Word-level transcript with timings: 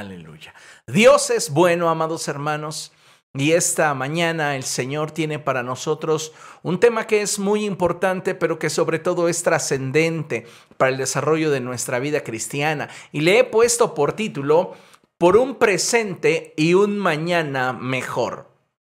Aleluya. 0.00 0.54
Dios 0.86 1.28
es 1.28 1.50
bueno, 1.50 1.90
amados 1.90 2.26
hermanos. 2.26 2.90
Y 3.34 3.52
esta 3.52 3.92
mañana 3.92 4.56
el 4.56 4.62
Señor 4.62 5.10
tiene 5.10 5.38
para 5.38 5.62
nosotros 5.62 6.32
un 6.62 6.80
tema 6.80 7.06
que 7.06 7.20
es 7.20 7.38
muy 7.38 7.66
importante, 7.66 8.34
pero 8.34 8.58
que 8.58 8.70
sobre 8.70 8.98
todo 8.98 9.28
es 9.28 9.42
trascendente 9.42 10.46
para 10.78 10.90
el 10.90 10.96
desarrollo 10.96 11.50
de 11.50 11.60
nuestra 11.60 11.98
vida 11.98 12.24
cristiana. 12.24 12.88
Y 13.12 13.20
le 13.20 13.40
he 13.40 13.44
puesto 13.44 13.94
por 13.94 14.14
título, 14.14 14.72
por 15.18 15.36
un 15.36 15.56
presente 15.56 16.54
y 16.56 16.72
un 16.72 16.98
mañana 16.98 17.74
mejor. 17.74 18.48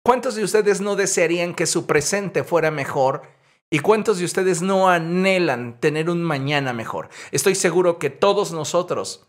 ¿Cuántos 0.02 0.34
de 0.34 0.44
ustedes 0.44 0.82
no 0.82 0.96
desearían 0.96 1.54
que 1.54 1.66
su 1.66 1.86
presente 1.86 2.44
fuera 2.44 2.70
mejor? 2.70 3.22
¿Y 3.70 3.78
cuántos 3.78 4.18
de 4.18 4.26
ustedes 4.26 4.60
no 4.60 4.90
anhelan 4.90 5.80
tener 5.80 6.10
un 6.10 6.22
mañana 6.22 6.74
mejor? 6.74 7.08
Estoy 7.32 7.54
seguro 7.54 7.98
que 7.98 8.10
todos 8.10 8.52
nosotros 8.52 9.26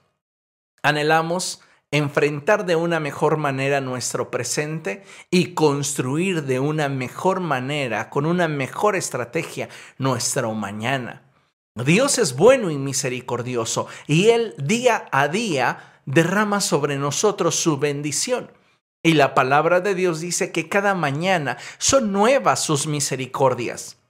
anhelamos 0.83 1.61
enfrentar 1.91 2.65
de 2.65 2.77
una 2.77 2.99
mejor 2.99 3.37
manera 3.37 3.81
nuestro 3.81 4.31
presente 4.31 5.03
y 5.29 5.53
construir 5.53 6.43
de 6.43 6.59
una 6.59 6.87
mejor 6.87 7.41
manera, 7.41 8.09
con 8.09 8.25
una 8.25 8.47
mejor 8.47 8.95
estrategia, 8.95 9.67
nuestro 9.97 10.53
mañana. 10.53 11.23
Dios 11.75 12.17
es 12.17 12.35
bueno 12.35 12.71
y 12.71 12.77
misericordioso 12.77 13.87
y 14.07 14.29
Él 14.29 14.55
día 14.57 15.05
a 15.11 15.27
día 15.27 16.01
derrama 16.05 16.61
sobre 16.61 16.97
nosotros 16.97 17.55
su 17.55 17.77
bendición. 17.77 18.51
Y 19.03 19.13
la 19.13 19.33
palabra 19.33 19.81
de 19.81 19.95
Dios 19.95 20.19
dice 20.19 20.51
que 20.51 20.69
cada 20.69 20.93
mañana 20.93 21.57
son 21.77 22.11
nuevas 22.11 22.63
sus 22.63 22.87
misericordias. 22.87 24.00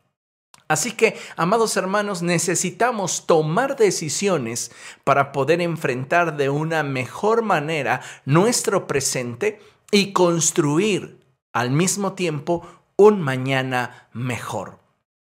Así 0.71 0.93
que, 0.93 1.17
amados 1.35 1.75
hermanos, 1.75 2.21
necesitamos 2.21 3.27
tomar 3.27 3.75
decisiones 3.75 4.71
para 5.03 5.33
poder 5.33 5.59
enfrentar 5.59 6.37
de 6.37 6.49
una 6.49 6.81
mejor 6.81 7.41
manera 7.41 7.99
nuestro 8.23 8.87
presente 8.87 9.59
y 9.91 10.13
construir 10.13 11.19
al 11.51 11.71
mismo 11.71 12.13
tiempo 12.13 12.65
un 12.95 13.19
mañana 13.19 14.07
mejor. 14.13 14.79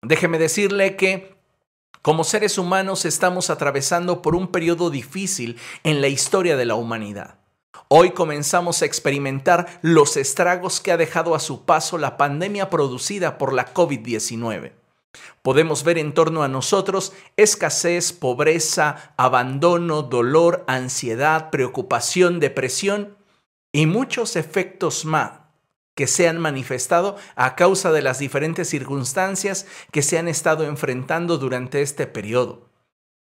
Déjeme 0.01 0.39
decirle 0.39 0.95
que 0.95 1.35
como 2.01 2.23
seres 2.23 2.57
humanos 2.57 3.03
estamos 3.03 3.49
atravesando 3.49 4.21
por 4.21 4.35
un 4.35 4.47
periodo 4.47 4.89
difícil 4.89 5.59
en 5.83 5.99
la 5.99 6.07
historia 6.07 6.55
de 6.55 6.63
la 6.63 6.75
humanidad. 6.75 7.35
Hoy 7.89 8.11
comenzamos 8.11 8.81
a 8.81 8.85
experimentar 8.85 9.81
los 9.81 10.15
estragos 10.15 10.79
que 10.79 10.93
ha 10.93 10.97
dejado 10.97 11.35
a 11.35 11.41
su 11.41 11.65
paso 11.65 11.97
la 11.97 12.15
pandemia 12.15 12.69
producida 12.69 13.37
por 13.37 13.51
la 13.51 13.73
COVID-19. 13.73 14.82
Podemos 15.41 15.83
ver 15.83 15.97
en 15.97 16.13
torno 16.13 16.43
a 16.43 16.47
nosotros 16.47 17.13
escasez, 17.37 18.13
pobreza, 18.13 19.13
abandono, 19.17 20.01
dolor, 20.01 20.63
ansiedad, 20.67 21.49
preocupación, 21.49 22.39
depresión 22.39 23.17
y 23.71 23.85
muchos 23.85 24.35
efectos 24.35 25.05
más 25.05 25.43
que 25.95 26.07
se 26.07 26.27
han 26.27 26.39
manifestado 26.39 27.17
a 27.35 27.55
causa 27.55 27.91
de 27.91 28.01
las 28.01 28.19
diferentes 28.19 28.69
circunstancias 28.69 29.67
que 29.91 30.01
se 30.01 30.17
han 30.17 30.27
estado 30.27 30.65
enfrentando 30.65 31.37
durante 31.37 31.81
este 31.81 32.07
periodo. 32.07 32.69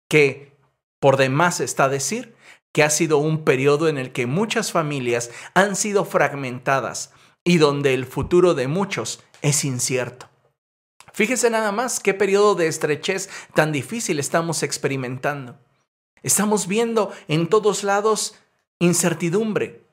Que, 0.08 0.52
por 1.00 1.16
demás 1.16 1.60
está 1.60 1.88
decir, 1.88 2.36
que 2.72 2.82
ha 2.82 2.90
sido 2.90 3.18
un 3.18 3.44
periodo 3.44 3.88
en 3.88 3.98
el 3.98 4.12
que 4.12 4.26
muchas 4.26 4.72
familias 4.72 5.30
han 5.54 5.76
sido 5.76 6.04
fragmentadas 6.04 7.12
y 7.44 7.58
donde 7.58 7.94
el 7.94 8.06
futuro 8.06 8.54
de 8.54 8.68
muchos 8.68 9.22
es 9.42 9.64
incierto. 9.64 10.31
Fíjese 11.12 11.50
nada 11.50 11.72
más 11.72 12.00
qué 12.00 12.14
periodo 12.14 12.54
de 12.54 12.66
estrechez 12.66 13.28
tan 13.54 13.72
difícil 13.72 14.18
estamos 14.18 14.62
experimentando. 14.62 15.58
Estamos 16.22 16.66
viendo 16.66 17.12
en 17.28 17.48
todos 17.48 17.84
lados 17.84 18.36
incertidumbre, 18.78 19.84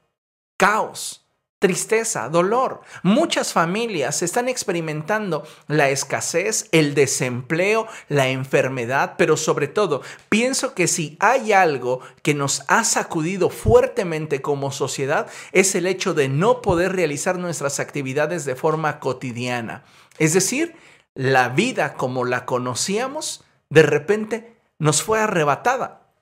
caos, 0.57 1.25
tristeza, 1.59 2.29
dolor. 2.29 2.81
Muchas 3.03 3.51
familias 3.51 4.21
están 4.21 4.47
experimentando 4.47 5.45
la 5.67 5.89
escasez, 5.89 6.69
el 6.71 6.93
desempleo, 6.93 7.87
la 8.07 8.29
enfermedad, 8.29 9.15
pero 9.17 9.35
sobre 9.35 9.67
todo 9.67 10.01
pienso 10.29 10.73
que 10.73 10.87
si 10.87 11.17
hay 11.19 11.51
algo 11.51 11.99
que 12.23 12.33
nos 12.33 12.63
ha 12.69 12.85
sacudido 12.85 13.49
fuertemente 13.49 14.41
como 14.41 14.71
sociedad 14.71 15.27
es 15.51 15.75
el 15.75 15.85
hecho 15.85 16.13
de 16.13 16.29
no 16.29 16.61
poder 16.61 16.95
realizar 16.95 17.37
nuestras 17.37 17.81
actividades 17.81 18.45
de 18.45 18.55
forma 18.55 18.99
cotidiana. 18.99 19.83
Es 20.17 20.33
decir, 20.33 20.75
la 21.15 21.49
vida 21.49 21.95
como 21.95 22.25
la 22.25 22.45
conocíamos, 22.45 23.43
de 23.69 23.83
repente 23.83 24.57
nos 24.79 25.03
fue 25.03 25.19
arrebatada. 25.19 26.13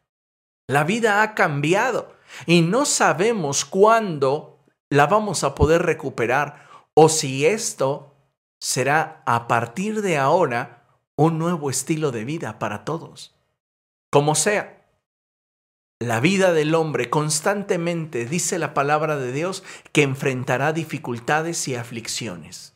La 0.68 0.84
vida 0.84 1.22
ha 1.22 1.34
cambiado 1.36 2.14
y 2.46 2.62
no 2.62 2.86
sabemos 2.86 3.64
cuándo 3.64 4.66
la 4.90 5.08
vamos 5.08 5.44
a 5.44 5.56
poder 5.56 5.84
recuperar 5.84 6.68
o 6.94 7.10
si 7.10 7.46
esto 7.46 8.16
será 8.60 9.22
a 9.26 9.48
partir 9.48 10.02
de 10.02 10.18
ahora 10.18 10.84
un 11.16 11.38
nuevo 11.40 11.70
estilo 11.70 12.12
de 12.12 12.26
vida 12.26 12.60
para 12.60 12.84
todos. 12.86 13.36
Como 14.12 14.36
sea, 14.36 14.86
la 16.00 16.20
vida 16.20 16.54
del 16.54 16.76
hombre 16.76 17.10
constantemente, 17.10 18.26
dice 18.26 18.60
la 18.60 18.74
palabra 18.74 19.18
de 19.18 19.32
Dios, 19.32 19.64
que 19.92 20.04
enfrentará 20.04 20.72
dificultades 20.74 21.68
y 21.68 21.76
aflicciones. 21.76 22.74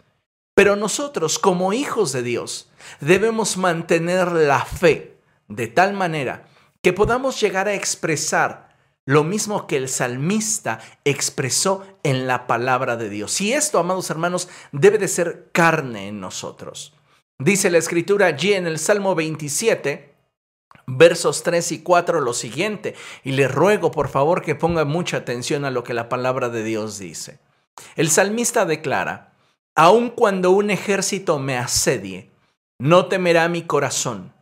Pero 0.53 0.75
nosotros, 0.75 1.39
como 1.39 1.73
hijos 1.73 2.11
de 2.11 2.23
Dios, 2.23 2.69
debemos 2.99 3.57
mantener 3.57 4.31
la 4.31 4.65
fe 4.65 5.17
de 5.47 5.67
tal 5.67 5.93
manera 5.93 6.47
que 6.81 6.93
podamos 6.93 7.39
llegar 7.39 7.67
a 7.67 7.73
expresar 7.73 8.71
lo 9.05 9.23
mismo 9.23 9.67
que 9.67 9.77
el 9.77 9.89
salmista 9.89 10.79
expresó 11.05 11.85
en 12.03 12.27
la 12.27 12.47
palabra 12.47 12.97
de 12.97 13.09
Dios. 13.09 13.39
Y 13.41 13.53
esto, 13.53 13.79
amados 13.79 14.09
hermanos, 14.09 14.47
debe 14.71 14.97
de 14.97 15.07
ser 15.07 15.49
carne 15.51 16.07
en 16.07 16.19
nosotros. 16.19 16.93
Dice 17.39 17.71
la 17.71 17.79
escritura 17.79 18.27
allí 18.27 18.53
en 18.53 18.67
el 18.67 18.77
Salmo 18.77 19.15
27, 19.15 20.13
versos 20.85 21.41
3 21.43 21.71
y 21.71 21.81
4 21.81 22.21
lo 22.21 22.33
siguiente, 22.33 22.95
y 23.23 23.31
le 23.31 23.47
ruego 23.47 23.89
por 23.89 24.09
favor 24.09 24.43
que 24.43 24.55
ponga 24.55 24.85
mucha 24.85 25.17
atención 25.17 25.65
a 25.65 25.71
lo 25.71 25.83
que 25.83 25.95
la 25.95 26.07
palabra 26.07 26.49
de 26.49 26.63
Dios 26.63 26.99
dice. 26.99 27.39
El 27.95 28.11
salmista 28.11 28.65
declara, 28.65 29.30
Aun 29.75 30.09
cuando 30.09 30.51
un 30.51 30.69
ejército 30.69 31.39
me 31.39 31.57
asedie, 31.57 32.31
no 32.79 33.07
temerá 33.07 33.47
mi 33.47 33.63
corazón. 33.63 34.33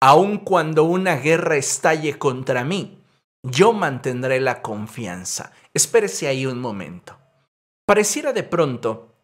Aun 0.00 0.38
cuando 0.38 0.84
una 0.84 1.16
guerra 1.16 1.56
estalle 1.56 2.18
contra 2.18 2.64
mí, 2.64 3.02
yo 3.42 3.72
mantendré 3.72 4.40
la 4.40 4.62
confianza. 4.62 5.52
Espérese 5.72 6.28
ahí 6.28 6.44
un 6.44 6.60
momento. 6.60 7.18
Pareciera 7.86 8.32
de 8.32 8.42
pronto 8.42 9.14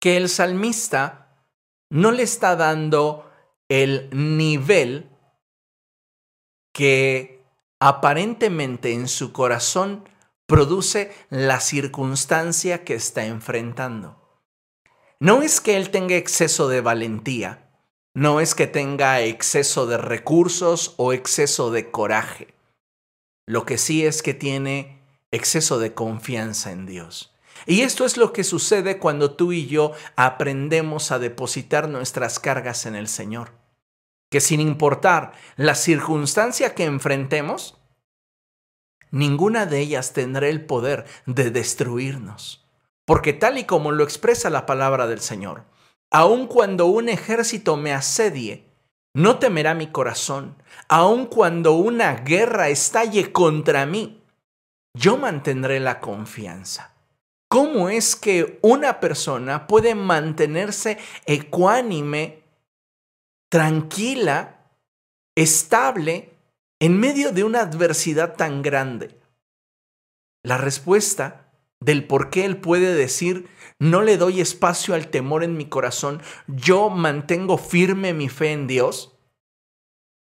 que 0.00 0.16
el 0.16 0.28
salmista 0.28 1.46
no 1.90 2.10
le 2.10 2.22
está 2.22 2.56
dando 2.56 3.30
el 3.68 4.08
nivel 4.12 5.10
que 6.72 7.44
aparentemente 7.80 8.92
en 8.92 9.08
su 9.08 9.32
corazón 9.32 10.08
produce 10.46 11.12
la 11.30 11.60
circunstancia 11.60 12.84
que 12.84 12.94
está 12.94 13.26
enfrentando. 13.26 14.27
No 15.20 15.42
es 15.42 15.60
que 15.60 15.76
él 15.76 15.90
tenga 15.90 16.14
exceso 16.14 16.68
de 16.68 16.80
valentía, 16.80 17.68
no 18.14 18.40
es 18.40 18.54
que 18.54 18.68
tenga 18.68 19.20
exceso 19.20 19.86
de 19.86 19.98
recursos 19.98 20.94
o 20.96 21.12
exceso 21.12 21.72
de 21.72 21.90
coraje. 21.90 22.54
Lo 23.46 23.66
que 23.66 23.78
sí 23.78 24.06
es 24.06 24.22
que 24.22 24.34
tiene 24.34 25.02
exceso 25.32 25.80
de 25.80 25.92
confianza 25.92 26.70
en 26.70 26.86
Dios. 26.86 27.34
Y 27.66 27.80
esto 27.80 28.04
es 28.04 28.16
lo 28.16 28.32
que 28.32 28.44
sucede 28.44 28.98
cuando 28.98 29.34
tú 29.34 29.52
y 29.52 29.66
yo 29.66 29.92
aprendemos 30.14 31.10
a 31.10 31.18
depositar 31.18 31.88
nuestras 31.88 32.38
cargas 32.38 32.86
en 32.86 32.94
el 32.94 33.08
Señor. 33.08 33.50
Que 34.30 34.40
sin 34.40 34.60
importar 34.60 35.32
la 35.56 35.74
circunstancia 35.74 36.74
que 36.74 36.84
enfrentemos, 36.84 37.76
ninguna 39.10 39.66
de 39.66 39.80
ellas 39.80 40.12
tendrá 40.12 40.48
el 40.48 40.64
poder 40.64 41.06
de 41.26 41.50
destruirnos. 41.50 42.67
Porque 43.08 43.32
tal 43.32 43.56
y 43.56 43.64
como 43.64 43.90
lo 43.90 44.04
expresa 44.04 44.50
la 44.50 44.66
palabra 44.66 45.06
del 45.06 45.20
Señor, 45.20 45.64
aun 46.10 46.46
cuando 46.46 46.84
un 46.88 47.08
ejército 47.08 47.74
me 47.78 47.94
asedie, 47.94 48.66
no 49.14 49.38
temerá 49.38 49.72
mi 49.72 49.86
corazón, 49.86 50.62
aun 50.90 51.24
cuando 51.24 51.72
una 51.72 52.16
guerra 52.16 52.68
estalle 52.68 53.32
contra 53.32 53.86
mí, 53.86 54.22
yo 54.92 55.16
mantendré 55.16 55.80
la 55.80 56.00
confianza. 56.00 56.92
¿Cómo 57.48 57.88
es 57.88 58.14
que 58.14 58.58
una 58.60 59.00
persona 59.00 59.66
puede 59.66 59.94
mantenerse 59.94 60.98
ecuánime, 61.24 62.42
tranquila, 63.48 64.70
estable, 65.34 66.34
en 66.78 67.00
medio 67.00 67.32
de 67.32 67.42
una 67.42 67.62
adversidad 67.62 68.36
tan 68.36 68.60
grande? 68.60 69.18
La 70.42 70.58
respuesta 70.58 71.47
del 71.80 72.06
por 72.06 72.30
qué 72.30 72.44
él 72.44 72.58
puede 72.58 72.94
decir, 72.94 73.48
no 73.78 74.02
le 74.02 74.16
doy 74.16 74.40
espacio 74.40 74.94
al 74.94 75.08
temor 75.08 75.44
en 75.44 75.56
mi 75.56 75.66
corazón, 75.66 76.22
yo 76.46 76.90
mantengo 76.90 77.58
firme 77.58 78.12
mi 78.12 78.28
fe 78.28 78.52
en 78.52 78.66
Dios, 78.66 79.16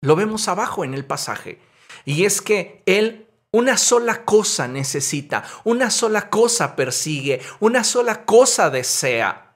lo 0.01 0.17
vemos 0.17 0.49
abajo 0.49 0.85
en 0.85 0.95
el 0.95 1.05
pasaje. 1.05 1.61
Y 2.05 2.25
es 2.25 2.43
que 2.43 2.83
él 2.87 3.29
una 3.55 3.77
sola 3.77 4.25
cosa 4.25 4.67
necesita, 4.67 5.45
una 5.63 5.91
sola 5.91 6.29
cosa 6.29 6.75
persigue, 6.75 7.41
una 7.61 7.85
sola 7.85 8.25
cosa 8.25 8.69
desea. 8.69 9.55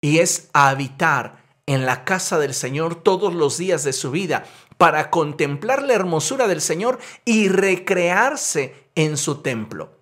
Y 0.00 0.20
es 0.20 0.48
habitar 0.52 1.42
en 1.66 1.86
la 1.86 2.04
casa 2.04 2.38
del 2.38 2.54
Señor 2.54 3.02
todos 3.02 3.34
los 3.34 3.58
días 3.58 3.82
de 3.82 3.92
su 3.92 4.12
vida 4.12 4.44
para 4.78 5.10
contemplar 5.10 5.82
la 5.82 5.94
hermosura 5.94 6.46
del 6.46 6.60
Señor 6.60 7.00
y 7.24 7.48
recrearse 7.48 8.90
en 8.94 9.16
su 9.16 9.42
templo. 9.42 9.93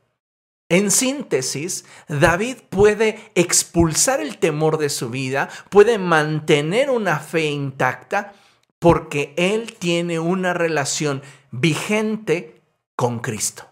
En 0.73 0.91
síntesis, 0.91 1.85
David 2.09 2.57
puede 2.71 3.31
expulsar 3.35 4.23
el 4.23 4.39
temor 4.39 4.79
de 4.79 4.89
su 4.89 5.11
vida, 5.11 5.51
puede 5.69 5.99
mantener 5.99 6.89
una 6.89 7.19
fe 7.19 7.51
intacta 7.51 8.33
porque 8.79 9.35
él 9.37 9.75
tiene 9.75 10.19
una 10.19 10.55
relación 10.55 11.21
vigente 11.51 12.63
con 12.97 13.19
Cristo. 13.19 13.69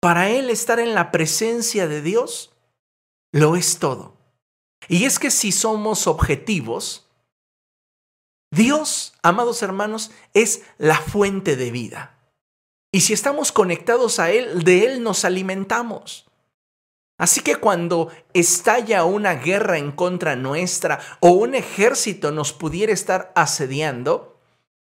Para 0.00 0.28
él 0.28 0.50
estar 0.50 0.80
en 0.80 0.92
la 0.92 1.12
presencia 1.12 1.86
de 1.86 2.02
Dios 2.02 2.52
lo 3.30 3.54
es 3.54 3.78
todo. 3.78 4.16
Y 4.88 5.04
es 5.04 5.20
que 5.20 5.30
si 5.30 5.52
somos 5.52 6.08
objetivos, 6.08 7.08
Dios, 8.50 9.14
amados 9.22 9.62
hermanos, 9.62 10.10
es 10.34 10.64
la 10.78 10.96
fuente 10.98 11.54
de 11.54 11.70
vida. 11.70 12.18
Y 12.92 13.00
si 13.00 13.14
estamos 13.14 13.50
conectados 13.50 14.20
a 14.20 14.30
Él, 14.30 14.64
de 14.64 14.84
Él 14.84 15.02
nos 15.02 15.24
alimentamos. 15.24 16.30
Así 17.18 17.40
que 17.40 17.56
cuando 17.56 18.10
estalla 18.34 19.04
una 19.04 19.34
guerra 19.34 19.78
en 19.78 19.92
contra 19.92 20.36
nuestra 20.36 21.00
o 21.20 21.30
un 21.30 21.54
ejército 21.54 22.32
nos 22.32 22.52
pudiera 22.52 22.92
estar 22.92 23.32
asediando, 23.34 24.38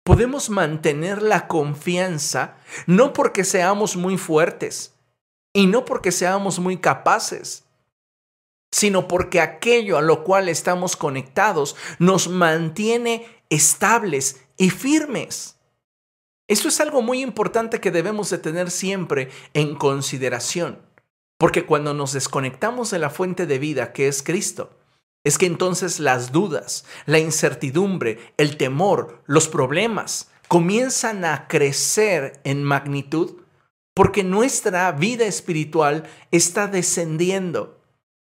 podemos 0.03 0.49
mantener 0.49 1.21
la 1.21 1.47
confianza 1.47 2.55
no 2.87 3.13
porque 3.13 3.43
seamos 3.43 3.95
muy 3.95 4.17
fuertes 4.17 4.95
y 5.53 5.67
no 5.67 5.85
porque 5.85 6.11
seamos 6.11 6.59
muy 6.59 6.77
capaces, 6.77 7.65
sino 8.71 9.07
porque 9.07 9.41
aquello 9.41 9.97
a 9.97 10.01
lo 10.01 10.23
cual 10.23 10.47
estamos 10.47 10.95
conectados 10.95 11.75
nos 11.97 12.27
mantiene 12.27 13.25
estables 13.49 14.41
y 14.57 14.69
firmes. 14.69 15.58
Eso 16.49 16.67
es 16.67 16.81
algo 16.81 17.03
muy 17.03 17.21
importante 17.21 17.79
que 17.79 17.91
debemos 17.91 18.31
de 18.31 18.39
tener 18.39 18.71
siempre 18.71 19.29
en 19.53 19.75
consideración, 19.75 20.79
porque 21.37 21.67
cuando 21.67 21.93
nos 21.93 22.11
desconectamos 22.13 22.89
de 22.89 22.97
la 22.97 23.11
fuente 23.11 23.45
de 23.45 23.59
vida 23.59 23.93
que 23.93 24.07
es 24.07 24.23
Cristo, 24.23 24.71
es 25.23 25.37
que 25.37 25.45
entonces 25.45 25.99
las 25.99 26.31
dudas, 26.31 26.85
la 27.05 27.19
incertidumbre, 27.19 28.33
el 28.37 28.57
temor, 28.57 29.21
los 29.27 29.47
problemas 29.47 30.31
comienzan 30.47 31.23
a 31.23 31.47
crecer 31.47 32.41
en 32.43 32.63
magnitud 32.63 33.43
porque 33.93 34.23
nuestra 34.23 34.91
vida 34.91 35.25
espiritual 35.25 36.09
está 36.31 36.65
descendiendo. 36.65 37.79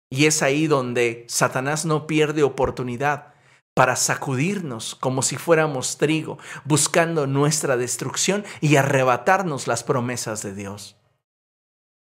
Y 0.09 0.25
es 0.25 0.41
ahí 0.41 0.65
donde 0.65 1.25
Satanás 1.27 1.85
no 1.85 2.07
pierde 2.07 2.41
oportunidad 2.41 3.34
para 3.75 3.97
sacudirnos 3.97 4.95
como 4.95 5.21
si 5.21 5.35
fuéramos 5.35 5.97
trigo, 5.97 6.39
buscando 6.63 7.27
nuestra 7.27 7.77
destrucción 7.77 8.43
y 8.61 8.77
arrebatarnos 8.77 9.67
las 9.67 9.83
promesas 9.83 10.41
de 10.41 10.55
Dios. 10.55 10.95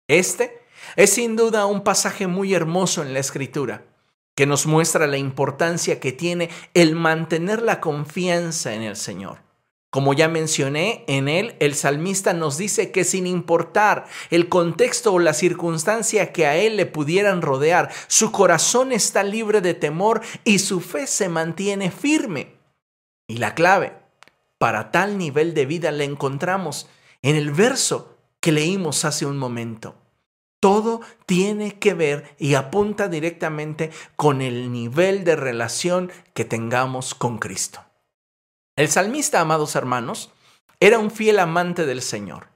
Este 0.08 0.62
es 0.96 1.10
sin 1.10 1.36
duda 1.36 1.66
un 1.66 1.82
pasaje 1.82 2.26
muy 2.28 2.54
hermoso 2.54 3.02
en 3.02 3.12
la 3.12 3.18
Escritura 3.18 3.84
que 4.36 4.46
nos 4.46 4.66
muestra 4.66 5.06
la 5.06 5.16
importancia 5.16 6.00
que 6.00 6.12
tiene 6.12 6.48
el 6.74 6.94
mantener 6.94 7.60
la 7.60 7.80
confianza 7.80 8.74
en 8.74 8.82
el 8.82 8.96
Señor. 8.96 9.38
Como 9.94 10.12
ya 10.12 10.26
mencioné, 10.26 11.04
en 11.06 11.28
él 11.28 11.54
el 11.60 11.76
salmista 11.76 12.32
nos 12.32 12.58
dice 12.58 12.90
que 12.90 13.04
sin 13.04 13.28
importar 13.28 14.06
el 14.30 14.48
contexto 14.48 15.12
o 15.12 15.20
la 15.20 15.34
circunstancia 15.34 16.32
que 16.32 16.46
a 16.46 16.56
él 16.56 16.76
le 16.76 16.84
pudieran 16.84 17.42
rodear, 17.42 17.92
su 18.08 18.32
corazón 18.32 18.90
está 18.90 19.22
libre 19.22 19.60
de 19.60 19.72
temor 19.72 20.20
y 20.42 20.58
su 20.58 20.80
fe 20.80 21.06
se 21.06 21.28
mantiene 21.28 21.92
firme. 21.92 22.56
Y 23.28 23.36
la 23.36 23.54
clave 23.54 23.92
para 24.58 24.90
tal 24.90 25.16
nivel 25.16 25.54
de 25.54 25.64
vida 25.64 25.92
la 25.92 26.02
encontramos 26.02 26.88
en 27.22 27.36
el 27.36 27.52
verso 27.52 28.18
que 28.40 28.50
leímos 28.50 29.04
hace 29.04 29.26
un 29.26 29.38
momento. 29.38 29.94
Todo 30.58 31.02
tiene 31.24 31.78
que 31.78 31.94
ver 31.94 32.34
y 32.36 32.54
apunta 32.54 33.06
directamente 33.06 33.92
con 34.16 34.42
el 34.42 34.72
nivel 34.72 35.22
de 35.22 35.36
relación 35.36 36.10
que 36.32 36.44
tengamos 36.44 37.14
con 37.14 37.38
Cristo. 37.38 37.83
El 38.76 38.88
salmista, 38.88 39.40
amados 39.40 39.76
hermanos, 39.76 40.32
era 40.80 40.98
un 40.98 41.10
fiel 41.10 41.38
amante 41.38 41.86
del 41.86 42.02
Señor. 42.02 42.48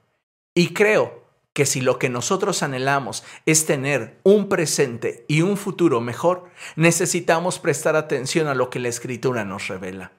Y 0.53 0.73
creo 0.73 1.23
que 1.53 1.65
si 1.65 1.81
lo 1.81 1.99
que 1.99 2.09
nosotros 2.09 2.63
anhelamos 2.63 3.23
es 3.45 3.65
tener 3.65 4.19
un 4.23 4.49
presente 4.49 5.25
y 5.27 5.41
un 5.41 5.57
futuro 5.57 6.01
mejor, 6.01 6.49
necesitamos 6.75 7.59
prestar 7.59 7.95
atención 7.95 8.47
a 8.47 8.55
lo 8.55 8.69
que 8.69 8.79
la 8.79 8.89
Escritura 8.89 9.45
nos 9.45 9.67
revela. 9.67 10.11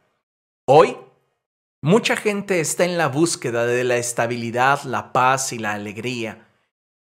Hoy, 0.66 0.96
mucha 1.82 2.16
gente 2.16 2.60
está 2.60 2.84
en 2.84 2.98
la 2.98 3.08
búsqueda 3.08 3.66
de 3.66 3.84
la 3.84 3.96
estabilidad, 3.96 4.82
la 4.84 5.12
paz 5.12 5.52
y 5.52 5.58
la 5.58 5.72
alegría 5.74 6.46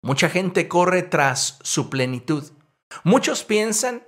Mucha 0.04 0.28
gente 0.28 0.68
corre 0.68 1.02
tras 1.02 1.58
su 1.62 1.88
plenitud. 1.88 2.52
Muchos 3.04 3.42
piensan 3.42 4.06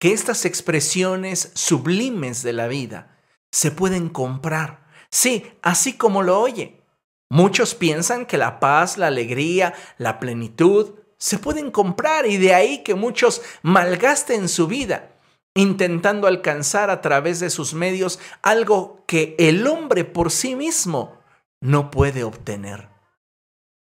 que 0.00 0.12
estas 0.12 0.44
expresiones 0.44 1.52
sublimes 1.54 2.42
de 2.42 2.52
la 2.52 2.66
vida 2.66 3.15
se 3.56 3.70
pueden 3.70 4.10
comprar. 4.10 4.84
Sí, 5.08 5.50
así 5.62 5.94
como 5.94 6.22
lo 6.22 6.38
oye. 6.38 6.82
Muchos 7.30 7.74
piensan 7.74 8.26
que 8.26 8.36
la 8.36 8.60
paz, 8.60 8.98
la 8.98 9.06
alegría, 9.06 9.72
la 9.96 10.20
plenitud 10.20 10.96
se 11.16 11.38
pueden 11.38 11.70
comprar 11.70 12.26
y 12.26 12.36
de 12.36 12.52
ahí 12.52 12.82
que 12.82 12.94
muchos 12.94 13.40
malgasten 13.62 14.50
su 14.50 14.66
vida 14.66 15.14
intentando 15.54 16.26
alcanzar 16.26 16.90
a 16.90 17.00
través 17.00 17.40
de 17.40 17.48
sus 17.48 17.72
medios 17.72 18.18
algo 18.42 19.02
que 19.06 19.34
el 19.38 19.66
hombre 19.66 20.04
por 20.04 20.30
sí 20.30 20.54
mismo 20.54 21.18
no 21.58 21.90
puede 21.90 22.24
obtener. 22.24 22.90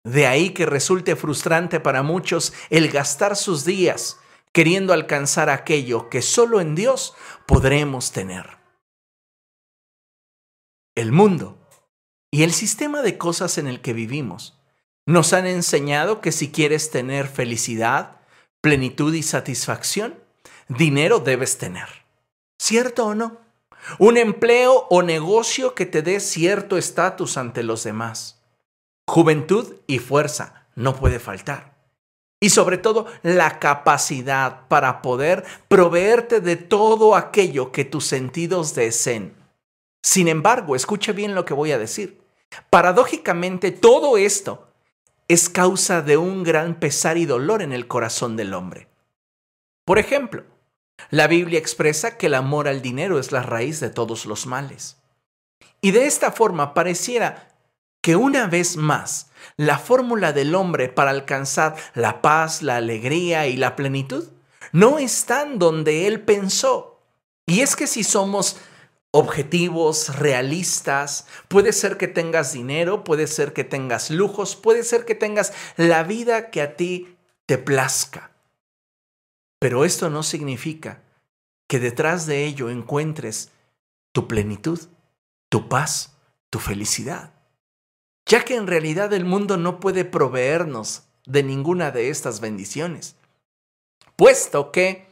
De 0.03 0.27
ahí 0.27 0.51
que 0.51 0.67
resulte 0.67 1.15
frustrante 1.15 1.79
para 1.79 2.03
muchos 2.03 2.53
el 2.69 2.91
gastar 2.91 3.35
sus 3.35 3.65
días 3.65 4.19
queriendo 4.51 4.93
alcanzar 4.93 5.49
aquello 5.49 6.09
que 6.09 6.21
solo 6.21 6.61
en 6.61 6.75
Dios 6.75 7.15
podremos 7.47 8.11
tener. 8.11 8.56
El 10.97 11.11
mundo 11.11 11.59
y 12.31 12.41
el 12.41 12.51
sistema 12.51 13.03
de 13.03 13.19
cosas 13.19 13.59
en 13.59 13.67
el 13.67 13.81
que 13.81 13.93
vivimos 13.93 14.57
nos 15.05 15.31
han 15.31 15.45
enseñado 15.45 16.21
que 16.21 16.31
si 16.31 16.51
quieres 16.51 16.89
tener 16.89 17.27
felicidad, 17.27 18.21
plenitud 18.61 19.13
y 19.13 19.21
satisfacción, 19.21 20.15
dinero 20.69 21.19
debes 21.19 21.59
tener. 21.59 21.87
¿Cierto 22.59 23.05
o 23.05 23.13
no? 23.13 23.37
Un 23.99 24.17
empleo 24.17 24.87
o 24.89 25.03
negocio 25.03 25.75
que 25.75 25.85
te 25.85 26.01
dé 26.01 26.19
cierto 26.19 26.79
estatus 26.79 27.37
ante 27.37 27.61
los 27.61 27.83
demás 27.83 28.41
Juventud 29.07 29.75
y 29.85 29.99
fuerza 29.99 30.65
no 30.73 30.95
puede 30.95 31.19
faltar. 31.19 31.75
Y 32.41 32.49
sobre 32.49 32.79
todo 32.79 33.05
la 33.21 33.59
capacidad 33.59 34.67
para 34.67 35.03
poder 35.03 35.45
proveerte 35.67 36.41
de 36.41 36.55
todo 36.55 37.15
aquello 37.15 37.71
que 37.71 37.85
tus 37.85 38.07
sentidos 38.07 38.73
deseen. 38.73 39.36
Sin 40.01 40.27
embargo, 40.27 40.75
escuche 40.75 41.11
bien 41.13 41.35
lo 41.35 41.45
que 41.45 41.53
voy 41.53 41.71
a 41.71 41.77
decir. 41.77 42.21
Paradójicamente, 42.69 43.71
todo 43.71 44.17
esto 44.17 44.67
es 45.27 45.49
causa 45.49 46.01
de 46.01 46.17
un 46.17 46.43
gran 46.43 46.79
pesar 46.79 47.17
y 47.17 47.25
dolor 47.25 47.61
en 47.61 47.73
el 47.73 47.87
corazón 47.87 48.37
del 48.37 48.53
hombre. 48.53 48.87
Por 49.85 49.99
ejemplo, 49.99 50.43
la 51.09 51.27
Biblia 51.27 51.59
expresa 51.59 52.17
que 52.17 52.27
el 52.27 52.33
amor 52.33 52.67
al 52.67 52.81
dinero 52.81 53.19
es 53.19 53.31
la 53.31 53.43
raíz 53.43 53.79
de 53.79 53.89
todos 53.89 54.25
los 54.25 54.45
males. 54.45 54.97
Y 55.81 55.91
de 55.91 56.05
esta 56.05 56.31
forma 56.31 56.73
pareciera 56.73 57.49
que 58.01 58.15
una 58.15 58.47
vez 58.47 58.77
más 58.77 59.31
la 59.57 59.77
fórmula 59.77 60.33
del 60.33 60.55
hombre 60.55 60.89
para 60.89 61.11
alcanzar 61.11 61.75
la 61.93 62.21
paz, 62.21 62.61
la 62.61 62.77
alegría 62.77 63.47
y 63.47 63.57
la 63.57 63.75
plenitud 63.75 64.29
no 64.71 64.97
están 64.97 65.59
donde 65.59 66.07
él 66.07 66.21
pensó. 66.21 67.01
Y 67.45 67.61
es 67.61 67.75
que 67.75 67.87
si 67.87 68.03
somos 68.03 68.57
objetivos, 69.11 70.17
realistas, 70.17 71.27
puede 71.47 71.73
ser 71.73 71.97
que 71.97 72.07
tengas 72.07 72.53
dinero, 72.53 73.03
puede 73.03 73.27
ser 73.27 73.53
que 73.53 73.63
tengas 73.63 74.11
lujos, 74.11 74.55
puede 74.55 74.83
ser 74.83 75.05
que 75.05 75.15
tengas 75.15 75.53
la 75.75 76.03
vida 76.03 76.49
que 76.51 76.61
a 76.61 76.75
ti 76.75 77.17
te 77.45 77.57
plazca. 77.57 78.31
Pero 79.59 79.85
esto 79.85 80.09
no 80.09 80.23
significa 80.23 81.01
que 81.67 81.79
detrás 81.79 82.25
de 82.25 82.45
ello 82.45 82.69
encuentres 82.69 83.51
tu 84.13 84.27
plenitud, 84.27 84.79
tu 85.49 85.67
paz, 85.67 86.17
tu 86.49 86.59
felicidad 86.59 87.37
ya 88.27 88.43
que 88.43 88.55
en 88.55 88.67
realidad 88.67 89.13
el 89.13 89.25
mundo 89.25 89.57
no 89.57 89.79
puede 89.79 90.05
proveernos 90.05 91.03
de 91.25 91.43
ninguna 91.43 91.91
de 91.91 92.09
estas 92.09 92.39
bendiciones, 92.41 93.15
puesto 94.15 94.71
que 94.71 95.07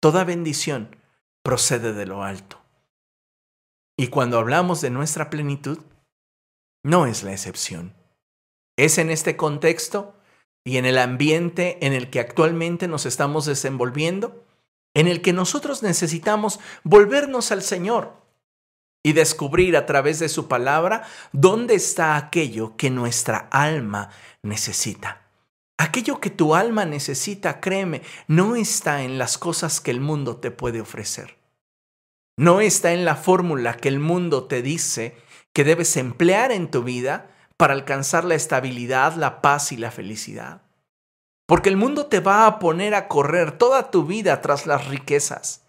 toda 0.00 0.24
bendición 0.24 0.96
procede 1.42 1.92
de 1.92 2.06
lo 2.06 2.22
alto. 2.24 2.55
Y 3.96 4.08
cuando 4.08 4.38
hablamos 4.38 4.80
de 4.80 4.90
nuestra 4.90 5.30
plenitud, 5.30 5.78
no 6.84 7.06
es 7.06 7.22
la 7.22 7.32
excepción. 7.32 7.94
Es 8.76 8.98
en 8.98 9.10
este 9.10 9.36
contexto 9.36 10.14
y 10.64 10.76
en 10.76 10.84
el 10.84 10.98
ambiente 10.98 11.78
en 11.86 11.92
el 11.92 12.10
que 12.10 12.20
actualmente 12.20 12.88
nos 12.88 13.06
estamos 13.06 13.46
desenvolviendo, 13.46 14.44
en 14.94 15.08
el 15.08 15.22
que 15.22 15.32
nosotros 15.32 15.82
necesitamos 15.82 16.60
volvernos 16.84 17.52
al 17.52 17.62
Señor 17.62 18.14
y 19.02 19.12
descubrir 19.12 19.76
a 19.76 19.86
través 19.86 20.18
de 20.18 20.28
su 20.28 20.48
palabra 20.48 21.04
dónde 21.32 21.74
está 21.74 22.16
aquello 22.16 22.76
que 22.76 22.90
nuestra 22.90 23.48
alma 23.50 24.10
necesita. 24.42 25.22
Aquello 25.78 26.20
que 26.20 26.30
tu 26.30 26.54
alma 26.54 26.84
necesita, 26.84 27.60
créeme, 27.60 28.02
no 28.26 28.56
está 28.56 29.02
en 29.02 29.18
las 29.18 29.38
cosas 29.38 29.80
que 29.80 29.90
el 29.90 30.00
mundo 30.00 30.38
te 30.38 30.50
puede 30.50 30.80
ofrecer. 30.80 31.36
No 32.36 32.60
está 32.60 32.92
en 32.92 33.04
la 33.04 33.16
fórmula 33.16 33.76
que 33.76 33.88
el 33.88 33.98
mundo 33.98 34.44
te 34.44 34.60
dice 34.60 35.16
que 35.54 35.64
debes 35.64 35.96
emplear 35.96 36.52
en 36.52 36.70
tu 36.70 36.82
vida 36.82 37.30
para 37.56 37.72
alcanzar 37.72 38.24
la 38.24 38.34
estabilidad, 38.34 39.14
la 39.14 39.40
paz 39.40 39.72
y 39.72 39.78
la 39.78 39.90
felicidad. 39.90 40.60
Porque 41.46 41.70
el 41.70 41.76
mundo 41.76 42.06
te 42.06 42.20
va 42.20 42.46
a 42.46 42.58
poner 42.58 42.94
a 42.94 43.08
correr 43.08 43.56
toda 43.56 43.90
tu 43.90 44.04
vida 44.04 44.42
tras 44.42 44.66
las 44.66 44.88
riquezas. 44.88 45.62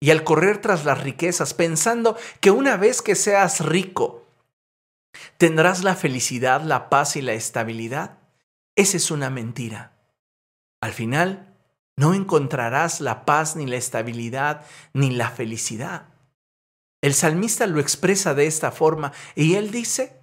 Y 0.00 0.10
al 0.10 0.24
correr 0.24 0.58
tras 0.58 0.84
las 0.84 1.02
riquezas, 1.02 1.52
pensando 1.52 2.16
que 2.40 2.50
una 2.50 2.76
vez 2.76 3.02
que 3.02 3.14
seas 3.14 3.60
rico, 3.60 4.26
tendrás 5.36 5.84
la 5.84 5.94
felicidad, 5.94 6.62
la 6.62 6.88
paz 6.88 7.16
y 7.16 7.22
la 7.22 7.32
estabilidad, 7.32 8.18
esa 8.76 8.96
es 8.96 9.10
una 9.10 9.28
mentira. 9.28 9.92
Al 10.80 10.92
final, 10.92 11.45
no 11.96 12.14
encontrarás 12.14 13.00
la 13.00 13.24
paz 13.24 13.56
ni 13.56 13.66
la 13.66 13.76
estabilidad 13.76 14.64
ni 14.92 15.10
la 15.10 15.30
felicidad. 15.30 16.08
El 17.02 17.14
salmista 17.14 17.66
lo 17.66 17.80
expresa 17.80 18.34
de 18.34 18.46
esta 18.46 18.70
forma 18.70 19.12
y 19.34 19.54
él 19.54 19.70
dice 19.70 20.20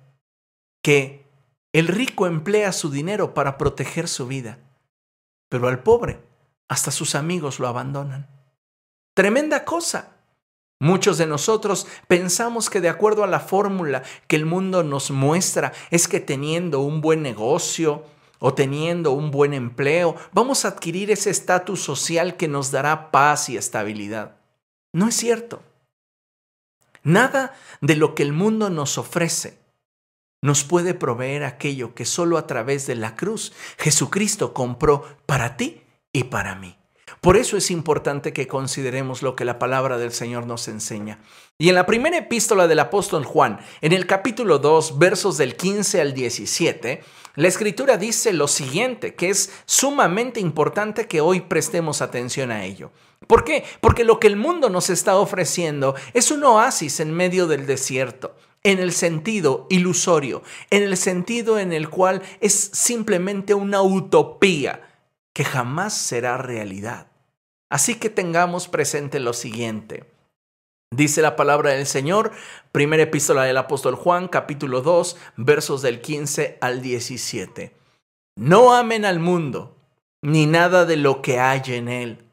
que 0.84 1.26
el 1.74 1.88
rico 1.88 2.28
emplea 2.28 2.72
su 2.72 2.92
dinero 2.92 3.34
para 3.34 3.58
proteger 3.58 4.08
su 4.08 4.28
vida, 4.28 4.60
pero 5.50 5.68
al 5.68 5.82
pobre 5.82 6.20
hasta 6.70 6.92
sus 6.92 7.16
amigos 7.16 7.60
lo 7.60 7.68
abandonan. 7.68 8.28
Tremenda 9.16 9.66
cosa. 9.66 10.10
Muchos 10.80 11.18
de 11.18 11.28
nosotros 11.28 11.88
pensamos 12.08 12.70
que 12.70 12.82
de 12.82 12.90
acuerdo 12.90 13.24
a 13.24 13.28
la 13.28 13.40
fórmula 13.40 14.04
que 14.28 14.36
el 14.36 14.46
mundo 14.46 14.84
nos 14.84 15.12
muestra 15.12 15.72
es 15.92 16.08
que 16.08 16.20
teniendo 16.20 16.82
un 16.82 17.00
buen 17.00 17.22
negocio, 17.22 18.04
o 18.46 18.54
teniendo 18.54 19.12
un 19.12 19.32
buen 19.32 19.54
empleo, 19.54 20.18
vamos 20.34 20.66
a 20.66 20.68
adquirir 20.68 21.10
ese 21.12 21.30
estatus 21.30 21.82
social 21.82 22.36
que 22.36 22.50
nos 22.50 22.72
dará 22.72 23.10
paz 23.10 23.48
y 23.48 23.56
estabilidad. 23.56 24.36
No 24.92 25.08
es 25.08 25.16
cierto. 25.16 25.64
Nada 27.04 27.54
de 27.80 27.96
lo 27.96 28.16
que 28.16 28.24
el 28.24 28.34
mundo 28.34 28.70
nos 28.70 28.98
ofrece 28.98 29.64
nos 30.42 30.66
puede 30.66 30.94
proveer 30.94 31.46
aquello 31.46 31.96
que 31.96 32.04
solo 32.04 32.38
a 32.38 32.46
través 32.46 32.86
de 32.86 32.96
la 32.96 33.16
cruz 33.16 33.54
Jesucristo 33.78 34.54
compró 34.54 35.06
para 35.26 35.56
ti 35.56 35.82
y 36.12 36.26
para 36.26 36.54
mí. 36.56 36.76
Por 37.22 37.38
eso 37.38 37.56
es 37.56 37.72
importante 37.72 38.34
que 38.34 38.46
consideremos 38.46 39.22
lo 39.22 39.38
que 39.38 39.46
la 39.46 39.58
palabra 39.58 39.98
del 39.98 40.12
Señor 40.12 40.46
nos 40.46 40.68
enseña. 40.68 41.20
Y 41.58 41.70
en 41.70 41.76
la 41.76 41.86
primera 41.86 42.18
epístola 42.18 42.68
del 42.68 42.80
apóstol 42.80 43.24
Juan, 43.24 43.62
en 43.80 43.94
el 43.94 44.06
capítulo 44.06 44.60
2, 44.60 45.00
versos 45.00 45.38
del 45.38 45.56
15 45.56 46.02
al 46.02 46.14
17, 46.14 47.02
la 47.36 47.48
escritura 47.48 47.98
dice 47.98 48.32
lo 48.32 48.48
siguiente, 48.48 49.16
que 49.16 49.30
es 49.30 49.52
sumamente 49.66 50.40
importante 50.40 51.08
que 51.08 51.22
hoy 51.22 51.42
prestemos 51.42 52.02
atención 52.02 52.52
a 52.52 52.64
ello. 52.64 52.92
¿Por 53.28 53.44
qué? 53.44 53.64
Porque 53.82 54.04
lo 54.04 54.20
que 54.20 54.28
el 54.28 54.36
mundo 54.36 54.70
nos 54.70 54.90
está 54.90 55.18
ofreciendo 55.18 55.96
es 56.14 56.30
un 56.30 56.44
oasis 56.44 57.00
en 57.00 57.12
medio 57.12 57.48
del 57.48 57.66
desierto 57.66 58.36
en 58.64 58.80
el 58.80 58.94
sentido 58.94 59.68
ilusorio, 59.70 60.42
en 60.70 60.84
el 60.84 60.96
sentido 60.96 61.60
en 61.60 61.74
el 61.74 61.90
cual 61.90 62.22
es 62.40 62.54
simplemente 62.54 63.54
una 63.54 63.82
utopía 63.82 64.82
que 65.34 65.44
jamás 65.44 65.94
será 65.94 66.38
realidad. 66.38 67.08
Así 67.70 67.96
que 67.96 68.10
tengamos 68.10 68.68
presente 68.68 69.20
lo 69.20 69.34
siguiente. 69.34 70.13
Dice 70.96 71.24
la 71.24 71.36
palabra 71.36 71.72
del 71.72 71.88
Señor, 71.88 72.32
primera 72.72 73.02
epístola 73.02 73.46
del 73.46 73.58
apóstol 73.58 73.96
Juan, 73.96 74.28
capítulo 74.28 74.84
2, 74.84 75.18
versos 75.38 75.82
del 75.82 76.02
15 76.02 76.60
al 76.62 76.84
17. 76.84 77.76
No 78.36 78.76
amen 78.76 79.04
al 79.04 79.20
mundo, 79.20 79.76
ni 80.22 80.46
nada 80.46 80.86
de 80.86 80.98
lo 80.98 81.24
que 81.24 81.40
hay 81.40 81.64
en 81.66 81.88
él. 81.88 82.30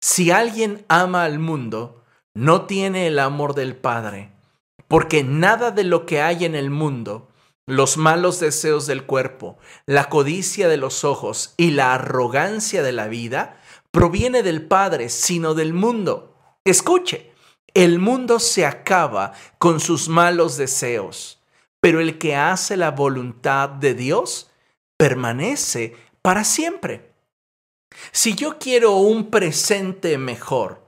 Si 0.00 0.32
alguien 0.32 0.84
ama 0.88 1.22
al 1.22 1.38
mundo, 1.38 2.02
no 2.34 2.62
tiene 2.62 3.06
el 3.06 3.20
amor 3.20 3.54
del 3.54 3.76
Padre, 3.76 4.32
porque 4.88 5.22
nada 5.22 5.70
de 5.70 5.84
lo 5.84 6.04
que 6.04 6.20
hay 6.20 6.44
en 6.44 6.56
el 6.56 6.70
mundo, 6.70 7.28
los 7.64 7.96
malos 7.96 8.40
deseos 8.40 8.88
del 8.88 9.04
cuerpo, 9.04 9.56
la 9.86 10.08
codicia 10.08 10.66
de 10.66 10.78
los 10.78 11.04
ojos 11.04 11.54
y 11.56 11.70
la 11.70 11.94
arrogancia 11.94 12.82
de 12.82 12.90
la 12.90 13.06
vida, 13.06 13.60
proviene 13.92 14.42
del 14.42 14.66
Padre, 14.66 15.10
sino 15.10 15.54
del 15.54 15.74
mundo. 15.74 16.34
Escuche, 16.64 17.29
el 17.74 17.98
mundo 17.98 18.40
se 18.40 18.66
acaba 18.66 19.32
con 19.58 19.80
sus 19.80 20.08
malos 20.08 20.56
deseos, 20.56 21.40
pero 21.80 22.00
el 22.00 22.18
que 22.18 22.36
hace 22.36 22.76
la 22.76 22.90
voluntad 22.90 23.68
de 23.68 23.94
Dios 23.94 24.50
permanece 24.96 25.96
para 26.22 26.44
siempre. 26.44 27.12
Si 28.12 28.34
yo 28.34 28.58
quiero 28.58 28.96
un 28.96 29.30
presente 29.30 30.18
mejor 30.18 30.86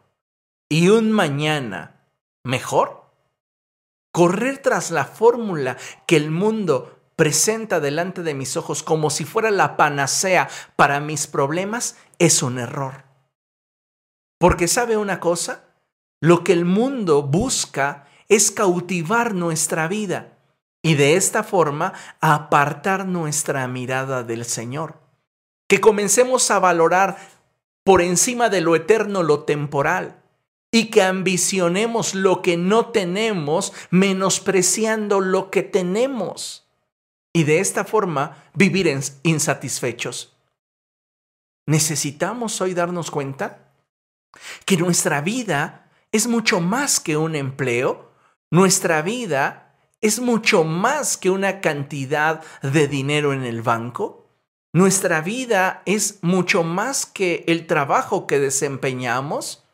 y 0.68 0.88
un 0.88 1.10
mañana 1.12 2.06
mejor, 2.44 3.06
correr 4.12 4.58
tras 4.58 4.90
la 4.90 5.04
fórmula 5.04 5.76
que 6.06 6.16
el 6.16 6.30
mundo 6.30 6.98
presenta 7.16 7.80
delante 7.80 8.22
de 8.22 8.34
mis 8.34 8.56
ojos 8.56 8.82
como 8.82 9.10
si 9.10 9.24
fuera 9.24 9.50
la 9.50 9.76
panacea 9.76 10.48
para 10.76 11.00
mis 11.00 11.26
problemas 11.26 11.96
es 12.18 12.42
un 12.42 12.58
error. 12.58 13.04
Porque 14.38 14.68
sabe 14.68 14.96
una 14.96 15.20
cosa, 15.20 15.64
lo 16.22 16.44
que 16.44 16.52
el 16.52 16.64
mundo 16.64 17.24
busca 17.24 18.06
es 18.28 18.52
cautivar 18.52 19.34
nuestra 19.34 19.88
vida 19.88 20.38
y 20.80 20.94
de 20.94 21.16
esta 21.16 21.42
forma 21.42 21.94
apartar 22.20 23.06
nuestra 23.06 23.66
mirada 23.66 24.22
del 24.22 24.44
Señor. 24.44 25.00
Que 25.68 25.80
comencemos 25.80 26.48
a 26.52 26.60
valorar 26.60 27.16
por 27.82 28.02
encima 28.02 28.48
de 28.50 28.60
lo 28.60 28.76
eterno 28.76 29.24
lo 29.24 29.42
temporal 29.42 30.22
y 30.70 30.90
que 30.90 31.02
ambicionemos 31.02 32.14
lo 32.14 32.40
que 32.40 32.56
no 32.56 32.86
tenemos 32.86 33.72
menospreciando 33.90 35.20
lo 35.20 35.50
que 35.50 35.64
tenemos 35.64 36.68
y 37.32 37.42
de 37.42 37.58
esta 37.58 37.84
forma 37.84 38.44
vivir 38.54 38.88
insatisfechos. 39.24 40.36
Necesitamos 41.66 42.60
hoy 42.60 42.74
darnos 42.74 43.10
cuenta 43.10 43.72
que 44.64 44.76
nuestra 44.76 45.20
vida 45.20 45.82
es 46.12 46.26
mucho 46.26 46.61
más 46.61 47.00
que 47.00 47.16
un 47.16 47.35
empleo, 47.35 48.12
nuestra 48.50 49.02
vida 49.02 49.75
es 50.00 50.21
mucho 50.21 50.62
más 50.64 51.16
que 51.16 51.31
una 51.31 51.61
cantidad 51.61 52.42
de 52.62 52.87
dinero 52.87 53.33
en 53.33 53.45
el 53.45 53.62
banco, 53.62 54.28
nuestra 54.75 55.21
vida 55.21 55.83
es 55.87 56.19
mucho 56.23 56.62
más 56.62 57.07
que 57.07 57.45
el 57.47 57.66
trabajo 57.66 58.26
que 58.26 58.38
desempeñamos, 58.38 59.64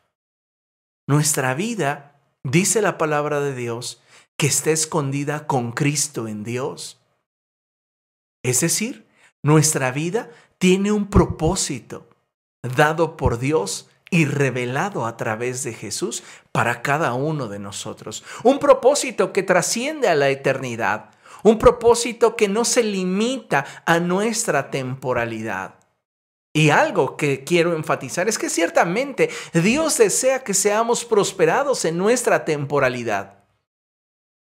nuestra 1.09 1.55
vida, 1.55 2.21
dice 2.45 2.83
la 2.83 2.99
palabra 2.99 3.41
de 3.41 3.55
Dios, 3.55 4.03
que 4.37 4.47
está 4.47 4.71
escondida 4.71 5.47
con 5.47 5.73
Cristo 5.73 6.29
en 6.29 6.45
Dios. 6.45 7.01
Es 8.45 8.61
decir, 8.61 9.09
nuestra 9.43 9.91
vida 9.91 10.31
tiene 10.59 10.93
un 10.93 11.09
propósito 11.09 12.09
dado 12.63 13.17
por 13.17 13.39
Dios 13.39 13.88
y 14.11 14.25
revelado 14.25 15.07
a 15.07 15.17
través 15.17 15.63
de 15.65 15.75
Jesús 15.75 16.23
para 16.53 16.83
cada 16.83 17.15
uno 17.15 17.49
de 17.49 17.59
nosotros. 17.59 18.25
Un 18.43 18.59
propósito 18.59 19.33
que 19.33 19.43
trasciende 19.43 20.09
a 20.09 20.15
la 20.15 20.29
eternidad. 20.31 21.11
Un 21.43 21.59
propósito 21.59 22.35
que 22.37 22.49
no 22.49 22.65
se 22.65 22.83
limita 22.83 23.65
a 23.87 24.01
nuestra 24.01 24.71
temporalidad. 24.71 25.75
Y 26.53 26.71
algo 26.71 27.17
que 27.17 27.45
quiero 27.45 27.77
enfatizar 27.77 28.29
es 28.29 28.39
que 28.39 28.51
ciertamente 28.51 29.31
Dios 29.53 29.99
desea 29.99 30.43
que 30.43 30.55
seamos 30.55 31.05
prosperados 31.05 31.85
en 31.85 31.99
nuestra 31.99 32.45
temporalidad, 32.45 33.45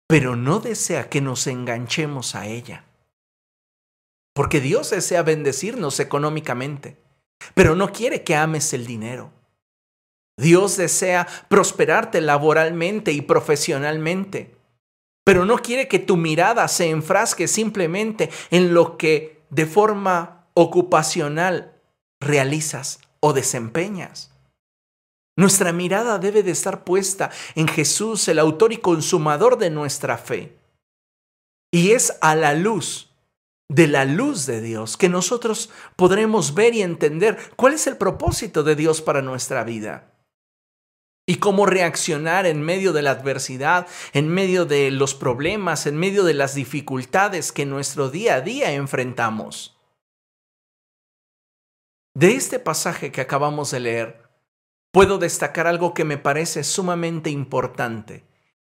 pero 0.07 0.37
no 0.37 0.61
desea 0.61 1.11
que 1.11 1.21
nos 1.21 1.47
enganchemos 1.47 2.35
a 2.35 2.47
ella. 2.47 2.85
Porque 4.33 4.61
Dios 4.61 4.91
desea 4.91 5.23
bendecirnos 5.23 6.01
económicamente, 6.01 6.97
pero 7.55 7.75
no 7.75 7.93
quiere 7.93 8.23
que 8.23 8.37
ames 8.37 8.73
el 8.73 8.87
dinero. 8.87 9.33
Dios 10.41 10.77
desea 10.77 11.27
prosperarte 11.49 12.21
laboralmente 12.21 13.13
y 13.13 13.21
profesionalmente, 13.21 14.57
pero 15.25 15.45
no 15.45 15.59
quiere 15.59 15.87
que 15.87 15.99
tu 15.99 16.17
mirada 16.17 16.67
se 16.67 16.89
enfrasque 16.91 17.47
simplemente 17.47 18.31
en 18.51 18.75
lo 18.75 18.97
que 18.97 19.43
de 19.51 19.67
forma 19.67 20.47
ocupacional 20.55 21.73
realizas 22.21 23.01
o 23.21 23.33
desempeñas. 23.33 24.33
Nuestra 25.37 25.73
mirada 25.73 26.19
debe 26.19 26.43
de 26.43 26.51
estar 26.51 26.85
puesta 26.85 27.31
en 27.55 27.69
Jesús, 27.69 28.27
el 28.29 28.39
autor 28.39 28.73
y 28.73 28.79
consumador 28.79 29.59
de 29.59 29.71
nuestra 29.71 30.19
fe. 30.19 30.59
Y 31.73 31.93
es 31.93 32.19
a 32.21 32.35
la 32.35 32.55
luz 32.55 33.11
de 33.69 33.87
la 33.87 34.05
luz 34.05 34.47
de 34.47 34.61
Dios, 34.61 34.97
que 34.97 35.09
nosotros 35.09 35.71
podremos 35.95 36.55
ver 36.55 36.75
y 36.75 36.83
entender 36.83 37.39
cuál 37.55 37.75
es 37.75 37.87
el 37.87 37.97
propósito 37.97 38.65
de 38.65 38.75
Dios 38.75 39.01
para 39.01 39.23
nuestra 39.23 39.63
vida 39.63 40.10
y 41.31 41.37
cómo 41.37 41.65
reaccionar 41.65 42.45
en 42.45 42.61
medio 42.61 42.93
de 42.93 43.03
la 43.03 43.13
adversidad, 43.13 43.87
en 44.15 44.27
medio 44.27 44.65
de 44.65 44.91
los 44.91 45.15
problemas, 45.15 45.87
en 45.87 45.97
medio 45.97 46.25
de 46.25 46.35
las 46.35 46.57
dificultades 46.57 47.53
que 47.53 47.67
nuestro 47.67 48.11
día 48.11 48.35
a 48.35 48.41
día 48.41 48.73
enfrentamos. 48.73 49.79
De 52.15 52.33
este 52.33 52.59
pasaje 52.59 53.13
que 53.13 53.21
acabamos 53.21 53.71
de 53.71 53.79
leer, 53.79 54.29
puedo 54.91 55.19
destacar 55.19 55.69
algo 55.69 55.95
que 55.95 56.05
me 56.05 56.19
parece 56.19 56.65
sumamente 56.65 57.31
importante. 57.31 58.25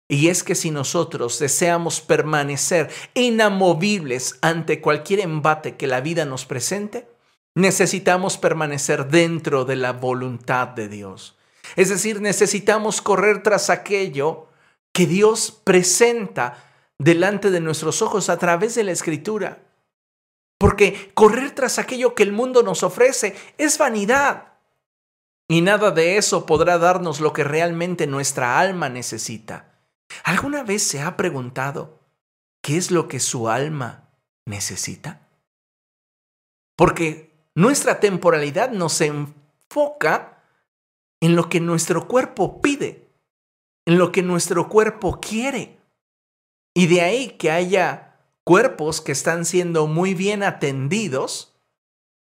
Y 0.07 0.29
es 0.29 0.41
que 0.41 0.55
si 0.55 0.71
nosotros 0.71 1.39
deseamos 1.39 1.99
permanecer 1.99 2.89
inamovibles 3.13 4.39
ante 4.41 4.79
cualquier 4.79 5.19
embate 5.19 5.75
que 5.75 5.87
la 5.87 5.99
vida 5.99 6.23
nos 6.23 6.45
presente, 6.45 7.09
necesitamos 7.55 8.37
permanecer 8.37 9.09
dentro 9.09 9.65
de 9.65 9.75
la 9.75 9.91
voluntad 9.91 10.69
de 10.69 10.87
Dios. 10.87 11.37
Es 11.75 11.89
decir, 11.89 12.21
necesitamos 12.21 13.01
correr 13.01 13.43
tras 13.43 13.69
aquello 13.69 14.47
que 14.91 15.07
Dios 15.07 15.51
presenta 15.63 16.63
delante 16.99 17.51
de 17.51 17.59
nuestros 17.59 18.01
ojos 18.01 18.29
a 18.29 18.37
través 18.37 18.75
de 18.75 18.83
la 18.83 18.91
escritura. 18.91 19.63
Porque 20.57 21.11
correr 21.13 21.51
tras 21.51 21.79
aquello 21.79 22.15
que 22.15 22.23
el 22.23 22.31
mundo 22.31 22.63
nos 22.63 22.83
ofrece 22.83 23.35
es 23.57 23.77
vanidad. 23.77 24.53
Y 25.49 25.61
nada 25.61 25.91
de 25.91 26.17
eso 26.17 26.45
podrá 26.45 26.77
darnos 26.77 27.19
lo 27.19 27.33
que 27.33 27.43
realmente 27.43 28.07
nuestra 28.07 28.59
alma 28.59 28.89
necesita. 28.89 29.73
¿Alguna 30.23 30.63
vez 30.63 30.83
se 30.83 31.01
ha 31.01 31.17
preguntado 31.17 31.99
qué 32.61 32.77
es 32.77 32.91
lo 32.91 33.07
que 33.07 33.19
su 33.19 33.49
alma 33.49 34.09
necesita? 34.45 35.27
Porque 36.75 37.31
nuestra 37.55 37.99
temporalidad 37.99 38.71
nos 38.71 39.01
enfoca 39.01 40.32
en 41.23 41.37
lo 41.37 41.47
que 41.47 41.61
nuestro 41.61 42.09
cuerpo 42.09 42.61
pide, 42.61 43.09
en 43.85 43.97
lo 43.97 44.11
que 44.11 44.21
nuestro 44.21 44.67
cuerpo 44.67 45.21
quiere. 45.21 45.79
Y 46.75 46.87
de 46.87 46.99
ahí 46.99 47.29
que 47.37 47.49
haya 47.49 48.19
cuerpos 48.43 48.99
que 48.99 49.13
están 49.13 49.45
siendo 49.45 49.87
muy 49.87 50.15
bien 50.15 50.43
atendidos 50.43 51.55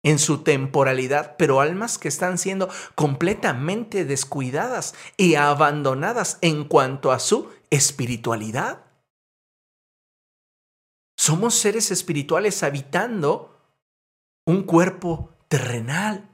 en 0.02 0.18
su 0.18 0.42
temporalidad, 0.42 1.36
pero 1.36 1.60
almas 1.60 1.96
que 1.96 2.08
están 2.08 2.38
siendo 2.38 2.68
completamente 2.96 4.04
descuidadas 4.04 4.96
y 5.16 5.36
abandonadas 5.36 6.38
en 6.40 6.64
cuanto 6.64 7.12
a 7.12 7.20
su 7.20 7.50
espiritualidad. 7.70 8.84
Somos 11.16 11.54
seres 11.54 11.92
espirituales 11.92 12.64
habitando 12.64 13.60
un 14.44 14.64
cuerpo 14.64 15.36
terrenal. 15.46 16.28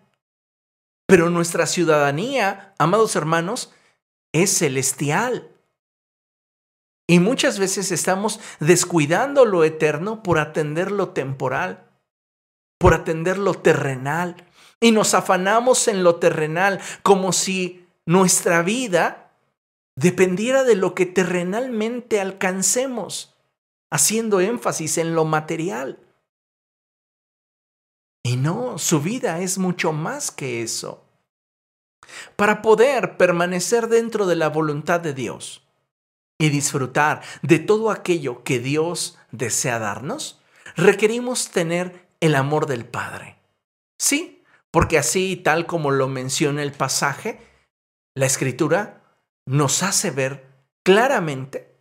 Pero 1.07 1.31
nuestra 1.31 1.67
ciudadanía, 1.67 2.75
amados 2.79 3.15
hermanos, 3.17 3.73
es 4.33 4.57
celestial. 4.59 5.51
Y 7.07 7.19
muchas 7.19 7.59
veces 7.59 7.93
estamos 7.93 8.41
descuidando 8.61 9.45
lo 9.45 9.65
eterno 9.65 10.23
por 10.23 10.39
atender 10.39 10.91
lo 10.91 11.11
temporal, 11.11 11.91
por 12.79 12.95
atender 12.95 13.39
lo 13.39 13.55
terrenal. 13.55 14.37
Y 14.81 14.93
nos 14.93 15.15
afanamos 15.15 15.87
en 15.89 16.03
lo 16.03 16.17
terrenal 16.17 16.81
como 17.03 17.33
si 17.33 17.87
nuestra 18.07 18.63
vida 18.63 19.33
dependiera 19.97 20.65
de 20.65 20.75
lo 20.75 20.95
que 20.95 21.07
terrenalmente 21.07 22.21
alcancemos, 22.21 23.35
haciendo 23.91 24.41
énfasis 24.41 24.99
en 24.99 25.15
lo 25.15 25.25
material. 25.25 25.99
Y 28.27 28.37
no, 28.37 28.79
su 28.79 29.01
vida 29.01 29.41
es 29.41 29.59
mucho 29.59 29.93
más 29.93 30.31
que 30.31 30.63
eso. 30.63 31.05
Para 32.37 32.63
poder 32.63 33.17
permanecer 33.17 33.89
dentro 33.89 34.27
de 34.27 34.35
la 34.35 34.49
voluntad 34.49 35.01
de 35.01 35.13
Dios 35.13 35.63
y 36.39 36.49
disfrutar 36.49 37.23
de 37.43 37.59
todo 37.59 37.91
aquello 37.91 38.43
que 38.43 38.59
Dios 38.59 39.19
desea 39.31 39.79
darnos, 39.79 40.41
requerimos 40.75 41.51
tener 41.51 42.09
el 42.21 42.35
amor 42.35 42.67
del 42.67 42.87
Padre. 42.87 43.39
Sí, 43.99 44.43
porque 44.71 44.99
así, 44.99 45.37
tal 45.37 45.67
como 45.67 45.91
lo 45.91 46.09
menciona 46.09 46.63
el 46.63 46.73
pasaje, 46.73 47.41
la 48.15 48.27
escritura 48.27 49.03
nos 49.47 49.83
hace 49.83 50.11
ver 50.11 50.47
claramente 50.83 51.77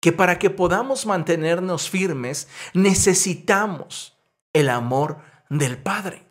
que 0.00 0.12
para 0.12 0.38
que 0.38 0.50
podamos 0.50 1.06
mantenernos 1.06 1.88
firmes 1.88 2.48
necesitamos 2.74 4.18
el 4.52 4.68
amor 4.68 5.18
del 5.48 5.78
Padre. 5.78 6.26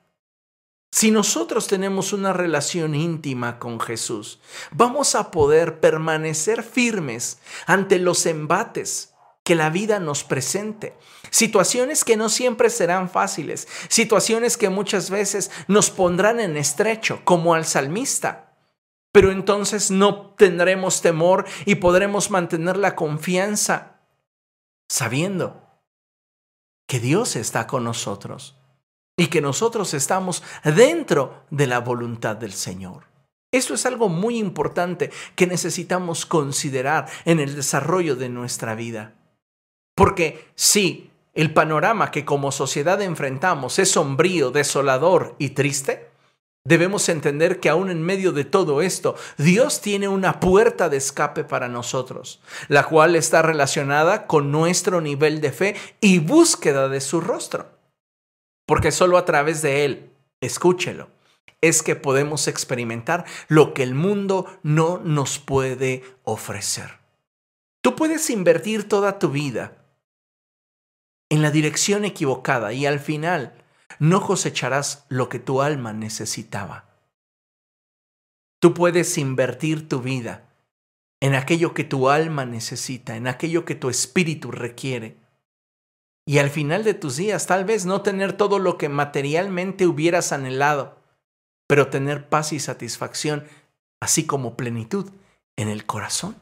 Si 0.94 1.10
nosotros 1.10 1.68
tenemos 1.68 2.14
una 2.14 2.34
relación 2.34 2.94
íntima 2.94 3.58
con 3.58 3.80
Jesús, 3.80 4.40
vamos 4.72 5.16
a 5.16 5.32
poder 5.32 5.80
permanecer 5.80 6.62
firmes 6.62 7.40
ante 7.66 7.98
los 7.98 8.28
embates 8.28 9.16
que 9.44 9.56
la 9.56 9.72
vida 9.72 10.00
nos 10.00 10.24
presente. 10.24 10.96
Situaciones 11.32 12.06
que 12.06 12.16
no 12.16 12.30
siempre 12.30 12.70
serán 12.70 13.10
fáciles, 13.10 13.68
situaciones 13.90 14.56
que 14.56 14.70
muchas 14.70 15.10
veces 15.10 15.50
nos 15.68 15.90
pondrán 15.90 16.40
en 16.40 16.58
estrecho, 16.58 17.22
como 17.24 17.56
al 17.56 17.66
salmista. 17.66 18.56
Pero 19.12 19.32
entonces 19.32 19.90
no 19.90 20.36
tendremos 20.36 21.02
temor 21.02 21.46
y 21.66 21.76
podremos 21.76 22.30
mantener 22.30 22.78
la 22.78 22.96
confianza 22.96 24.00
sabiendo 24.88 25.60
que 26.88 27.00
Dios 27.00 27.36
está 27.36 27.66
con 27.66 27.84
nosotros 27.84 28.63
y 29.18 29.28
que 29.28 29.42
nosotros 29.42 29.94
estamos 29.94 30.44
dentro 30.64 31.44
de 31.52 31.68
la 31.68 31.80
voluntad 31.80 32.36
del 32.36 32.54
Señor. 32.54 33.06
Esto 33.52 33.76
es 33.76 33.86
algo 33.86 34.10
muy 34.10 34.40
importante 34.40 35.12
que 35.36 35.46
necesitamos 35.46 36.26
considerar 36.26 37.08
en 37.26 37.40
el 37.40 37.56
desarrollo 37.56 38.16
de 38.16 38.30
nuestra 38.30 38.74
vida. 38.74 39.14
Porque 39.96 40.50
si 40.56 41.12
el 41.36 41.54
panorama 41.54 42.10
que 42.10 42.26
como 42.26 42.52
sociedad 42.52 43.00
enfrentamos 43.02 43.78
es 43.78 43.92
sombrío, 43.92 44.50
desolador 44.50 45.36
y 45.38 45.52
triste, 45.52 46.10
debemos 46.66 47.10
entender 47.10 47.60
que 47.60 47.70
aún 47.70 47.92
en 47.92 48.02
medio 48.02 48.32
de 48.32 48.46
todo 48.46 48.82
esto, 48.82 49.16
Dios 49.38 49.82
tiene 49.82 50.08
una 50.08 50.40
puerta 50.40 50.90
de 50.90 50.98
escape 50.98 51.44
para 51.44 51.68
nosotros, 51.68 52.42
la 52.70 52.86
cual 52.86 53.16
está 53.16 53.44
relacionada 53.44 54.26
con 54.26 54.52
nuestro 54.52 55.00
nivel 55.00 55.42
de 55.42 55.52
fe 55.52 55.76
y 56.02 56.18
búsqueda 56.18 56.90
de 56.90 57.02
su 57.02 57.22
rostro 57.22 57.83
porque 58.74 58.92
solo 58.92 59.20
a 59.20 59.26
través 59.26 59.62
de 59.62 59.86
Él, 59.86 60.10
escúchelo, 60.42 61.12
es 61.62 61.84
que 61.84 61.96
podemos 61.96 62.48
experimentar 62.48 63.24
lo 63.48 63.72
que 63.76 63.84
el 63.84 63.94
mundo 63.94 64.48
no 64.64 64.98
nos 64.98 65.38
puede 65.38 66.04
ofrecer. 66.24 66.98
Tú 67.84 67.96
puedes 67.96 68.32
invertir 68.32 68.90
toda 68.90 69.20
tu 69.20 69.30
vida 69.30 69.78
en 71.30 71.44
la 71.44 71.52
dirección 71.52 72.04
equivocada 72.04 72.74
y 72.74 72.88
al 72.88 73.00
final 73.00 73.64
no 74.00 74.26
cosecharás 74.26 75.06
lo 75.08 75.30
que 75.30 75.38
tu 75.38 75.62
alma 75.62 75.94
necesitaba. 75.94 76.90
Tú 78.60 78.74
puedes 78.74 79.20
invertir 79.20 79.88
tu 79.88 80.02
vida 80.02 80.50
en 81.22 81.36
aquello 81.36 81.76
que 81.76 81.84
tu 81.84 82.10
alma 82.10 82.48
necesita, 82.48 83.18
en 83.18 83.28
aquello 83.28 83.66
que 83.66 83.76
tu 83.76 83.92
espíritu 83.92 84.50
requiere 84.50 85.23
y 86.26 86.38
al 86.38 86.50
final 86.50 86.84
de 86.84 86.94
tus 86.94 87.18
días 87.18 87.48
tal 87.48 87.66
vez 87.66 87.86
no 87.86 88.02
tener 88.02 88.34
todo 88.34 88.60
lo 88.60 88.78
que 88.78 88.90
materialmente 88.90 89.88
hubieras 89.88 90.32
anhelado, 90.32 90.98
pero 91.68 91.88
tener 91.88 92.30
paz 92.30 92.54
y 92.54 92.60
satisfacción, 92.60 93.46
así 94.00 94.26
como 94.26 94.56
plenitud 94.56 95.12
en 95.58 95.70
el 95.70 95.86
corazón. 95.86 96.36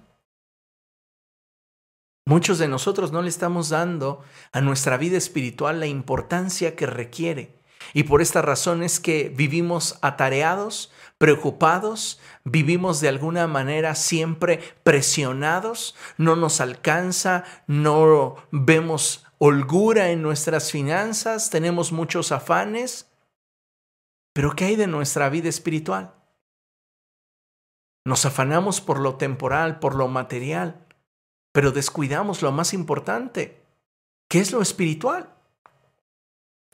Muchos 2.25 2.59
de 2.59 2.67
nosotros 2.67 3.11
no 3.11 3.21
le 3.23 3.29
estamos 3.29 3.69
dando 3.69 4.23
a 4.51 4.61
nuestra 4.61 4.97
vida 4.97 5.17
espiritual 5.17 5.79
la 5.79 5.87
importancia 5.87 6.75
que 6.75 6.85
requiere. 6.85 7.59
Y 7.93 8.03
por 8.03 8.21
esta 8.21 8.43
razón 8.43 8.83
es 8.83 8.99
que 8.99 9.29
vivimos 9.35 9.97
atareados, 10.01 10.91
preocupados, 11.17 12.19
vivimos 12.43 13.01
de 13.01 13.09
alguna 13.09 13.47
manera 13.47 13.95
siempre 13.95 14.59
presionados, 14.83 15.95
no 16.17 16.35
nos 16.35 16.61
alcanza, 16.61 17.43
no 17.65 18.35
vemos 18.51 19.25
holgura 19.43 20.11
en 20.11 20.21
nuestras 20.21 20.69
finanzas, 20.69 21.49
tenemos 21.49 21.91
muchos 21.91 22.31
afanes, 22.31 23.09
pero 24.33 24.55
¿qué 24.55 24.65
hay 24.65 24.75
de 24.75 24.85
nuestra 24.85 25.29
vida 25.29 25.49
espiritual? 25.49 26.13
Nos 28.05 28.23
afanamos 28.25 28.81
por 28.81 28.99
lo 28.99 29.15
temporal, 29.15 29.79
por 29.79 29.95
lo 29.95 30.07
material, 30.07 30.85
pero 31.51 31.71
descuidamos 31.71 32.43
lo 32.43 32.51
más 32.51 32.75
importante, 32.75 33.65
que 34.29 34.39
es 34.39 34.51
lo 34.51 34.61
espiritual. 34.61 35.33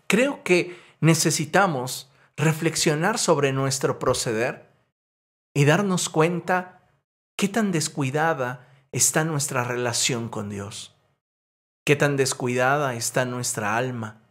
Creo 0.07 0.43
que 0.43 0.77
necesitamos 0.99 2.11
reflexionar 2.35 3.17
sobre 3.17 3.53
nuestro 3.53 3.97
proceder 3.97 4.69
y 5.53 5.63
darnos 5.63 6.09
cuenta 6.09 6.81
qué 7.37 7.47
tan 7.47 7.71
descuidada 7.71 8.67
está 8.91 9.23
nuestra 9.23 9.63
relación 9.63 10.27
con 10.27 10.49
Dios. 10.49 10.96
Qué 11.87 11.95
tan 11.95 12.17
descuidada 12.17 12.95
está 12.95 13.23
nuestra 13.23 13.77
alma. 13.77 14.21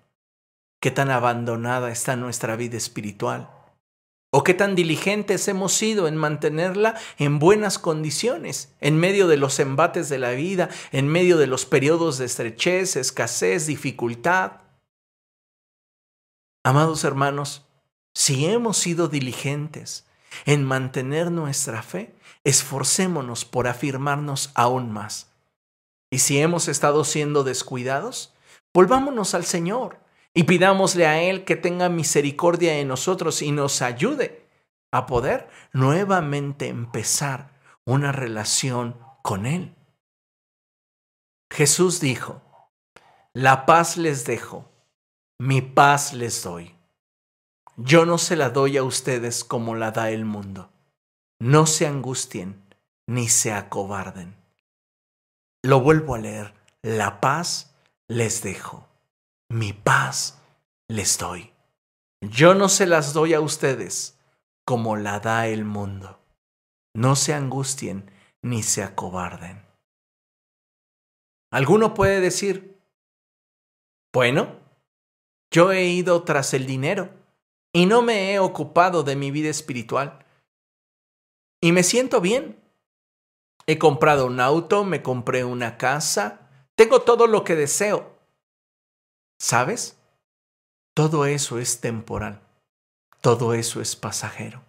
qué 0.79 0.91
tan 0.91 1.11
abandonada 1.11 1.91
está 1.91 2.15
nuestra 2.15 2.55
vida 2.55 2.77
espiritual 2.77 3.51
o 4.31 4.45
qué 4.45 4.53
tan 4.53 4.75
diligentes 4.75 5.49
hemos 5.49 5.73
sido 5.73 6.07
en 6.07 6.19
mantenerla 6.19 7.01
en 7.17 7.39
buenas 7.39 7.79
condiciones, 7.79 8.75
en 8.83 8.99
medio 8.99 9.27
de 9.27 9.39
los 9.39 9.59
embates 9.59 10.11
de 10.11 10.19
la 10.19 10.33
vida, 10.33 10.69
en 10.93 11.09
medio 11.09 11.39
de 11.39 11.47
los 11.47 11.65
periodos 11.65 12.19
de 12.19 12.27
estrechez, 12.27 12.97
escasez, 12.97 13.67
dificultad. 13.67 14.61
Amados 16.63 17.05
hermanos, 17.05 17.65
si 18.13 18.45
hemos 18.45 18.77
sido 18.77 19.09
diligentes 19.09 20.05
en 20.45 20.63
mantener 20.63 21.31
nuestra 21.31 21.83
fe, 21.83 22.15
esforcémonos 22.45 23.47
por 23.47 23.67
afirmarnos 23.67 24.51
aún 24.55 24.93
más. 24.93 25.33
Y 26.11 26.19
si 26.19 26.39
hemos 26.39 26.69
estado 26.69 27.05
siendo 27.05 27.45
descuidados, 27.45 28.35
volvámonos 28.75 29.35
al 29.35 29.45
Señor 29.45 30.01
y 30.35 30.45
pidámosle 30.45 31.07
a 31.07 31.23
Él 31.23 31.45
que 31.45 31.57
tenga 31.57 31.89
misericordia 31.89 32.73
de 32.73 32.85
nosotros 32.85 33.43
y 33.43 33.53
nos 33.53 33.83
ayude 33.83 34.47
a 34.93 35.07
poder 35.07 35.49
nuevamente 35.73 36.69
empezar 36.69 37.51
una 37.85 38.13
relación 38.13 38.99
con 39.23 39.47
Él. 39.47 39.75
Jesús 41.51 42.01
dijo, 42.01 42.43
la 43.33 43.67
paz 43.67 43.97
les 43.97 44.25
dejo, 44.25 44.71
mi 45.39 45.61
paz 45.61 46.13
les 46.13 46.43
doy. 46.43 46.75
Yo 47.77 48.07
no 48.07 48.17
se 48.19 48.37
la 48.37 48.51
doy 48.51 48.79
a 48.79 48.83
ustedes 48.83 49.45
como 49.45 49.75
la 49.75 49.91
da 49.91 50.11
el 50.11 50.25
mundo. 50.25 50.71
No 51.39 51.67
se 51.67 51.87
angustien 51.87 52.65
ni 53.07 53.29
se 53.29 53.53
acobarden. 53.53 54.46
Lo 55.67 55.81
vuelvo 55.81 56.15
a 56.15 56.19
leer, 56.19 56.55
la 56.83 57.21
paz 57.21 57.75
les 58.09 58.43
dejo 58.43 58.87
mi 59.49 59.73
paz 59.73 60.41
les 60.89 61.19
doy. 61.19 61.53
Yo 62.21 62.55
no 62.55 62.69
se 62.69 62.87
las 62.87 63.13
doy 63.13 63.35
a 63.35 63.41
ustedes 63.41 64.19
como 64.65 64.97
la 64.97 65.21
da 65.21 65.47
el 65.47 65.65
mundo. 65.65 66.21
No 66.95 67.17
se 67.17 67.35
angustien 67.35 68.11
ni 68.43 68.63
se 68.63 68.83
acobarden. 68.83 69.65
Alguno 71.53 71.95
puede 71.95 72.21
decir, 72.21 72.81
bueno, 74.13 74.61
yo 75.51 75.73
he 75.73 75.87
ido 75.87 76.23
tras 76.25 76.55
el 76.55 76.67
dinero 76.67 77.11
y 77.73 77.87
no 77.87 78.03
me 78.03 78.33
he 78.33 78.39
ocupado 78.39 79.03
de 79.03 79.17
mi 79.17 79.31
vida 79.31 79.49
espiritual. 79.49 80.25
Y 81.61 81.73
me 81.73 81.83
siento 81.83 82.21
bien. 82.21 82.61
He 83.67 83.79
comprado 83.79 84.27
un 84.27 84.41
auto, 84.41 84.85
me 84.85 85.03
compré 85.03 85.45
una 85.45 85.77
casa, 85.77 86.49
tengo 86.77 87.03
todo 87.03 87.27
lo 87.27 87.43
que 87.43 87.57
deseo 87.57 88.17
¿Sabes? 89.39 89.99
Todo 90.95 91.27
eso 91.27 91.59
es 91.59 91.81
temporal. 91.81 92.41
Todo 93.21 93.55
eso 93.55 93.81
es 93.81 93.97
pasajero. 93.97 94.63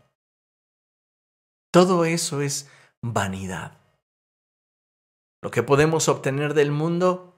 Todo 1.72 2.06
eso 2.06 2.42
es 2.42 2.70
vanidad. 3.02 3.78
Lo 5.42 5.52
que 5.52 5.64
podemos 5.64 6.10
obtener 6.10 6.54
del 6.54 6.72
mundo 6.72 7.36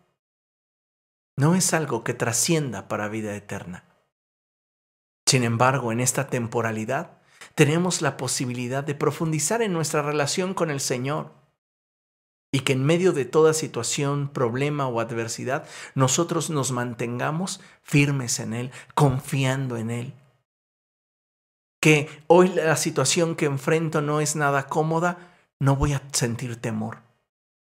no 1.37 1.55
es 1.55 1.73
algo 1.73 2.03
que 2.03 2.13
trascienda 2.13 2.87
para 2.87 3.09
vida 3.09 3.35
eterna. 3.35 3.85
Sin 5.27 5.43
embargo, 5.43 5.91
en 5.91 5.99
esta 5.99 6.27
temporalidad 6.27 7.21
tenemos 7.55 8.01
la 8.01 8.17
posibilidad 8.17 8.83
de 8.83 8.95
profundizar 8.95 9.61
en 9.61 9.73
nuestra 9.73 10.01
relación 10.01 10.53
con 10.53 10.71
el 10.71 10.79
Señor 10.79 11.31
y 12.51 12.61
que 12.61 12.73
en 12.73 12.83
medio 12.83 13.13
de 13.13 13.25
toda 13.25 13.53
situación, 13.53 14.29
problema 14.29 14.87
o 14.87 14.99
adversidad, 14.99 15.67
nosotros 15.93 16.49
nos 16.49 16.71
mantengamos 16.71 17.61
firmes 17.83 18.39
en 18.39 18.53
Él, 18.53 18.71
confiando 18.95 19.77
en 19.77 19.91
Él. 19.91 20.13
Que 21.79 22.09
hoy 22.27 22.49
la 22.49 22.75
situación 22.75 23.35
que 23.35 23.45
enfrento 23.45 24.01
no 24.01 24.19
es 24.19 24.35
nada 24.35 24.67
cómoda, 24.67 25.35
no 25.59 25.75
voy 25.75 25.93
a 25.93 26.01
sentir 26.11 26.55
temor. 26.55 26.97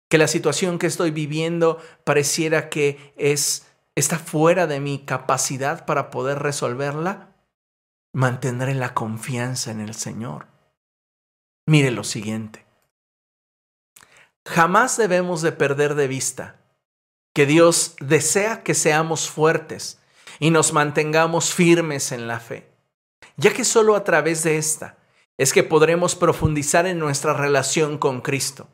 Que 0.09 0.17
la 0.17 0.27
situación 0.27 0.77
que 0.77 0.87
estoy 0.87 1.11
viviendo 1.11 1.79
pareciera 2.03 2.69
que 2.69 3.13
es 3.17 3.65
está 3.95 4.19
fuera 4.19 4.67
de 4.67 4.79
mi 4.79 4.99
capacidad 4.99 5.85
para 5.85 6.11
poder 6.11 6.39
resolverla, 6.39 7.29
mantendré 8.13 8.75
la 8.75 8.93
confianza 8.93 9.71
en 9.71 9.79
el 9.79 9.93
Señor. 9.93 10.47
Mire 11.65 11.91
lo 11.91 12.03
siguiente. 12.03 12.64
Jamás 14.45 14.95
debemos 14.97 15.41
de 15.41 15.51
perder 15.51 15.95
de 15.95 16.07
vista 16.07 16.57
que 17.33 17.45
Dios 17.45 17.95
desea 17.99 18.63
que 18.63 18.75
seamos 18.75 19.29
fuertes 19.29 19.99
y 20.39 20.51
nos 20.51 20.71
mantengamos 20.71 21.53
firmes 21.53 22.11
en 22.11 22.27
la 22.27 22.39
fe, 22.39 22.69
ya 23.37 23.53
que 23.53 23.65
solo 23.65 23.95
a 23.95 24.03
través 24.03 24.43
de 24.43 24.57
esta 24.57 24.97
es 25.37 25.51
que 25.51 25.63
podremos 25.63 26.15
profundizar 26.15 26.85
en 26.85 26.99
nuestra 26.99 27.33
relación 27.33 27.97
con 27.97 28.21
Cristo. 28.21 28.69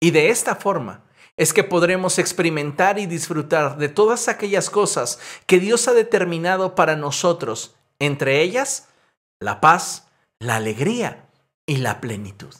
Y 0.00 0.10
de 0.10 0.28
esta 0.28 0.56
forma 0.56 1.04
es 1.36 1.52
que 1.52 1.64
podremos 1.64 2.18
experimentar 2.18 2.98
y 2.98 3.06
disfrutar 3.06 3.78
de 3.78 3.88
todas 3.88 4.28
aquellas 4.28 4.68
cosas 4.68 5.18
que 5.46 5.58
Dios 5.58 5.88
ha 5.88 5.94
determinado 5.94 6.74
para 6.74 6.96
nosotros, 6.96 7.74
entre 7.98 8.42
ellas 8.42 8.88
la 9.40 9.60
paz, 9.60 10.08
la 10.38 10.56
alegría 10.56 11.26
y 11.66 11.78
la 11.78 12.00
plenitud. 12.00 12.54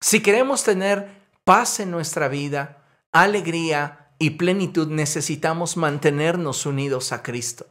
Si 0.00 0.22
queremos 0.22 0.62
tener 0.62 1.15
paz 1.46 1.78
en 1.78 1.92
nuestra 1.92 2.26
vida, 2.26 2.82
alegría 3.12 4.10
y 4.18 4.30
plenitud, 4.30 4.88
necesitamos 4.88 5.76
mantenernos 5.76 6.66
unidos 6.66 7.12
a 7.12 7.22
Cristo. 7.22 7.66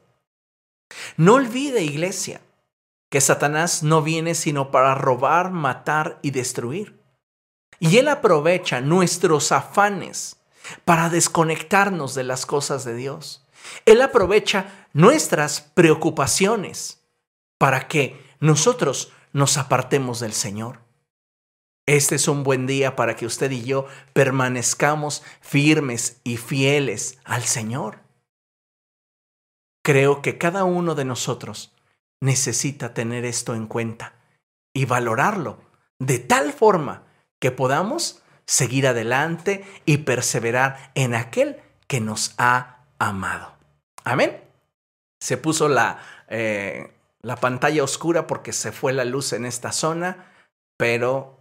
No 1.18 1.34
olvide, 1.34 1.84
iglesia, 1.84 2.40
que 3.10 3.20
Satanás 3.20 3.84
no 3.84 4.02
viene 4.02 4.34
sino 4.34 4.72
para 4.72 4.96
robar, 4.96 5.52
matar 5.52 6.20
y 6.22 6.32
destruir. 6.32 7.04
Y 7.80 7.98
él 7.98 8.08
aprovecha 8.08 8.80
nuestros 8.80 9.52
afanes 9.52 10.38
para 10.86 11.10
desconectarnos 11.10 12.16
de 12.16 12.24
las 12.24 12.46
cosas 12.46 12.86
de 12.86 12.96
Dios. 12.96 13.46
Él 13.86 14.02
aprovecha 14.02 14.88
nuestras 14.94 15.60
preocupaciones 15.60 17.02
para 17.58 17.90
que 17.90 18.26
nosotros 18.40 19.12
nos 19.34 19.58
apartemos 19.58 20.22
del 20.22 20.32
Señor. 20.32 20.85
Este 21.88 22.16
es 22.16 22.28
un 22.28 22.44
buen 22.44 22.66
día 22.66 22.96
para 22.96 23.16
que 23.16 23.28
usted 23.28 23.52
y 23.52 23.64
yo 23.64 23.86
permanezcamos 24.14 25.24
firmes 25.42 26.20
y 26.24 26.38
fieles 26.38 27.20
al 27.24 27.44
Señor. 27.44 28.00
Creo 29.84 30.24
que 30.24 30.40
cada 30.40 30.64
uno 30.64 30.96
de 30.96 31.06
nosotros 31.06 31.76
necesita 32.22 32.96
tener 32.96 33.24
esto 33.24 33.54
en 33.54 33.68
cuenta 33.68 34.16
y 34.74 34.86
valorarlo 34.86 35.60
de 36.00 36.18
tal 36.18 36.54
forma 36.54 37.04
que 37.40 37.52
podamos 37.52 38.24
seguir 38.46 38.88
adelante 38.88 39.64
y 39.86 39.98
perseverar 39.98 40.92
en 40.96 41.14
aquel 41.14 41.62
que 41.88 42.02
nos 42.02 42.34
ha 42.40 42.86
amado. 42.98 43.54
Amén. 44.04 44.44
Se 45.20 45.38
puso 45.38 45.68
la, 45.68 46.00
eh, 46.30 46.92
la 47.22 47.36
pantalla 47.36 47.84
oscura 47.84 48.26
porque 48.26 48.54
se 48.54 48.72
fue 48.72 48.92
la 48.92 49.06
luz 49.06 49.34
en 49.34 49.46
esta 49.46 49.72
zona, 49.72 50.32
pero 50.78 51.35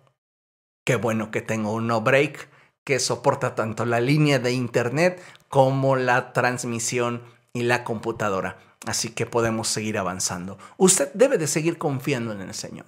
Qué 0.84 0.96
bueno 0.96 1.30
que 1.30 1.42
tengo 1.42 1.72
un 1.72 1.86
no 1.86 2.02
break 2.02 2.48
que 2.84 2.98
soporta 2.98 3.54
tanto 3.54 3.86
la 3.86 4.00
línea 4.00 4.38
de 4.38 4.52
internet 4.52 5.22
como 5.48 5.96
la 5.96 6.32
transmisión 6.32 7.22
y 7.54 7.62
la 7.62 7.84
computadora. 7.84 8.58
Así 8.86 9.10
que 9.10 9.24
podemos 9.24 9.68
seguir 9.68 9.96
avanzando. 9.96 10.58
Usted 10.76 11.10
debe 11.14 11.38
de 11.38 11.46
seguir 11.46 11.78
confiando 11.78 12.32
en 12.32 12.42
el 12.42 12.52
Señor. 12.52 12.86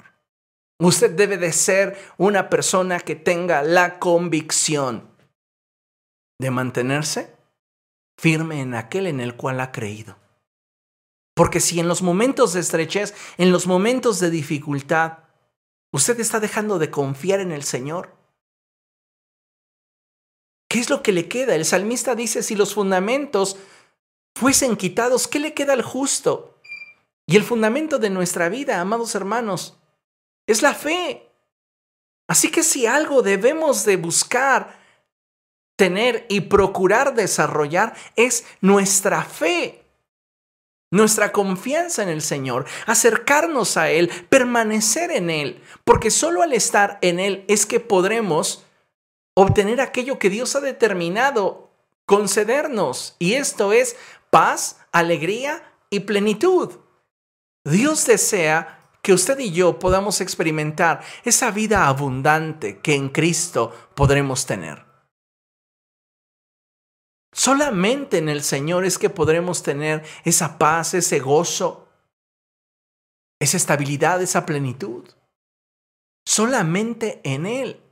Usted 0.78 1.12
debe 1.12 1.38
de 1.38 1.52
ser 1.52 1.96
una 2.18 2.50
persona 2.50 3.00
que 3.00 3.16
tenga 3.16 3.62
la 3.62 3.98
convicción 3.98 5.08
de 6.38 6.50
mantenerse 6.50 7.34
firme 8.18 8.60
en 8.60 8.74
aquel 8.74 9.06
en 9.06 9.20
el 9.20 9.36
cual 9.36 9.60
ha 9.60 9.72
creído. 9.72 10.18
Porque 11.34 11.60
si 11.60 11.80
en 11.80 11.88
los 11.88 12.02
momentos 12.02 12.52
de 12.52 12.60
estrechez, 12.60 13.14
en 13.38 13.52
los 13.52 13.66
momentos 13.66 14.20
de 14.20 14.30
dificultad, 14.30 15.18
¿Usted 15.96 16.20
está 16.20 16.40
dejando 16.40 16.78
de 16.78 16.90
confiar 16.90 17.40
en 17.40 17.52
el 17.52 17.62
Señor? 17.62 18.14
¿Qué 20.68 20.78
es 20.78 20.90
lo 20.90 21.02
que 21.02 21.10
le 21.10 21.26
queda? 21.26 21.54
El 21.54 21.64
salmista 21.64 22.14
dice, 22.14 22.42
si 22.42 22.54
los 22.54 22.74
fundamentos 22.74 23.56
fuesen 24.34 24.76
quitados, 24.76 25.26
¿qué 25.26 25.38
le 25.38 25.54
queda 25.54 25.72
al 25.72 25.80
justo? 25.80 26.60
Y 27.26 27.36
el 27.36 27.44
fundamento 27.44 27.98
de 27.98 28.10
nuestra 28.10 28.50
vida, 28.50 28.78
amados 28.78 29.14
hermanos, 29.14 29.78
es 30.46 30.60
la 30.60 30.74
fe. 30.74 31.32
Así 32.28 32.50
que 32.50 32.62
si 32.62 32.84
algo 32.84 33.22
debemos 33.22 33.86
de 33.86 33.96
buscar, 33.96 34.78
tener 35.76 36.26
y 36.28 36.42
procurar 36.42 37.14
desarrollar 37.14 37.96
es 38.16 38.44
nuestra 38.60 39.22
fe 39.24 39.85
nuestra 40.96 41.32
confianza 41.32 42.02
en 42.02 42.08
el 42.08 42.22
Señor, 42.22 42.66
acercarnos 42.86 43.76
a 43.76 43.90
Él, 43.90 44.10
permanecer 44.28 45.10
en 45.10 45.30
Él, 45.30 45.62
porque 45.84 46.10
solo 46.10 46.42
al 46.42 46.52
estar 46.52 46.98
en 47.02 47.20
Él 47.20 47.44
es 47.48 47.66
que 47.66 47.80
podremos 47.80 48.64
obtener 49.34 49.80
aquello 49.80 50.18
que 50.18 50.30
Dios 50.30 50.56
ha 50.56 50.60
determinado 50.60 51.70
concedernos, 52.06 53.16
y 53.18 53.34
esto 53.34 53.72
es 53.72 53.96
paz, 54.30 54.78
alegría, 54.92 55.62
y 55.90 56.00
plenitud. 56.00 56.72
Dios 57.64 58.06
desea 58.06 58.80
que 59.02 59.12
usted 59.12 59.38
y 59.38 59.52
yo 59.52 59.78
podamos 59.78 60.20
experimentar 60.20 61.00
esa 61.24 61.50
vida 61.50 61.86
abundante 61.86 62.80
que 62.80 62.94
en 62.94 63.08
Cristo 63.08 63.72
podremos 63.94 64.46
tener. 64.46 64.85
Solamente 67.36 68.16
en 68.16 68.30
el 68.30 68.42
Señor 68.42 68.86
es 68.86 68.96
que 68.96 69.10
podremos 69.10 69.62
tener 69.62 70.02
esa 70.24 70.56
paz, 70.56 70.94
ese 70.94 71.18
gozo, 71.18 71.86
esa 73.38 73.58
estabilidad, 73.58 74.22
esa 74.22 74.46
plenitud. 74.46 75.06
Solamente 76.24 77.20
en 77.24 77.44
Él. 77.44 77.82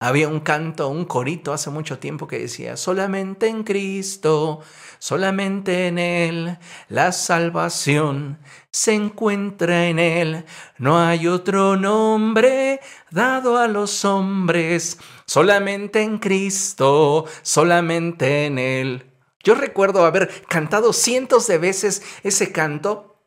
Había 0.00 0.28
un 0.28 0.38
canto, 0.38 0.88
un 0.90 1.06
corito 1.06 1.52
hace 1.52 1.70
mucho 1.70 1.98
tiempo 1.98 2.28
que 2.28 2.38
decía, 2.38 2.76
solamente 2.76 3.48
en 3.48 3.64
Cristo, 3.64 4.60
solamente 5.00 5.88
en 5.88 5.98
Él, 5.98 6.58
la 6.88 7.10
salvación 7.10 8.38
se 8.70 8.94
encuentra 8.94 9.86
en 9.86 9.98
Él. 9.98 10.44
No 10.78 11.00
hay 11.00 11.26
otro 11.26 11.76
nombre 11.76 12.78
dado 13.10 13.58
a 13.58 13.66
los 13.66 14.04
hombres, 14.04 14.98
solamente 15.26 16.00
en 16.02 16.18
Cristo, 16.18 17.24
solamente 17.42 18.46
en 18.46 18.60
Él. 18.60 19.10
Yo 19.42 19.56
recuerdo 19.56 20.06
haber 20.06 20.44
cantado 20.46 20.92
cientos 20.92 21.48
de 21.48 21.58
veces 21.58 22.02
ese 22.22 22.52
canto 22.52 23.17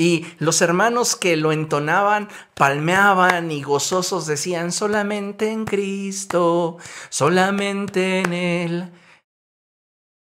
y 0.00 0.26
los 0.38 0.62
hermanos 0.62 1.14
que 1.14 1.36
lo 1.36 1.52
entonaban 1.52 2.30
palmeaban 2.54 3.52
y 3.52 3.62
gozosos 3.62 4.26
decían, 4.26 4.72
solamente 4.72 5.50
en 5.50 5.66
Cristo, 5.66 6.78
solamente 7.10 8.20
en 8.20 8.32
Él. 8.32 8.92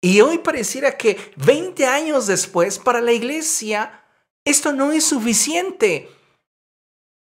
Y 0.01 0.21
hoy 0.21 0.39
pareciera 0.39 0.97
que 0.97 1.34
20 1.36 1.86
años 1.86 2.25
después, 2.25 2.79
para 2.79 2.99
la 2.99 3.12
iglesia, 3.12 4.05
esto 4.43 4.73
no 4.73 4.91
es 4.91 5.03
suficiente. 5.03 6.10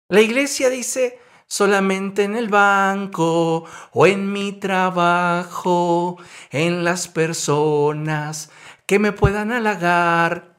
La 0.09 0.19
iglesia 0.19 0.69
dice, 0.69 1.17
solamente 1.47 2.23
en 2.23 2.35
el 2.35 2.49
banco 2.49 3.63
o 3.93 4.07
en 4.07 4.33
mi 4.33 4.51
trabajo, 4.51 6.17
en 6.49 6.83
las 6.83 7.07
personas 7.07 8.49
que 8.85 8.99
me 8.99 9.13
puedan 9.13 9.53
halagar 9.53 10.54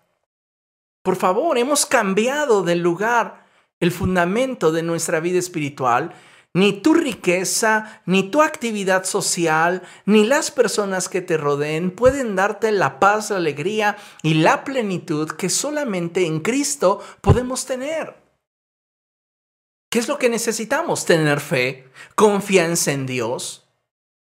por 1.06 1.14
favor, 1.14 1.56
hemos 1.56 1.86
cambiado 1.86 2.64
de 2.64 2.74
lugar 2.74 3.46
el 3.78 3.92
fundamento 3.92 4.72
de 4.72 4.82
nuestra 4.82 5.20
vida 5.20 5.38
espiritual. 5.38 6.12
Ni 6.52 6.72
tu 6.72 6.94
riqueza, 6.94 8.02
ni 8.06 8.24
tu 8.24 8.42
actividad 8.42 9.04
social, 9.04 9.82
ni 10.04 10.24
las 10.24 10.50
personas 10.50 11.08
que 11.08 11.20
te 11.20 11.36
rodeen 11.36 11.92
pueden 11.92 12.34
darte 12.34 12.72
la 12.72 12.98
paz, 12.98 13.30
la 13.30 13.36
alegría 13.36 13.96
y 14.24 14.34
la 14.34 14.64
plenitud 14.64 15.30
que 15.30 15.48
solamente 15.48 16.26
en 16.26 16.40
Cristo 16.40 17.00
podemos 17.20 17.66
tener. 17.66 18.16
¿Qué 19.88 20.00
es 20.00 20.08
lo 20.08 20.18
que 20.18 20.28
necesitamos? 20.28 21.04
Tener 21.04 21.38
fe, 21.38 21.88
confianza 22.16 22.90
en 22.90 23.06
Dios, 23.06 23.65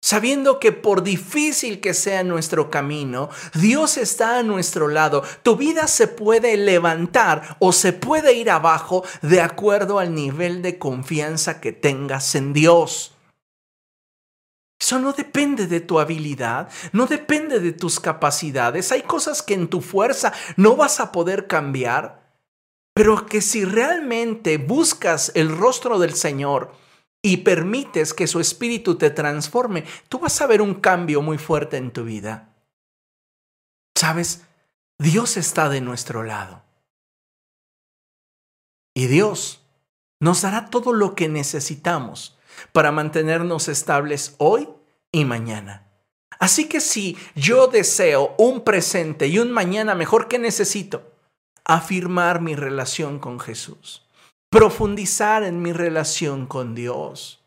sabiendo 0.02 0.60
que 0.60 0.72
por 0.72 1.04
difícil 1.04 1.82
que 1.82 1.94
sea 1.94 2.24
nuestro 2.24 2.70
camino, 2.70 3.30
Dios 3.54 3.98
está 3.98 4.40
a 4.40 4.44
nuestro 4.44 4.88
lado. 4.88 5.24
Tu 5.44 5.56
vida 5.56 5.88
se 5.88 6.08
puede 6.08 6.56
levantar 6.58 7.58
o 7.60 7.72
se 7.72 7.94
puede 7.94 8.34
ir 8.34 8.50
abajo 8.50 9.04
de 9.22 9.42
acuerdo 9.42 10.00
al 10.00 10.14
nivel 10.14 10.62
de 10.62 10.78
confianza 10.78 11.60
que 11.60 11.72
tengas 11.72 12.36
en 12.36 12.54
Dios. 12.54 13.14
Eso 14.80 15.00
no 15.00 15.12
depende 15.12 15.66
de 15.66 15.82
tu 15.82 16.00
habilidad, 16.00 16.70
no 16.92 17.08
depende 17.08 17.60
de 17.60 17.74
tus 17.74 18.00
capacidades. 18.00 18.92
Hay 18.92 19.02
cosas 19.02 19.42
que 19.42 19.56
en 19.56 19.68
tu 19.68 19.82
fuerza 19.82 20.34
no 20.56 20.76
vas 20.76 21.00
a 21.00 21.12
poder 21.12 21.48
cambiar, 21.48 22.28
pero 22.94 23.26
que 23.26 23.42
si 23.42 23.66
realmente 23.66 24.58
buscas 24.58 25.32
el 25.36 25.50
rostro 25.56 25.98
del 25.98 26.14
Señor, 26.14 26.72
y 27.28 27.36
permites 27.36 28.13
que 28.13 28.26
su 28.26 28.40
espíritu 28.40 28.96
te 28.96 29.10
transforme, 29.10 29.84
tú 30.08 30.20
vas 30.20 30.42
a 30.42 30.48
ver 30.48 30.62
un 30.62 30.76
cambio 30.76 31.22
muy 31.22 31.38
fuerte 31.38 31.76
en 31.76 31.92
tu 31.92 32.06
vida. 32.06 32.56
¿Sabes? 33.98 34.46
Dios 34.98 35.36
está 35.36 35.68
de 35.68 35.82
nuestro 35.82 36.24
lado. 36.24 36.63
Y 38.96 39.08
Dios 39.08 39.62
nos 40.22 40.44
dará 40.44 40.70
todo 40.70 40.94
lo 40.94 41.16
que 41.16 41.28
necesitamos 41.28 42.38
para 42.72 42.94
mantenernos 42.94 43.68
estables 43.68 44.36
hoy 44.38 44.70
y 45.12 45.26
mañana. 45.26 45.86
Así 46.40 46.70
que 46.70 46.80
si 46.80 47.18
yo 47.36 47.68
deseo 47.68 48.36
un 48.38 48.63
presente 48.63 49.28
y 49.28 49.40
un 49.40 49.52
mañana 49.52 49.96
mejor, 49.96 50.30
que 50.30 50.40
necesito? 50.40 51.12
Afirmar 51.66 52.40
mi 52.40 52.56
relación 52.56 53.20
con 53.20 53.38
Jesús 53.42 54.07
profundizar 54.50 55.44
en 55.44 55.62
mi 55.62 55.74
relación 55.74 56.46
con 56.46 56.76
Dios. 56.76 57.44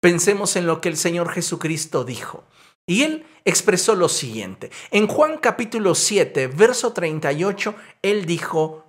Pensemos 0.00 0.56
en 0.56 0.66
lo 0.66 0.80
que 0.80 0.88
el 0.88 0.96
Señor 0.96 1.30
Jesucristo 1.30 2.04
dijo. 2.04 2.44
Y 2.86 3.02
él 3.02 3.26
expresó 3.44 3.94
lo 3.94 4.08
siguiente. 4.08 4.70
En 4.90 5.06
Juan 5.06 5.38
capítulo 5.38 5.94
7, 5.94 6.48
verso 6.48 6.92
38, 6.92 7.74
él 8.02 8.24
dijo 8.24 8.84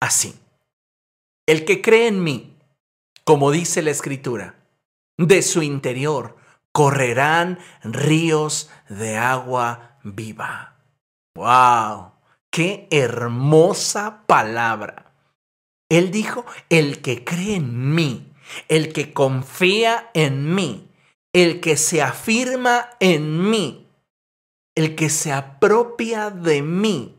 así. 0.00 0.34
El 1.46 1.64
que 1.64 1.82
cree 1.82 2.08
en 2.08 2.24
mí, 2.24 2.56
como 3.24 3.50
dice 3.50 3.82
la 3.82 3.90
escritura, 3.90 4.56
de 5.18 5.42
su 5.42 5.62
interior 5.62 6.36
correrán 6.72 7.60
ríos 7.84 8.70
de 8.88 9.16
agua 9.16 9.98
viva. 10.02 10.78
¡Wow! 11.36 12.14
¡Qué 12.50 12.88
hermosa 12.90 14.24
palabra! 14.26 15.03
Él 15.96 16.10
dijo, 16.10 16.44
el 16.70 17.02
que 17.02 17.24
cree 17.24 17.56
en 17.56 17.94
mí, 17.94 18.32
el 18.68 18.92
que 18.92 19.12
confía 19.12 20.10
en 20.14 20.54
mí, 20.54 20.90
el 21.32 21.60
que 21.60 21.76
se 21.76 22.02
afirma 22.02 22.90
en 23.00 23.50
mí, 23.50 23.88
el 24.74 24.94
que 24.96 25.10
se 25.10 25.32
apropia 25.32 26.30
de 26.30 26.62
mí, 26.62 27.18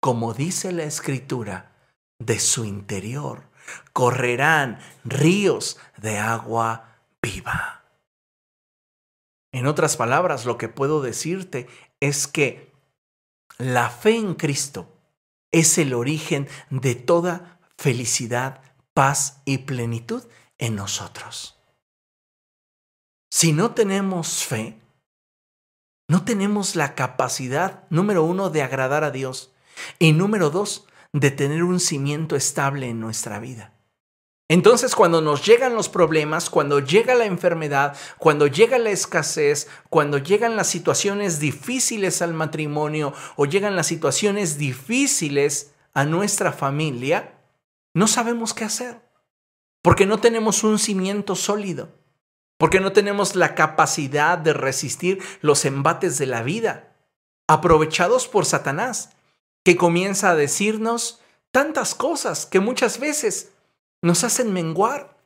como 0.00 0.34
dice 0.34 0.72
la 0.72 0.84
escritura, 0.84 1.72
de 2.18 2.38
su 2.38 2.64
interior 2.64 3.46
correrán 3.92 4.78
ríos 5.04 5.78
de 5.96 6.18
agua 6.18 7.00
viva. 7.22 7.84
En 9.52 9.66
otras 9.66 9.96
palabras, 9.96 10.44
lo 10.44 10.58
que 10.58 10.68
puedo 10.68 11.02
decirte 11.02 11.66
es 12.00 12.26
que 12.26 12.72
la 13.58 13.88
fe 13.88 14.16
en 14.16 14.34
Cristo 14.34 14.92
es 15.50 15.78
el 15.78 15.94
origen 15.94 16.48
de 16.70 16.94
toda 16.94 17.55
felicidad, 17.76 18.62
paz 18.94 19.42
y 19.44 19.58
plenitud 19.58 20.24
en 20.58 20.76
nosotros. 20.76 21.58
Si 23.30 23.52
no 23.52 23.72
tenemos 23.74 24.44
fe, 24.44 24.80
no 26.08 26.24
tenemos 26.24 26.76
la 26.76 26.94
capacidad, 26.94 27.84
número 27.90 28.24
uno, 28.24 28.50
de 28.50 28.62
agradar 28.62 29.04
a 29.04 29.10
Dios 29.10 29.52
y 29.98 30.12
número 30.12 30.50
dos, 30.50 30.86
de 31.12 31.30
tener 31.30 31.62
un 31.62 31.80
cimiento 31.80 32.36
estable 32.36 32.88
en 32.88 33.00
nuestra 33.00 33.40
vida. 33.40 33.72
Entonces 34.48 34.94
cuando 34.94 35.20
nos 35.20 35.44
llegan 35.44 35.74
los 35.74 35.88
problemas, 35.88 36.50
cuando 36.50 36.78
llega 36.78 37.16
la 37.16 37.24
enfermedad, 37.24 37.96
cuando 38.18 38.46
llega 38.46 38.78
la 38.78 38.90
escasez, 38.90 39.68
cuando 39.90 40.18
llegan 40.18 40.54
las 40.54 40.68
situaciones 40.68 41.40
difíciles 41.40 42.22
al 42.22 42.32
matrimonio 42.32 43.12
o 43.34 43.46
llegan 43.46 43.74
las 43.74 43.88
situaciones 43.88 44.56
difíciles 44.56 45.72
a 45.94 46.04
nuestra 46.04 46.52
familia, 46.52 47.35
no 47.96 48.06
sabemos 48.06 48.52
qué 48.52 48.64
hacer, 48.64 49.00
porque 49.80 50.04
no 50.04 50.18
tenemos 50.18 50.64
un 50.64 50.78
cimiento 50.78 51.34
sólido, 51.34 51.88
porque 52.58 52.78
no 52.78 52.92
tenemos 52.92 53.34
la 53.36 53.54
capacidad 53.54 54.36
de 54.36 54.52
resistir 54.52 55.22
los 55.40 55.64
embates 55.64 56.18
de 56.18 56.26
la 56.26 56.42
vida, 56.42 56.94
aprovechados 57.48 58.28
por 58.28 58.44
Satanás, 58.44 59.16
que 59.64 59.78
comienza 59.78 60.28
a 60.28 60.34
decirnos 60.34 61.22
tantas 61.50 61.94
cosas 61.94 62.44
que 62.44 62.60
muchas 62.60 63.00
veces 63.00 63.54
nos 64.02 64.24
hacen 64.24 64.52
menguar. 64.52 65.16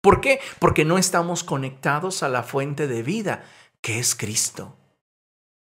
¿Por 0.00 0.20
qué? 0.20 0.38
Porque 0.60 0.84
no 0.84 0.98
estamos 0.98 1.42
conectados 1.42 2.22
a 2.22 2.28
la 2.28 2.44
fuente 2.44 2.86
de 2.86 3.02
vida, 3.02 3.44
que 3.80 3.98
es 3.98 4.14
Cristo. 4.14 4.76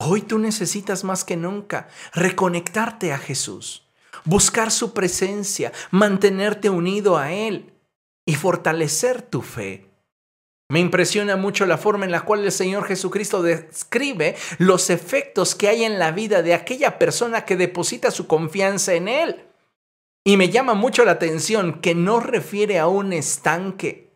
Hoy 0.00 0.22
tú 0.22 0.40
necesitas 0.40 1.04
más 1.04 1.22
que 1.22 1.36
nunca 1.36 1.86
reconectarte 2.12 3.12
a 3.12 3.18
Jesús 3.18 3.85
buscar 4.26 4.70
su 4.70 4.92
presencia, 4.92 5.72
mantenerte 5.90 6.68
unido 6.68 7.16
a 7.16 7.32
Él 7.32 7.72
y 8.26 8.34
fortalecer 8.34 9.22
tu 9.22 9.40
fe. 9.40 9.86
Me 10.68 10.80
impresiona 10.80 11.36
mucho 11.36 11.64
la 11.64 11.78
forma 11.78 12.04
en 12.04 12.10
la 12.10 12.22
cual 12.22 12.44
el 12.44 12.50
Señor 12.50 12.84
Jesucristo 12.84 13.40
describe 13.40 14.34
los 14.58 14.90
efectos 14.90 15.54
que 15.54 15.68
hay 15.68 15.84
en 15.84 16.00
la 16.00 16.10
vida 16.10 16.42
de 16.42 16.54
aquella 16.54 16.98
persona 16.98 17.44
que 17.44 17.56
deposita 17.56 18.10
su 18.10 18.26
confianza 18.26 18.94
en 18.94 19.06
Él. 19.08 19.44
Y 20.24 20.36
me 20.36 20.50
llama 20.50 20.74
mucho 20.74 21.04
la 21.04 21.12
atención 21.12 21.80
que 21.80 21.94
no 21.94 22.18
refiere 22.18 22.80
a 22.80 22.88
un 22.88 23.12
estanque. 23.12 24.10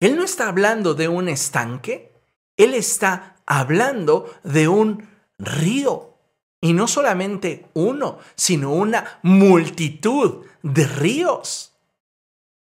Él 0.00 0.16
no 0.16 0.24
está 0.24 0.48
hablando 0.48 0.94
de 0.94 1.08
un 1.08 1.28
estanque, 1.28 2.12
Él 2.56 2.72
está 2.72 3.36
hablando 3.44 4.34
de 4.42 4.68
un 4.68 5.06
río 5.38 6.09
Y 6.60 6.72
no 6.72 6.86
solamente 6.86 7.66
uno, 7.74 8.18
sino 8.34 8.72
una 8.72 9.18
multitud 9.22 10.44
de 10.62 10.86
ríos. 10.86 11.72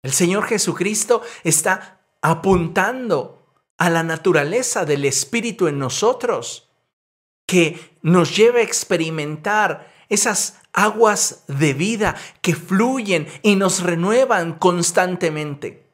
El 0.03 0.13
Señor 0.13 0.45
Jesucristo 0.45 1.21
está 1.43 2.01
apuntando 2.21 3.45
a 3.77 3.89
la 3.89 4.03
naturaleza 4.03 4.85
del 4.85 5.05
Espíritu 5.05 5.67
en 5.67 5.79
nosotros, 5.79 6.69
que 7.47 7.97
nos 8.01 8.35
lleva 8.35 8.59
a 8.59 8.63
experimentar 8.63 9.91
esas 10.07 10.59
aguas 10.73 11.43
de 11.47 11.73
vida 11.73 12.15
que 12.41 12.55
fluyen 12.55 13.27
y 13.41 13.55
nos 13.55 13.81
renuevan 13.81 14.53
constantemente. 14.53 15.90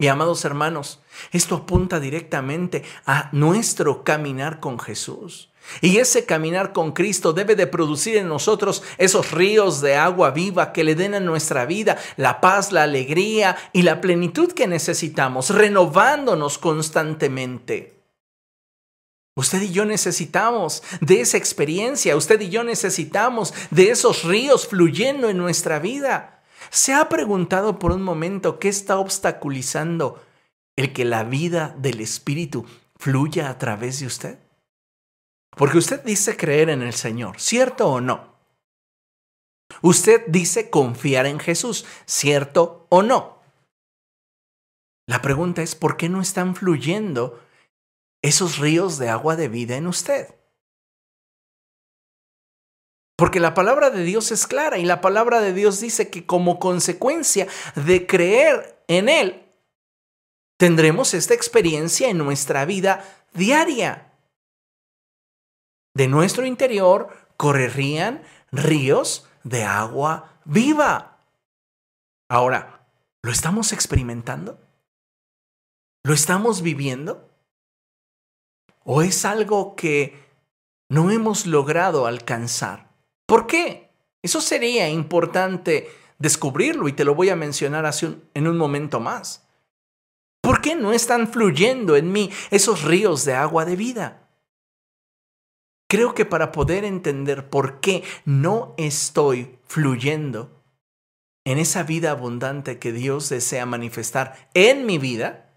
Y 0.00 0.08
amados 0.08 0.46
hermanos, 0.46 0.98
esto 1.30 1.56
apunta 1.56 2.00
directamente 2.00 2.84
a 3.04 3.28
nuestro 3.32 4.02
caminar 4.02 4.58
con 4.58 4.78
Jesús. 4.78 5.50
Y 5.82 5.98
ese 5.98 6.24
caminar 6.24 6.72
con 6.72 6.92
Cristo 6.92 7.34
debe 7.34 7.54
de 7.54 7.66
producir 7.66 8.16
en 8.16 8.26
nosotros 8.26 8.82
esos 8.96 9.30
ríos 9.30 9.82
de 9.82 9.96
agua 9.96 10.30
viva 10.30 10.72
que 10.72 10.84
le 10.84 10.94
den 10.94 11.14
a 11.14 11.20
nuestra 11.20 11.66
vida 11.66 11.98
la 12.16 12.40
paz, 12.40 12.72
la 12.72 12.84
alegría 12.84 13.58
y 13.74 13.82
la 13.82 14.00
plenitud 14.00 14.52
que 14.52 14.66
necesitamos, 14.66 15.50
renovándonos 15.50 16.56
constantemente. 16.56 18.00
Usted 19.36 19.60
y 19.60 19.70
yo 19.70 19.84
necesitamos 19.84 20.82
de 21.02 21.20
esa 21.20 21.36
experiencia, 21.36 22.16
usted 22.16 22.40
y 22.40 22.48
yo 22.48 22.64
necesitamos 22.64 23.52
de 23.70 23.90
esos 23.90 24.24
ríos 24.24 24.66
fluyendo 24.66 25.28
en 25.28 25.36
nuestra 25.36 25.78
vida. 25.78 26.39
¿Se 26.70 26.94
ha 26.94 27.08
preguntado 27.08 27.78
por 27.78 27.90
un 27.90 28.02
momento 28.02 28.60
qué 28.60 28.68
está 28.68 28.98
obstaculizando 28.98 30.24
el 30.76 30.92
que 30.92 31.04
la 31.04 31.24
vida 31.24 31.74
del 31.76 32.00
Espíritu 32.00 32.64
fluya 32.96 33.50
a 33.50 33.58
través 33.58 33.98
de 34.00 34.06
usted? 34.06 34.38
Porque 35.56 35.78
usted 35.78 36.02
dice 36.04 36.36
creer 36.36 36.70
en 36.70 36.82
el 36.82 36.94
Señor, 36.94 37.40
¿cierto 37.40 37.88
o 37.88 38.00
no? 38.00 38.38
Usted 39.82 40.24
dice 40.28 40.70
confiar 40.70 41.26
en 41.26 41.40
Jesús, 41.40 41.84
¿cierto 42.06 42.86
o 42.88 43.02
no? 43.02 43.40
La 45.08 45.22
pregunta 45.22 45.62
es, 45.62 45.74
¿por 45.74 45.96
qué 45.96 46.08
no 46.08 46.20
están 46.20 46.54
fluyendo 46.54 47.40
esos 48.22 48.58
ríos 48.58 48.98
de 48.98 49.08
agua 49.08 49.34
de 49.34 49.48
vida 49.48 49.76
en 49.76 49.88
usted? 49.88 50.39
Porque 53.20 53.38
la 53.38 53.52
palabra 53.52 53.90
de 53.90 54.02
Dios 54.02 54.32
es 54.32 54.46
clara 54.46 54.78
y 54.78 54.86
la 54.86 55.02
palabra 55.02 55.42
de 55.42 55.52
Dios 55.52 55.78
dice 55.78 56.08
que 56.08 56.24
como 56.24 56.58
consecuencia 56.58 57.46
de 57.74 58.06
creer 58.06 58.82
en 58.88 59.10
Él, 59.10 59.46
tendremos 60.56 61.12
esta 61.12 61.34
experiencia 61.34 62.08
en 62.08 62.16
nuestra 62.16 62.64
vida 62.64 63.04
diaria 63.34 64.10
de 65.92 66.08
nuestro 66.08 66.46
interior 66.46 67.14
correrían 67.36 68.22
ríos 68.52 69.28
de 69.44 69.64
agua 69.64 70.40
viva. 70.46 71.18
Ahora, 72.30 72.88
¿lo 73.22 73.30
estamos 73.30 73.74
experimentando? 73.74 74.58
¿Lo 76.04 76.14
estamos 76.14 76.62
viviendo? 76.62 77.28
¿O 78.82 79.02
es 79.02 79.26
algo 79.26 79.76
que 79.76 80.26
no 80.88 81.10
hemos 81.10 81.44
logrado 81.44 82.06
alcanzar? 82.06 82.89
¿Por 83.30 83.46
qué? 83.46 83.92
Eso 84.24 84.40
sería 84.40 84.88
importante 84.88 85.88
descubrirlo 86.18 86.88
y 86.88 86.94
te 86.94 87.04
lo 87.04 87.14
voy 87.14 87.28
a 87.28 87.36
mencionar 87.36 87.88
en 88.34 88.48
un 88.48 88.58
momento 88.58 88.98
más. 88.98 89.46
¿Por 90.42 90.60
qué 90.60 90.74
no 90.74 90.92
están 90.92 91.28
fluyendo 91.28 91.94
en 91.94 92.10
mí 92.10 92.32
esos 92.50 92.82
ríos 92.82 93.24
de 93.24 93.34
agua 93.34 93.64
de 93.64 93.76
vida? 93.76 94.28
Creo 95.88 96.12
que 96.12 96.24
para 96.24 96.50
poder 96.50 96.84
entender 96.84 97.48
por 97.48 97.78
qué 97.78 98.02
no 98.24 98.74
estoy 98.78 99.60
fluyendo 99.64 100.64
en 101.44 101.58
esa 101.58 101.84
vida 101.84 102.10
abundante 102.10 102.80
que 102.80 102.90
Dios 102.90 103.28
desea 103.28 103.64
manifestar 103.64 104.50
en 104.54 104.86
mi 104.86 104.98
vida, 104.98 105.49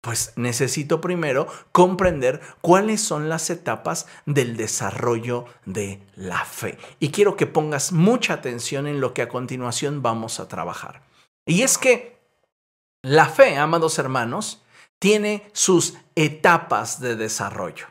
pues 0.00 0.32
necesito 0.36 1.00
primero 1.00 1.48
comprender 1.72 2.40
cuáles 2.60 3.00
son 3.00 3.28
las 3.28 3.50
etapas 3.50 4.06
del 4.26 4.56
desarrollo 4.56 5.46
de 5.64 6.00
la 6.14 6.44
fe. 6.44 6.78
Y 7.00 7.10
quiero 7.10 7.36
que 7.36 7.46
pongas 7.46 7.92
mucha 7.92 8.34
atención 8.34 8.86
en 8.86 9.00
lo 9.00 9.12
que 9.12 9.22
a 9.22 9.28
continuación 9.28 10.02
vamos 10.02 10.40
a 10.40 10.48
trabajar. 10.48 11.02
Y 11.46 11.62
es 11.62 11.78
que 11.78 12.18
la 13.02 13.26
fe, 13.26 13.56
amados 13.56 13.98
hermanos, 13.98 14.62
tiene 14.98 15.48
sus 15.52 15.94
etapas 16.14 17.00
de 17.00 17.16
desarrollo. 17.16 17.86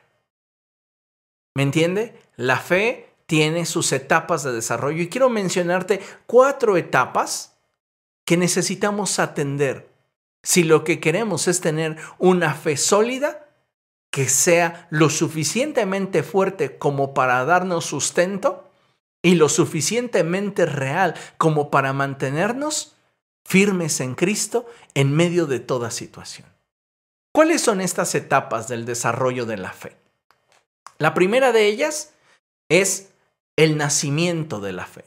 ¿Me 1.56 1.64
entiende? 1.64 2.22
La 2.36 2.58
fe 2.58 3.10
tiene 3.26 3.66
sus 3.66 3.92
etapas 3.92 4.44
de 4.44 4.54
desarrollo 4.54 5.02
y 5.02 5.10
quiero 5.10 5.30
mencionarte 5.30 6.02
cuatro 6.26 6.78
etapas 6.78 7.58
que 8.26 8.38
necesitamos 8.38 9.20
atender 9.20 9.87
si 10.48 10.64
lo 10.64 10.86
que 10.86 11.02
queremos 11.02 11.50
es 11.50 11.60
tener 11.60 11.98
una 12.20 12.54
fe 12.54 12.78
sólida 12.78 13.50
que 14.10 14.30
sea 14.30 14.88
lo 14.90 15.10
suficientemente 15.10 16.24
fuerte 16.24 16.78
como 16.78 17.14
para 17.14 17.44
darnos 17.44 17.84
sustento 17.84 18.72
y 19.22 19.36
lo 19.36 19.50
suficientemente 19.50 20.66
real 20.66 21.16
como 21.38 21.70
para 21.70 21.92
mantenernos 21.92 22.96
firmes 23.44 24.00
en 24.00 24.16
Cristo 24.16 24.66
en 24.94 25.14
medio 25.14 25.48
de 25.48 25.60
toda 25.60 25.92
situación. 25.92 26.48
¿Cuáles 27.34 27.60
son 27.60 27.82
estas 27.82 28.16
etapas 28.16 28.70
del 28.70 28.86
desarrollo 28.86 29.46
de 29.46 29.58
la 29.58 29.74
fe? 29.74 29.98
La 30.98 31.14
primera 31.14 31.52
de 31.52 31.68
ellas 31.68 32.14
es 32.70 33.10
el 33.58 33.76
nacimiento 33.76 34.62
de 34.62 34.72
la 34.72 34.86
fe. 34.86 35.04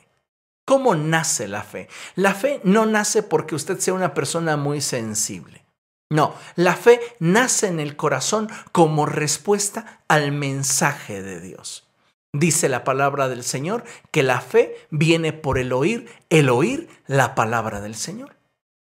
¿Cómo 0.64 0.94
nace 0.94 1.48
la 1.48 1.62
fe? 1.62 1.88
La 2.14 2.34
fe 2.34 2.60
no 2.64 2.86
nace 2.86 3.22
porque 3.22 3.54
usted 3.54 3.78
sea 3.78 3.94
una 3.94 4.14
persona 4.14 4.56
muy 4.56 4.80
sensible. 4.80 5.64
No, 6.12 6.34
la 6.56 6.74
fe 6.74 7.00
nace 7.20 7.68
en 7.68 7.78
el 7.78 7.96
corazón 7.96 8.48
como 8.72 9.06
respuesta 9.06 10.02
al 10.08 10.32
mensaje 10.32 11.22
de 11.22 11.40
Dios. 11.40 11.86
Dice 12.32 12.68
la 12.68 12.84
palabra 12.84 13.28
del 13.28 13.42
Señor 13.42 13.84
que 14.10 14.22
la 14.22 14.40
fe 14.40 14.76
viene 14.90 15.32
por 15.32 15.58
el 15.58 15.72
oír, 15.72 16.08
el 16.28 16.48
oír 16.48 16.88
la 17.06 17.34
palabra 17.34 17.80
del 17.80 17.94
Señor. 17.94 18.36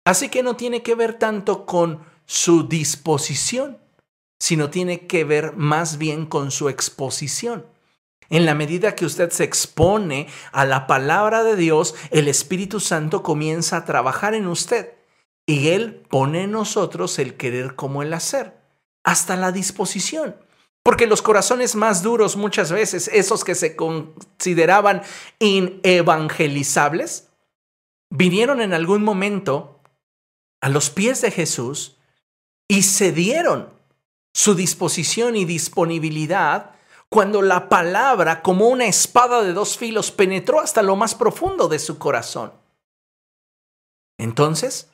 Así 0.07 0.29
que 0.29 0.43
no 0.43 0.57
tiene 0.57 0.83
que 0.83 0.95
ver 0.95 1.15
tanto 1.15 1.67
con 1.67 2.05
su 2.27 2.69
disposición, 2.69 3.79
sino 4.39 4.71
tiene 4.71 5.07
que 5.07 5.25
ver 5.25 5.57
más 5.57 5.99
bien 5.99 6.27
con 6.27 6.51
su 6.51 6.69
exposición. 6.69 7.67
En 8.29 8.45
la 8.45 8.55
medida 8.55 8.95
que 8.95 9.07
usted 9.07 9.31
se 9.31 9.45
expone 9.45 10.29
a 10.53 10.65
la 10.65 10.87
palabra 10.87 11.45
de 11.45 11.57
Dios, 11.57 11.95
el 12.11 12.29
Espíritu 12.29 12.81
Santo 12.81 13.23
comienza 13.23 13.77
a 13.77 13.85
trabajar 13.85 14.35
en 14.35 14.47
usted 14.47 14.95
y 15.47 15.69
Él 15.69 16.03
pone 16.09 16.43
en 16.43 16.53
nosotros 16.53 17.19
el 17.19 17.37
querer 17.37 17.77
como 17.77 18.03
el 18.03 18.13
hacer, 18.13 18.59
hasta 19.05 19.37
la 19.37 19.53
disposición. 19.53 20.37
Porque 20.83 21.07
los 21.07 21.23
corazones 21.23 21.75
más 21.75 22.03
duros 22.03 22.37
muchas 22.37 22.71
veces, 22.71 23.09
esos 23.13 23.43
que 23.43 23.55
se 23.55 23.75
consideraban 23.75 25.03
inevangelizables, 25.39 27.29
vinieron 28.11 28.61
en 28.61 28.73
algún 28.73 29.03
momento 29.03 29.81
a 30.61 30.69
los 30.69 30.91
pies 30.91 31.21
de 31.23 31.31
Jesús 31.31 31.97
y 32.69 32.83
cedieron 32.83 33.71
su 34.33 34.55
disposición 34.55 35.35
y 35.35 35.45
disponibilidad 35.45 36.76
cuando 37.09 37.43
la 37.43 37.69
palabra, 37.69 38.43
como 38.43 38.69
una 38.69 38.87
espada 38.87 39.43
de 39.43 39.53
dos 39.53 39.79
filos, 39.79 40.11
penetró 40.11 40.61
hasta 40.61 40.83
lo 40.83 40.97
más 40.97 41.15
profundo 41.15 41.69
de 41.69 41.79
su 41.79 41.99
corazón. 41.99 42.53
Entonces, 44.19 44.91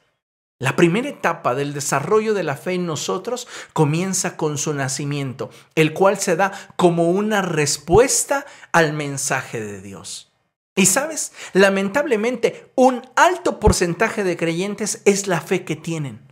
la 0.59 0.77
primera 0.77 1.09
etapa 1.09 1.55
del 1.55 1.73
desarrollo 1.73 2.35
de 2.35 2.43
la 2.43 2.57
fe 2.57 2.75
en 2.75 2.87
nosotros 2.87 3.49
comienza 3.73 4.37
con 4.37 4.59
su 4.59 4.75
nacimiento, 4.75 5.51
el 5.75 5.93
cual 5.93 6.19
se 6.19 6.37
da 6.37 6.53
como 6.77 7.11
una 7.11 7.43
respuesta 7.43 8.47
al 8.73 8.93
mensaje 8.93 9.61
de 9.61 9.81
Dios. 9.81 10.33
Y 10.75 10.87
sabes, 10.87 11.33
lamentablemente, 11.53 12.73
un 12.77 13.03
alto 13.17 13.59
porcentaje 13.61 14.25
de 14.25 14.37
creyentes 14.37 15.03
es 15.05 15.27
la 15.27 15.41
fe 15.41 15.65
que 15.65 15.77
tienen 15.77 16.32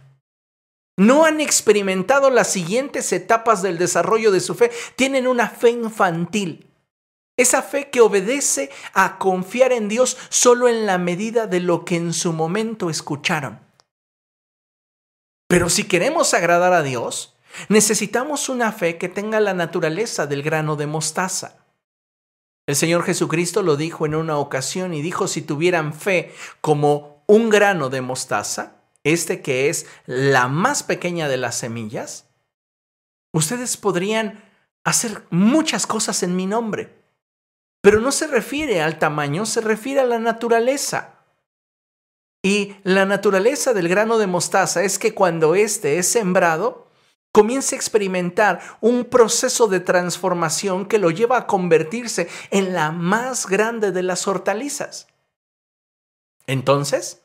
no 1.01 1.25
han 1.25 1.41
experimentado 1.41 2.29
las 2.29 2.53
siguientes 2.53 3.11
etapas 3.15 3.63
del 3.63 3.79
desarrollo 3.79 4.31
de 4.31 4.41
su 4.41 4.55
fe, 4.55 4.71
tienen 4.97 5.27
una 5.27 5.49
fe 5.49 5.71
infantil. 5.71 6.71
Esa 7.39 7.63
fe 7.63 7.89
que 7.89 8.03
obedece 8.03 8.69
a 8.93 9.17
confiar 9.17 9.73
en 9.73 9.89
Dios 9.89 10.19
solo 10.29 10.69
en 10.69 10.85
la 10.85 10.99
medida 10.99 11.47
de 11.47 11.61
lo 11.61 11.87
que 11.87 11.97
en 11.97 12.13
su 12.13 12.35
momento 12.35 12.91
escucharon. 12.91 13.61
Pero 15.49 15.71
si 15.71 15.85
queremos 15.85 16.35
agradar 16.35 16.75
a 16.75 16.83
Dios, 16.83 17.35
necesitamos 17.71 18.51
una 18.51 18.71
fe 18.71 18.99
que 18.99 19.09
tenga 19.09 19.41
la 19.41 19.55
naturaleza 19.55 20.27
del 20.27 20.43
grano 20.43 20.77
de 20.77 20.87
mostaza. 20.87 21.65
El 22.67 22.77
Señor 22.77 23.05
Jesucristo 23.05 23.63
lo 23.63 23.79
dijo 23.79 24.05
en 24.05 24.15
una 24.15 24.37
ocasión 24.37 24.93
y 24.93 25.01
dijo, 25.01 25.29
si 25.29 25.41
tuvieran 25.41 25.95
fe 25.95 26.35
como 26.61 27.25
un 27.27 27.49
grano 27.49 27.89
de 27.89 28.03
mostaza, 28.03 28.80
este 29.05 29.43
que 29.43 29.69
es 29.69 29.87
la 30.07 30.49
más 30.49 30.83
pequeña 30.83 31.29
de 31.29 31.37
las 31.37 31.57
semillas, 31.57 32.27
ustedes 33.33 33.77
podrían 33.77 34.43
hacer 34.85 35.25
muchas 35.31 35.87
cosas 35.87 36.23
en 36.23 36.37
mi 36.37 36.47
nombre. 36.47 37.01
Pero 37.83 38.01
no 38.01 38.13
se 38.13 38.27
refiere 38.27 38.83
al 38.83 38.99
tamaño, 38.99 39.47
se 39.47 39.61
refiere 39.61 40.01
a 40.01 40.05
la 40.05 40.19
naturaleza. 40.19 41.15
Y 42.43 42.77
la 42.85 43.05
naturaleza 43.05 43.73
del 43.73 43.89
grano 43.89 44.19
de 44.19 44.27
mostaza 44.27 44.83
es 44.83 44.99
que 44.99 45.15
cuando 45.15 45.55
éste 45.55 45.99
es 45.99 46.09
sembrado, 46.09 46.89
comienza 47.33 47.75
a 47.75 47.79
experimentar 47.79 48.61
un 48.81 49.05
proceso 49.05 49.67
de 49.69 49.81
transformación 49.81 50.87
que 50.87 50.99
lo 50.99 51.11
lleva 51.11 51.39
a 51.39 51.47
convertirse 51.47 52.29
en 52.51 52.73
la 52.73 52.93
más 52.93 53.47
grande 53.47 53.93
de 53.93 54.03
las 54.03 54.27
hortalizas. 54.27 55.07
Entonces, 56.47 57.20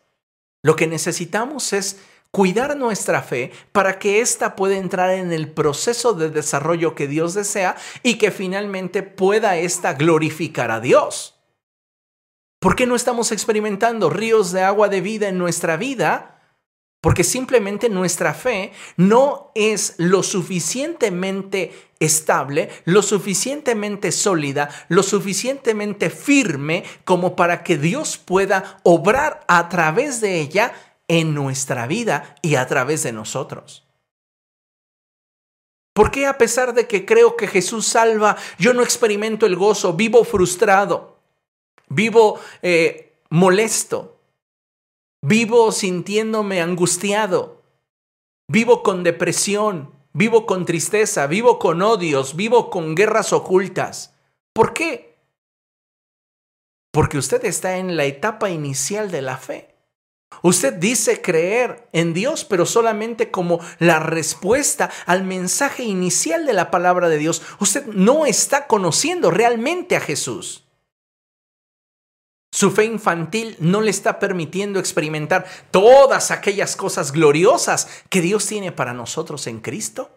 lo 0.66 0.76
que 0.76 0.88
necesitamos 0.88 1.74
es 1.74 2.00
cuidar 2.32 2.76
nuestra 2.76 3.22
fe 3.22 3.52
para 3.72 4.00
que 4.00 4.20
ésta 4.20 4.56
pueda 4.56 4.76
entrar 4.78 5.12
en 5.12 5.32
el 5.32 5.52
proceso 5.52 6.14
de 6.14 6.32
desarrollo 6.32 6.96
que 6.96 7.08
Dios 7.08 7.36
desea 7.36 7.76
y 8.02 8.18
que 8.18 8.32
finalmente 8.32 9.04
pueda 9.04 9.58
ésta 9.58 9.94
glorificar 9.94 10.72
a 10.72 10.80
Dios. 10.80 11.40
¿Por 12.60 12.76
qué 12.76 12.88
no 12.88 12.96
estamos 12.96 13.32
experimentando 13.32 14.10
ríos 14.10 14.52
de 14.52 14.64
agua 14.64 14.90
de 14.90 15.02
vida 15.02 15.28
en 15.28 15.38
nuestra 15.38 15.78
vida? 15.78 16.35
Porque 17.06 17.24
simplemente 17.24 17.88
nuestra 17.88 18.34
fe 18.34 18.72
no 18.98 19.52
es 19.54 19.94
lo 20.00 20.24
suficientemente 20.24 21.72
estable, 22.00 22.72
lo 22.86 23.04
suficientemente 23.04 24.12
sólida, 24.12 24.70
lo 24.90 25.04
suficientemente 25.04 26.10
firme 26.10 26.84
como 27.04 27.36
para 27.36 27.62
que 27.62 27.78
Dios 27.78 28.18
pueda 28.18 28.80
obrar 28.82 29.46
a 29.48 29.70
través 29.70 30.20
de 30.20 30.42
ella 30.42 30.74
en 31.08 31.36
nuestra 31.36 31.86
vida 31.86 32.38
y 32.42 32.56
a 32.56 32.66
través 32.66 33.04
de 33.04 33.12
nosotros. 33.12 33.86
¿Por 35.94 36.10
qué 36.10 36.26
a 36.26 36.40
pesar 36.40 36.74
de 36.74 36.88
que 36.88 37.06
creo 37.06 37.38
que 37.38 37.46
Jesús 37.46 37.86
salva, 37.86 38.36
yo 38.58 38.74
no 38.74 38.82
experimento 38.82 39.46
el 39.46 39.56
gozo, 39.56 39.94
vivo 39.94 40.24
frustrado, 40.24 41.20
vivo 41.88 42.40
eh, 42.64 43.14
molesto, 43.30 44.15
vivo 45.26 45.72
sintiéndome 45.72 46.62
angustiado, 46.62 47.64
vivo 48.48 48.84
con 48.84 49.04
depresión, 49.04 49.92
vivo 50.14 50.46
con 50.46 50.66
tristeza, 50.66 51.26
vivo 51.26 51.58
con 51.58 51.82
odios, 51.82 52.36
vivo 52.36 52.70
con 52.70 52.94
guerras 52.94 53.34
ocultas? 53.34 54.14
¿Por 54.54 54.74
qué? 54.74 55.18
Porque 56.92 57.18
usted 57.18 57.44
está 57.44 57.78
en 57.78 57.98
la 57.98 58.06
etapa 58.06 58.52
inicial 58.52 59.10
de 59.10 59.24
la 59.24 59.38
fe. 59.38 59.76
Usted 60.44 60.74
dice 60.74 61.22
creer 61.22 61.90
en 61.92 62.14
Dios, 62.14 62.46
pero 62.46 62.68
solamente 62.68 63.32
como 63.32 63.60
la 63.80 64.00
respuesta 64.00 64.92
al 65.08 65.24
mensaje 65.24 65.84
inicial 65.84 66.46
de 66.46 66.54
la 66.54 66.70
palabra 66.70 67.10
de 67.10 67.18
Dios. 67.18 67.42
Usted 67.60 67.88
no 67.88 68.28
está 68.28 68.68
conociendo 68.68 69.32
realmente 69.32 69.96
a 69.96 70.02
Jesús. 70.02 70.65
Su 72.56 72.72
fe 72.72 72.86
infantil 72.86 73.58
no 73.60 73.82
le 73.82 73.92
está 73.92 74.18
permitiendo 74.18 74.80
experimentar 74.80 75.46
todas 75.72 76.32
aquellas 76.32 76.78
cosas 76.78 77.12
gloriosas 77.12 77.90
que 78.08 78.22
Dios 78.22 78.48
tiene 78.48 78.72
para 78.72 78.94
nosotros 78.94 79.46
en 79.48 79.60
Cristo. 79.60 80.10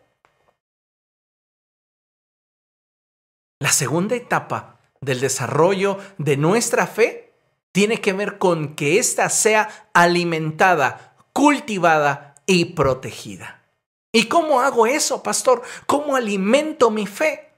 La 3.58 3.72
segunda 3.72 4.14
etapa 4.14 4.78
del 5.00 5.18
desarrollo 5.18 5.98
de 6.18 6.36
nuestra 6.36 6.86
fe 6.86 7.34
tiene 7.72 8.00
que 8.00 8.12
ver 8.12 8.38
con 8.38 8.76
que 8.76 9.00
ésta 9.00 9.28
sea 9.30 9.90
alimentada, 9.92 11.16
cultivada 11.32 12.36
y 12.46 12.66
protegida. 12.66 13.64
¿Y 14.12 14.28
cómo 14.28 14.60
hago 14.60 14.86
eso, 14.86 15.24
pastor? 15.24 15.62
¿Cómo 15.88 16.14
alimento 16.14 16.92
mi 16.92 17.08
fe? 17.08 17.50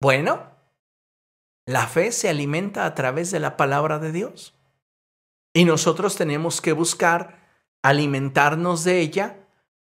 Bueno, 0.00 0.57
la 1.68 1.86
fe 1.86 2.12
se 2.12 2.30
alimenta 2.30 2.86
a 2.86 2.94
través 2.94 3.30
de 3.30 3.40
la 3.40 3.58
palabra 3.58 3.98
de 3.98 4.10
Dios. 4.10 4.54
Y 5.52 5.66
nosotros 5.66 6.16
tenemos 6.16 6.62
que 6.62 6.72
buscar 6.72 7.46
alimentarnos 7.82 8.84
de 8.84 9.00
ella 9.00 9.36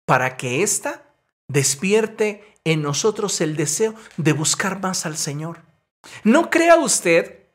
para 0.04 0.36
que 0.36 0.62
ésta 0.62 1.02
despierte 1.48 2.56
en 2.62 2.82
nosotros 2.82 3.40
el 3.40 3.56
deseo 3.56 3.96
de 4.16 4.32
buscar 4.32 4.80
más 4.80 5.06
al 5.06 5.16
Señor. 5.16 5.62
No 6.22 6.50
crea 6.50 6.76
usted 6.76 7.48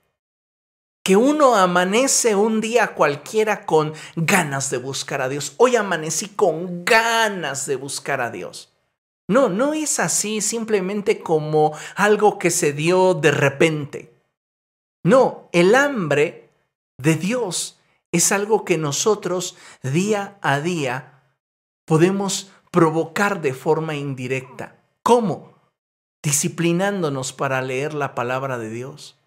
que 1.04 1.16
uno 1.16 1.56
amanece 1.56 2.36
un 2.36 2.60
día 2.60 2.96
cualquiera 2.96 3.66
con 3.66 3.94
ganas 4.18 4.70
de 4.70 4.78
buscar 4.78 5.22
a 5.22 5.30
Dios. 5.30 5.54
Hoy 5.56 5.78
amanecí 5.78 6.28
con 6.28 6.84
ganas 6.84 7.66
de 7.66 7.78
buscar 7.78 8.20
a 8.20 8.30
Dios. 8.30 8.74
No, 9.30 9.48
no 9.48 9.74
es 9.74 10.02
así 10.02 10.42
simplemente 10.42 11.22
como 11.22 11.72
algo 11.96 12.38
que 12.38 12.52
se 12.52 12.74
dio 12.74 13.14
de 13.14 13.32
repente. 13.32 14.17
No, 15.08 15.50
el 15.54 15.76
hambre 15.76 16.50
de 16.98 17.16
Dios 17.16 17.80
es 18.12 18.32
algo 18.32 18.66
que 18.66 18.78
nosotros 18.78 19.56
día 19.82 20.38
a 20.42 20.60
día 20.60 21.24
podemos 21.86 22.52
provocar 22.72 23.42
de 23.42 23.54
forma 23.54 23.96
indirecta. 23.96 24.76
¿Cómo? 25.04 25.54
Disciplinándonos 26.24 27.34
para 27.34 27.62
leer 27.62 27.94
la 27.94 28.16
palabra 28.16 28.58
de 28.58 28.70
Dios 28.70 29.18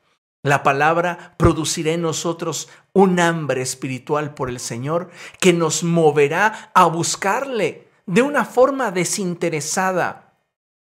la 0.42 0.62
palabra 0.62 1.34
producirá 1.36 1.92
en 1.92 2.00
nosotros 2.00 2.68
un 2.94 3.20
hambre 3.20 3.60
espiritual 3.60 4.32
por 4.32 4.48
el 4.48 4.58
Señor 4.58 5.10
que 5.38 5.52
nos 5.52 5.84
moverá 5.84 6.70
a 6.74 6.86
buscarle 6.86 7.88
de 8.06 8.22
una 8.22 8.46
forma 8.46 8.90
desinteresada. 8.90 10.29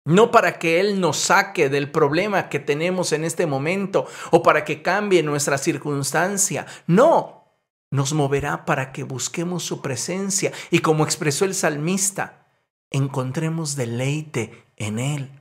No 0.04 0.30
para 0.30 0.58
que 0.58 0.80
Él 0.80 1.00
nos 1.00 1.16
saque 1.16 1.70
del 1.70 1.90
problema 1.90 2.48
que 2.48 2.58
tenemos 2.58 3.12
en 3.12 3.24
este 3.24 3.46
momento 3.46 4.06
o 4.30 4.42
para 4.42 4.64
que 4.64 4.82
cambie 4.82 5.22
nuestra 5.22 5.56
circunstancia. 5.56 6.66
No, 6.86 7.44
nos 7.90 8.12
moverá 8.12 8.64
para 8.66 8.92
que 8.92 9.02
busquemos 9.02 9.62
su 9.62 9.80
presencia 9.80 10.52
y 10.70 10.80
como 10.80 11.04
expresó 11.04 11.44
el 11.44 11.54
salmista, 11.54 12.48
encontremos 12.90 13.76
deleite 13.76 14.66
en 14.76 14.98
Él. 14.98 15.40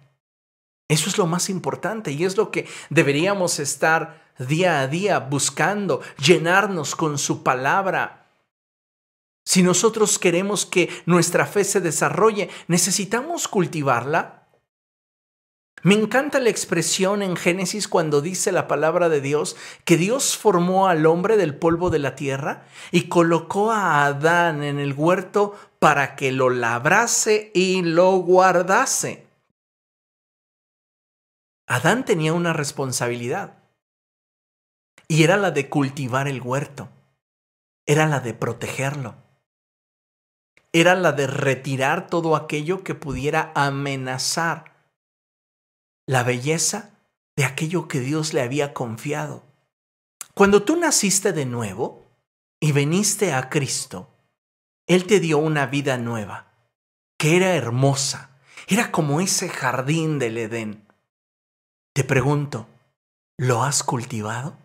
Eso 0.88 1.10
es 1.10 1.18
lo 1.18 1.26
más 1.26 1.50
importante 1.50 2.12
y 2.12 2.24
es 2.24 2.38
lo 2.38 2.52
que 2.52 2.68
deberíamos 2.90 3.60
estar 3.60 4.32
día 4.38 4.80
a 4.80 4.88
día 4.88 5.20
buscando, 5.20 6.02
llenarnos 6.18 6.96
con 6.96 7.18
su 7.18 7.44
palabra. 7.44 8.28
Si 9.46 9.64
nosotros 9.64 10.20
queremos 10.20 10.66
que 10.66 10.90
nuestra 11.06 11.46
fe 11.46 11.64
se 11.64 11.82
desarrolle, 11.82 12.50
necesitamos 12.68 13.48
cultivarla. 13.48 14.43
Me 15.86 15.96
encanta 15.96 16.40
la 16.40 16.50
expresión 16.50 17.22
en 17.22 17.36
Génesis 17.36 17.90
cuando 17.90 18.22
dice 18.22 18.54
la 18.54 18.70
palabra 18.70 19.10
de 19.10 19.20
Dios 19.20 19.58
que 19.84 19.98
Dios 19.98 20.38
formó 20.38 20.88
al 20.88 21.06
hombre 21.06 21.36
del 21.36 21.56
polvo 21.56 21.90
de 21.90 22.00
la 22.00 22.16
tierra 22.16 22.66
y 22.92 23.10
colocó 23.10 23.70
a 23.74 24.06
Adán 24.06 24.64
en 24.64 24.80
el 24.80 24.94
huerto 24.94 25.60
para 25.80 26.16
que 26.16 26.32
lo 26.32 26.50
labrase 26.50 27.52
y 27.54 27.82
lo 27.82 28.12
guardase. 28.14 29.28
Adán 31.68 32.06
tenía 32.06 32.32
una 32.32 32.54
responsabilidad 32.54 33.58
y 35.10 35.24
era 35.24 35.36
la 35.36 35.52
de 35.52 35.68
cultivar 35.68 36.30
el 36.30 36.42
huerto, 36.42 36.88
era 37.86 38.08
la 38.08 38.22
de 38.22 38.34
protegerlo, 38.34 39.16
era 40.72 40.96
la 40.96 41.12
de 41.12 41.28
retirar 41.28 42.08
todo 42.08 42.38
aquello 42.38 42.86
que 42.86 42.96
pudiera 42.96 43.52
amenazar 43.54 44.73
la 46.06 46.24
belleza 46.24 46.92
de 47.36 47.46
aquello 47.46 47.88
que 47.88 48.00
Dios 48.00 48.34
le 48.34 48.42
había 48.42 48.74
confiado. 48.74 49.44
Cuando 50.34 50.64
tú 50.64 50.76
naciste 50.76 51.34
de 51.34 51.46
nuevo 51.46 52.06
y 52.60 52.72
viniste 52.72 53.34
a 53.34 53.50
Cristo, 53.50 54.10
Él 54.88 55.06
te 55.06 55.20
dio 55.20 55.38
una 55.38 55.66
vida 55.66 55.98
nueva, 55.98 56.52
que 57.18 57.38
era 57.38 57.56
hermosa, 57.56 58.32
era 58.68 58.92
como 58.92 59.22
ese 59.22 59.50
jardín 59.50 60.20
del 60.20 60.38
Edén 60.38 60.84
te 61.94 62.04
pregunto, 62.04 62.68
¿lo 63.38 63.62
has 63.62 63.84
cultivado? 63.84 64.58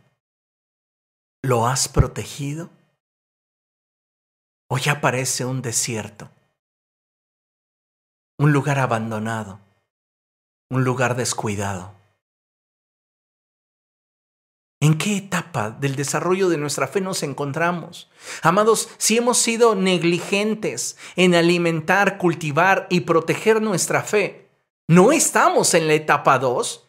¿Lo 1.43 1.67
has 1.67 1.87
protegido? 1.87 2.71
¿O 4.71 4.79
ya 4.79 5.03
parece 5.03 5.45
un 5.45 5.61
desierto? 5.61 6.31
Un 8.39 8.53
lugar 8.53 8.79
abandonado, 8.79 9.61
un 10.71 10.85
lugar 10.85 11.17
descuidado. 11.17 11.99
¿En 14.81 14.97
qué 14.97 15.17
etapa 15.17 15.71
del 15.71 15.97
desarrollo 15.97 16.49
de 16.49 16.57
nuestra 16.57 16.87
fe 16.87 17.01
nos 17.01 17.25
encontramos? 17.25 18.09
Amados, 18.43 18.89
si 18.97 19.17
hemos 19.17 19.39
sido 19.39 19.75
negligentes 19.75 20.97
en 21.17 21.35
alimentar, 21.35 22.17
cultivar 22.17 22.87
y 22.89 23.01
proteger 23.01 23.61
nuestra 23.61 24.03
fe, 24.03 24.49
¿no 24.87 25.11
estamos 25.11 25.75
en 25.75 25.89
la 25.89 25.95
etapa 25.95 26.39
2? 26.39 26.85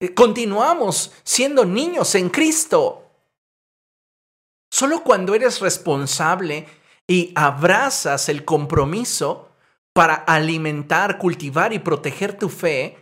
Eh, 0.00 0.14
continuamos 0.14 1.12
siendo 1.22 1.64
niños 1.64 2.16
en 2.16 2.28
Cristo. 2.28 3.08
Solo 4.72 5.04
cuando 5.04 5.36
eres 5.36 5.60
responsable 5.60 6.66
y 7.06 7.32
abrazas 7.36 8.28
el 8.28 8.44
compromiso 8.44 9.50
para 9.92 10.14
alimentar, 10.14 11.18
cultivar 11.18 11.72
y 11.72 11.78
proteger 11.78 12.36
tu 12.36 12.48
fe, 12.48 13.01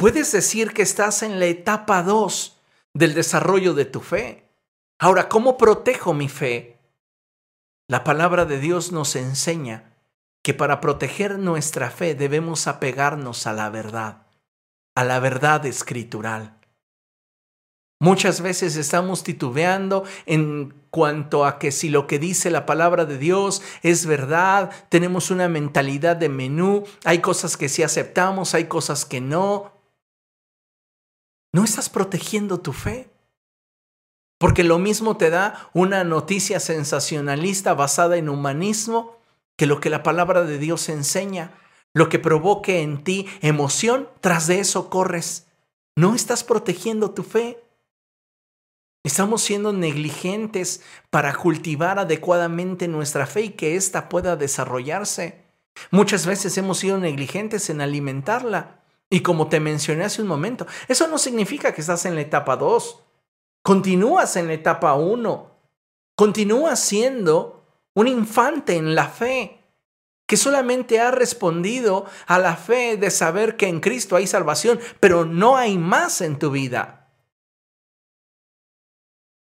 puedes 0.00 0.32
decir 0.32 0.72
que 0.72 0.80
estás 0.80 1.22
en 1.22 1.38
la 1.38 1.44
etapa 1.44 2.02
2 2.02 2.58
del 2.94 3.12
desarrollo 3.12 3.74
de 3.74 3.84
tu 3.84 4.00
fe. 4.00 4.48
Ahora, 4.98 5.28
¿cómo 5.28 5.58
protejo 5.58 6.14
mi 6.14 6.30
fe? 6.30 6.78
La 7.86 8.02
palabra 8.02 8.46
de 8.46 8.58
Dios 8.58 8.92
nos 8.92 9.14
enseña 9.14 9.92
que 10.42 10.54
para 10.54 10.80
proteger 10.80 11.38
nuestra 11.38 11.90
fe 11.90 12.14
debemos 12.14 12.66
apegarnos 12.66 13.46
a 13.46 13.52
la 13.52 13.68
verdad, 13.68 14.22
a 14.94 15.04
la 15.04 15.20
verdad 15.20 15.66
escritural. 15.66 16.56
Muchas 18.00 18.40
veces 18.40 18.76
estamos 18.76 19.22
titubeando 19.22 20.04
en 20.24 20.72
cuanto 20.88 21.44
a 21.44 21.58
que 21.58 21.70
si 21.72 21.90
lo 21.90 22.06
que 22.06 22.18
dice 22.18 22.50
la 22.50 22.64
palabra 22.64 23.04
de 23.04 23.18
Dios 23.18 23.60
es 23.82 24.06
verdad, 24.06 24.70
tenemos 24.88 25.30
una 25.30 25.50
mentalidad 25.50 26.16
de 26.16 26.30
menú, 26.30 26.84
hay 27.04 27.18
cosas 27.18 27.58
que 27.58 27.68
sí 27.68 27.82
aceptamos, 27.82 28.54
hay 28.54 28.64
cosas 28.64 29.04
que 29.04 29.20
no. 29.20 29.78
¿No 31.52 31.64
estás 31.64 31.88
protegiendo 31.88 32.60
tu 32.60 32.72
fe? 32.72 33.10
Porque 34.38 34.64
lo 34.64 34.78
mismo 34.78 35.16
te 35.16 35.30
da 35.30 35.68
una 35.74 36.04
noticia 36.04 36.60
sensacionalista 36.60 37.74
basada 37.74 38.16
en 38.16 38.28
humanismo 38.28 39.16
que 39.56 39.66
lo 39.66 39.80
que 39.80 39.90
la 39.90 40.02
palabra 40.02 40.44
de 40.44 40.58
Dios 40.58 40.88
enseña. 40.88 41.52
Lo 41.92 42.08
que 42.08 42.18
provoque 42.18 42.80
en 42.80 43.04
ti 43.04 43.26
emoción, 43.42 44.08
tras 44.20 44.46
de 44.46 44.60
eso 44.60 44.88
corres. 44.88 45.48
No 45.96 46.14
estás 46.14 46.44
protegiendo 46.44 47.10
tu 47.10 47.24
fe. 47.24 47.62
Estamos 49.04 49.42
siendo 49.42 49.72
negligentes 49.72 50.82
para 51.10 51.34
cultivar 51.34 51.98
adecuadamente 51.98 52.86
nuestra 52.86 53.26
fe 53.26 53.42
y 53.42 53.50
que 53.50 53.76
ésta 53.76 54.08
pueda 54.08 54.36
desarrollarse. 54.36 55.44
Muchas 55.90 56.26
veces 56.26 56.56
hemos 56.56 56.78
sido 56.78 56.98
negligentes 56.98 57.70
en 57.70 57.80
alimentarla. 57.80 58.79
Y 59.10 59.20
como 59.20 59.48
te 59.48 59.58
mencioné 59.58 60.04
hace 60.04 60.22
un 60.22 60.28
momento, 60.28 60.66
eso 60.86 61.08
no 61.08 61.18
significa 61.18 61.74
que 61.74 61.80
estás 61.80 62.06
en 62.06 62.14
la 62.14 62.20
etapa 62.20 62.56
2. 62.56 63.02
Continúas 63.62 64.36
en 64.36 64.46
la 64.46 64.54
etapa 64.54 64.94
1. 64.94 65.50
Continúas 66.16 66.78
siendo 66.78 67.66
un 67.94 68.06
infante 68.06 68.76
en 68.76 68.94
la 68.94 69.08
fe 69.08 69.60
que 70.26 70.36
solamente 70.36 71.00
ha 71.00 71.10
respondido 71.10 72.06
a 72.28 72.38
la 72.38 72.54
fe 72.54 72.96
de 72.96 73.10
saber 73.10 73.56
que 73.56 73.66
en 73.66 73.80
Cristo 73.80 74.14
hay 74.14 74.28
salvación, 74.28 74.78
pero 75.00 75.24
no 75.24 75.56
hay 75.56 75.76
más 75.76 76.20
en 76.20 76.38
tu 76.38 76.52
vida. 76.52 77.08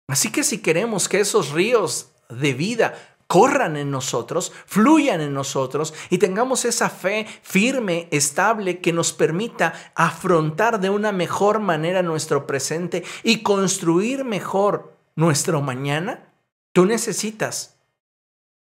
Así 0.10 0.34
que 0.34 0.44
si 0.44 0.62
queremos 0.62 1.08
que 1.08 1.22
esos 1.22 1.52
ríos 1.52 2.12
de 2.30 2.54
vida 2.54 3.15
corran 3.28 3.76
en 3.78 3.92
nosotros, 3.92 4.52
fluyan 4.66 5.22
en 5.22 5.34
nosotros 5.34 5.94
y 6.10 6.18
tengamos 6.18 6.66
esa 6.66 6.90
fe 6.90 7.26
firme, 7.42 8.08
estable, 8.12 8.80
que 8.80 8.94
nos 8.94 9.14
permita 9.14 9.74
afrontar 9.96 10.80
de 10.80 10.90
una 10.90 11.12
mejor 11.12 11.60
manera 11.60 12.04
nuestro 12.04 12.46
presente 12.48 13.04
y 13.24 13.42
construir 13.42 14.24
mejor 14.24 14.96
nuestro 15.16 15.62
mañana, 15.62 16.34
tú 16.74 16.86
necesitas 16.86 17.80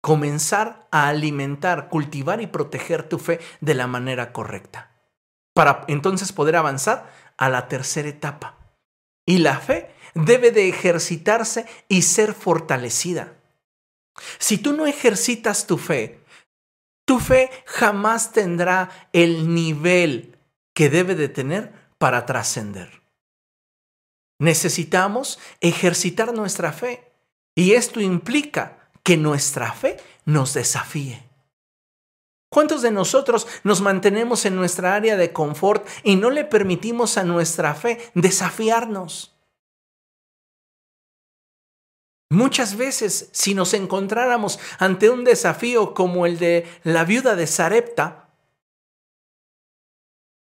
comenzar 0.02 0.86
a 0.90 1.08
alimentar, 1.08 1.88
cultivar 1.88 2.42
y 2.42 2.46
proteger 2.46 3.08
tu 3.08 3.18
fe 3.18 3.40
de 3.60 3.74
la 3.74 3.86
manera 3.86 4.32
correcta, 4.32 4.90
para 5.54 5.84
entonces 5.88 6.32
poder 6.32 6.56
avanzar 6.56 7.10
a 7.38 7.48
la 7.48 7.68
tercera 7.68 8.08
etapa. 8.08 8.58
Y 9.26 9.38
la 9.38 9.58
fe 9.58 9.94
debe 10.14 10.50
de 10.50 10.68
ejercitarse 10.68 11.64
y 11.88 12.02
ser 12.02 12.34
fortalecida. 12.34 13.32
Si 14.38 14.58
tú 14.58 14.72
no 14.72 14.86
ejercitas 14.86 15.66
tu 15.66 15.78
fe, 15.78 16.20
tu 17.04 17.20
fe 17.20 17.50
jamás 17.66 18.32
tendrá 18.32 19.08
el 19.12 19.54
nivel 19.54 20.36
que 20.74 20.90
debe 20.90 21.14
de 21.14 21.28
tener 21.28 21.72
para 21.98 22.26
trascender. 22.26 23.02
Necesitamos 24.38 25.38
ejercitar 25.60 26.34
nuestra 26.34 26.72
fe 26.72 27.12
y 27.54 27.72
esto 27.72 28.00
implica 28.00 28.90
que 29.02 29.16
nuestra 29.16 29.72
fe 29.72 29.98
nos 30.24 30.54
desafíe. 30.54 31.22
¿Cuántos 32.50 32.82
de 32.82 32.90
nosotros 32.90 33.46
nos 33.64 33.80
mantenemos 33.80 34.44
en 34.44 34.56
nuestra 34.56 34.94
área 34.94 35.16
de 35.16 35.32
confort 35.32 35.86
y 36.04 36.16
no 36.16 36.30
le 36.30 36.44
permitimos 36.44 37.18
a 37.18 37.24
nuestra 37.24 37.74
fe 37.74 37.98
desafiarnos? 38.14 39.33
Muchas 42.34 42.76
veces, 42.76 43.28
si 43.30 43.54
nos 43.54 43.74
encontráramos 43.74 44.58
ante 44.78 45.08
un 45.08 45.22
desafío 45.22 45.94
como 45.94 46.26
el 46.26 46.38
de 46.38 46.66
la 46.82 47.04
viuda 47.04 47.36
de 47.36 47.46
Sarepta, 47.46 48.28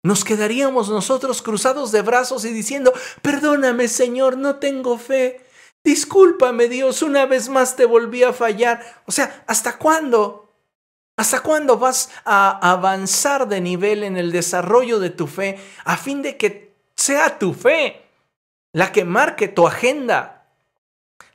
nos 0.02 0.24
quedaríamos 0.24 0.90
nosotros 0.90 1.42
cruzados 1.42 1.92
de 1.92 2.02
brazos 2.02 2.46
y 2.46 2.54
diciendo, 2.54 2.94
perdóname 3.22 3.90
Señor, 3.90 4.38
no 4.38 4.56
tengo 4.56 4.98
fe. 4.98 5.46
Discúlpame 5.84 6.70
Dios, 6.70 7.02
una 7.02 7.26
vez 7.26 7.50
más 7.50 7.76
te 7.76 7.86
volví 7.86 8.24
a 8.24 8.32
fallar. 8.32 9.04
O 9.06 9.12
sea, 9.12 9.44
¿hasta 9.46 9.78
cuándo? 9.78 10.50
¿Hasta 11.18 11.42
cuándo 11.42 11.78
vas 11.78 12.10
a 12.24 12.72
avanzar 12.72 13.50
de 13.50 13.60
nivel 13.60 14.04
en 14.04 14.16
el 14.16 14.32
desarrollo 14.32 15.00
de 15.00 15.10
tu 15.10 15.28
fe 15.28 15.60
a 15.84 15.98
fin 15.98 16.22
de 16.22 16.38
que 16.38 16.74
sea 16.96 17.38
tu 17.38 17.54
fe 17.54 18.06
la 18.72 18.92
que 18.92 19.04
marque 19.04 19.50
tu 19.50 19.68
agenda, 19.68 20.33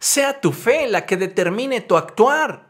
sea 0.00 0.40
tu 0.40 0.52
fe 0.52 0.88
la 0.88 1.06
que 1.06 1.16
determine 1.16 1.80
tu 1.80 1.96
actuar. 1.96 2.68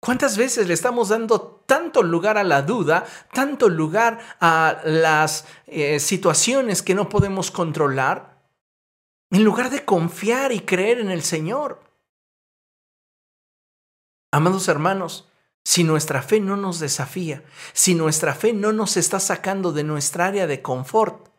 ¿Cuántas 0.00 0.36
veces 0.36 0.66
le 0.66 0.74
estamos 0.74 1.10
dando 1.10 1.62
tanto 1.64 2.02
lugar 2.02 2.36
a 2.36 2.42
la 2.42 2.62
duda, 2.62 3.06
tanto 3.32 3.68
lugar 3.68 4.18
a 4.40 4.80
las 4.84 5.46
eh, 5.66 6.00
situaciones 6.00 6.82
que 6.82 6.94
no 6.96 7.08
podemos 7.08 7.52
controlar, 7.52 8.42
en 9.30 9.44
lugar 9.44 9.70
de 9.70 9.84
confiar 9.84 10.50
y 10.50 10.60
creer 10.60 10.98
en 10.98 11.10
el 11.10 11.22
Señor? 11.22 11.80
Amados 14.32 14.66
hermanos, 14.66 15.28
si 15.64 15.84
nuestra 15.84 16.22
fe 16.22 16.40
no 16.40 16.56
nos 16.56 16.80
desafía, 16.80 17.44
si 17.72 17.94
nuestra 17.94 18.34
fe 18.34 18.52
no 18.52 18.72
nos 18.72 18.96
está 18.96 19.20
sacando 19.20 19.72
de 19.72 19.84
nuestra 19.84 20.26
área 20.26 20.48
de 20.48 20.62
confort, 20.62 21.31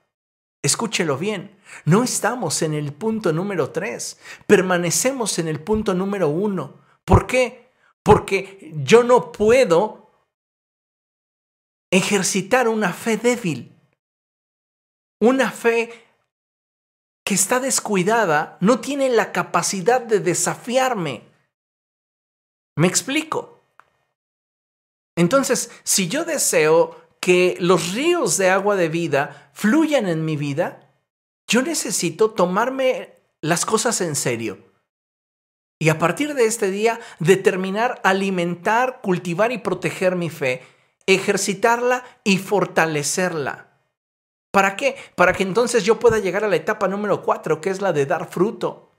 Escúchelo 0.63 1.17
bien, 1.17 1.59
no 1.83 2.03
estamos 2.03 2.61
en 2.61 2.73
el 2.73 2.93
punto 2.93 3.33
número 3.33 3.71
tres, 3.71 4.17
permanecemos 4.47 5.37
en 5.37 5.49
el 5.49 5.59
punto 5.61 5.93
número 5.93 6.29
uno. 6.29 6.79
¿Por 7.03 7.27
qué? 7.27 7.69
Porque 8.01 8.71
yo 8.77 9.03
no 9.03 9.33
puedo 9.33 10.09
ejercitar 11.91 12.69
una 12.69 12.93
fe 12.93 13.17
débil, 13.17 13.77
una 15.19 15.51
fe 15.51 15.91
que 17.25 17.33
está 17.33 17.59
descuidada, 17.59 18.57
no 18.61 18.79
tiene 18.79 19.09
la 19.09 19.33
capacidad 19.33 19.99
de 19.99 20.21
desafiarme. 20.21 21.23
¿Me 22.77 22.87
explico? 22.87 23.65
Entonces, 25.17 25.71
si 25.83 26.07
yo 26.07 26.23
deseo 26.23 27.03
que 27.19 27.57
los 27.59 27.93
ríos 27.93 28.37
de 28.37 28.49
agua 28.49 28.77
de 28.77 28.89
vida 28.89 29.42
fluyan 29.53 30.07
en 30.07 30.25
mi 30.25 30.35
vida, 30.35 30.91
yo 31.47 31.61
necesito 31.61 32.31
tomarme 32.31 33.13
las 33.41 33.65
cosas 33.65 34.01
en 34.01 34.15
serio. 34.15 34.57
Y 35.79 35.89
a 35.89 35.99
partir 35.99 36.33
de 36.33 36.45
este 36.45 36.71
día, 36.71 36.99
determinar 37.19 38.01
alimentar, 38.03 39.01
cultivar 39.01 39.51
y 39.51 39.57
proteger 39.57 40.15
mi 40.15 40.29
fe, 40.29 40.63
ejercitarla 41.05 42.03
y 42.23 42.37
fortalecerla. 42.37 43.69
¿Para 44.51 44.75
qué? 44.75 44.95
Para 45.15 45.33
que 45.33 45.43
entonces 45.43 45.83
yo 45.83 45.99
pueda 45.99 46.19
llegar 46.19 46.43
a 46.43 46.47
la 46.47 46.55
etapa 46.55 46.87
número 46.87 47.21
cuatro, 47.21 47.59
que 47.59 47.69
es 47.69 47.81
la 47.81 47.91
de 47.91 48.05
dar 48.05 48.29
fruto. 48.29 48.91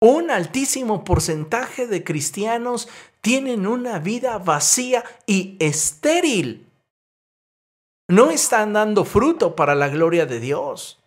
Un 0.00 0.30
altísimo 0.30 1.02
porcentaje 1.02 1.86
de 1.86 2.04
cristianos 2.04 2.88
tienen 3.20 3.66
una 3.66 3.98
vida 3.98 4.38
vacía 4.38 5.04
y 5.26 5.56
estéril 5.60 6.67
no 8.08 8.30
están 8.30 8.72
dando 8.72 9.04
fruto 9.04 9.54
para 9.54 9.74
la 9.74 9.88
gloria 9.88 10.26
de 10.26 10.40
Dios. 10.40 10.98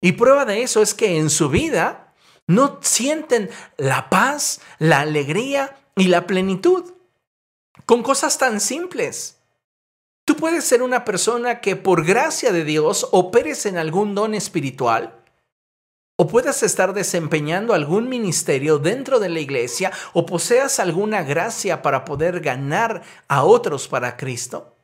Y 0.00 0.12
prueba 0.12 0.44
de 0.44 0.62
eso 0.62 0.82
es 0.82 0.94
que 0.94 1.18
en 1.18 1.30
su 1.30 1.48
vida 1.48 2.14
no 2.46 2.78
sienten 2.82 3.50
la 3.76 4.10
paz, 4.10 4.60
la 4.78 5.00
alegría 5.00 5.76
y 5.96 6.04
la 6.08 6.26
plenitud 6.26 6.92
con 7.84 8.02
cosas 8.02 8.38
tan 8.38 8.60
simples. 8.60 9.40
Tú 10.24 10.36
puedes 10.36 10.64
ser 10.64 10.82
una 10.82 11.04
persona 11.04 11.60
que 11.60 11.74
por 11.74 12.04
gracia 12.04 12.52
de 12.52 12.64
Dios 12.64 13.08
operes 13.12 13.64
en 13.64 13.78
algún 13.78 14.14
don 14.14 14.34
espiritual, 14.34 15.14
o 16.16 16.26
puedas 16.26 16.62
estar 16.62 16.92
desempeñando 16.92 17.72
algún 17.72 18.08
ministerio 18.08 18.78
dentro 18.78 19.20
de 19.20 19.30
la 19.30 19.40
iglesia, 19.40 19.90
o 20.12 20.26
poseas 20.26 20.80
alguna 20.80 21.22
gracia 21.22 21.80
para 21.80 22.04
poder 22.04 22.40
ganar 22.40 23.02
a 23.28 23.44
otros 23.44 23.88
para 23.88 24.16
Cristo. 24.16 24.77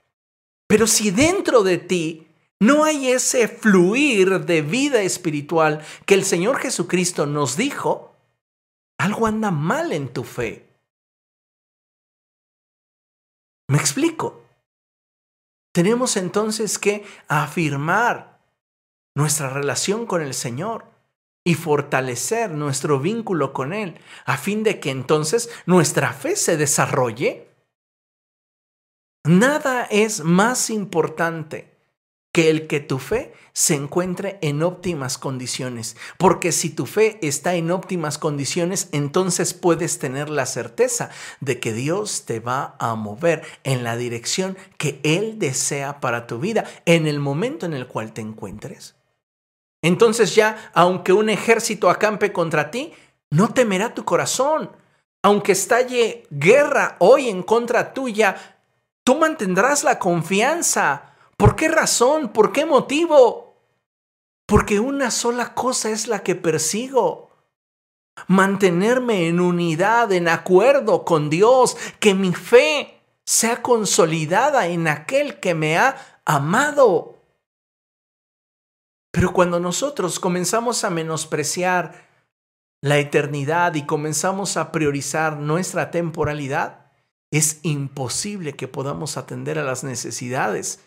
Pero 0.74 0.88
si 0.88 1.12
dentro 1.12 1.62
de 1.62 1.78
ti 1.78 2.26
no 2.58 2.82
hay 2.82 3.12
ese 3.12 3.46
fluir 3.46 4.40
de 4.40 4.60
vida 4.60 5.02
espiritual 5.02 5.86
que 6.04 6.14
el 6.14 6.24
Señor 6.24 6.58
Jesucristo 6.58 7.26
nos 7.26 7.56
dijo, 7.56 8.16
algo 8.98 9.28
anda 9.28 9.52
mal 9.52 9.92
en 9.92 10.12
tu 10.12 10.24
fe. 10.24 10.66
¿Me 13.68 13.78
explico? 13.78 14.42
Tenemos 15.72 16.16
entonces 16.16 16.80
que 16.80 17.06
afirmar 17.28 18.40
nuestra 19.14 19.50
relación 19.50 20.06
con 20.06 20.22
el 20.22 20.34
Señor 20.34 20.86
y 21.44 21.54
fortalecer 21.54 22.50
nuestro 22.50 22.98
vínculo 22.98 23.52
con 23.52 23.72
Él, 23.72 24.00
a 24.24 24.36
fin 24.36 24.64
de 24.64 24.80
que 24.80 24.90
entonces 24.90 25.50
nuestra 25.66 26.12
fe 26.12 26.34
se 26.34 26.56
desarrolle. 26.56 27.53
Nada 29.24 29.84
es 29.84 30.22
más 30.22 30.68
importante 30.68 31.74
que 32.34 32.50
el 32.50 32.66
que 32.66 32.80
tu 32.80 32.98
fe 32.98 33.32
se 33.54 33.74
encuentre 33.74 34.38
en 34.42 34.62
óptimas 34.62 35.16
condiciones. 35.16 35.96
Porque 36.18 36.52
si 36.52 36.68
tu 36.68 36.84
fe 36.84 37.18
está 37.22 37.54
en 37.54 37.70
óptimas 37.70 38.18
condiciones, 38.18 38.88
entonces 38.92 39.54
puedes 39.54 39.98
tener 39.98 40.28
la 40.28 40.44
certeza 40.44 41.10
de 41.40 41.58
que 41.58 41.72
Dios 41.72 42.24
te 42.26 42.40
va 42.40 42.74
a 42.78 42.96
mover 42.96 43.42
en 43.62 43.82
la 43.84 43.96
dirección 43.96 44.58
que 44.76 45.00
Él 45.04 45.38
desea 45.38 46.00
para 46.00 46.26
tu 46.26 46.38
vida 46.38 46.64
en 46.84 47.06
el 47.06 47.20
momento 47.20 47.64
en 47.64 47.72
el 47.72 47.86
cual 47.86 48.12
te 48.12 48.20
encuentres. 48.20 48.96
Entonces 49.80 50.34
ya, 50.34 50.70
aunque 50.74 51.12
un 51.12 51.30
ejército 51.30 51.88
acampe 51.88 52.32
contra 52.32 52.70
ti, 52.70 52.92
no 53.30 53.54
temerá 53.54 53.94
tu 53.94 54.04
corazón. 54.04 54.70
Aunque 55.22 55.52
estalle 55.52 56.26
guerra 56.30 56.96
hoy 56.98 57.28
en 57.28 57.42
contra 57.42 57.94
tuya, 57.94 58.53
tú 59.05 59.16
mantendrás 59.16 59.84
la 59.84 59.98
confianza 59.98 61.14
¿Por 61.36 61.57
qué 61.57 61.68
razón? 61.68 62.32
¿Por 62.32 62.52
qué 62.52 62.64
motivo? 62.64 63.57
Porque 64.46 64.80
una 64.80 65.11
sola 65.11 65.55
cosa 65.55 65.90
es 65.90 66.07
la 66.07 66.22
que 66.22 66.34
persigo. 66.34 67.30
Mantenerme 68.28 69.26
en 69.28 69.40
unidad, 69.40 70.12
en 70.12 70.28
acuerdo 70.28 71.05
con 71.05 71.30
Dios, 71.30 71.76
que 71.98 72.14
mi 72.14 72.32
fe 72.32 73.00
sea 73.26 73.62
consolidada 73.62 74.68
en 74.68 74.86
aquel 74.86 75.40
que 75.40 75.55
me 75.55 75.76
ha 75.76 76.20
amado. 76.24 77.18
Pero 79.11 79.32
cuando 79.32 79.59
nosotros 79.59 80.20
comenzamos 80.20 80.84
a 80.84 80.90
menospreciar 80.90 82.09
la 82.80 82.98
eternidad 82.98 83.74
y 83.74 83.86
comenzamos 83.86 84.57
a 84.57 84.70
priorizar 84.70 85.38
nuestra 85.38 85.90
temporalidad, 85.90 86.84
es 87.39 87.59
imposible 87.62 88.55
que 88.55 88.68
podamos 88.68 89.16
atender 89.16 89.59
a 89.59 89.64
las 89.64 89.82
necesidades 89.82 90.80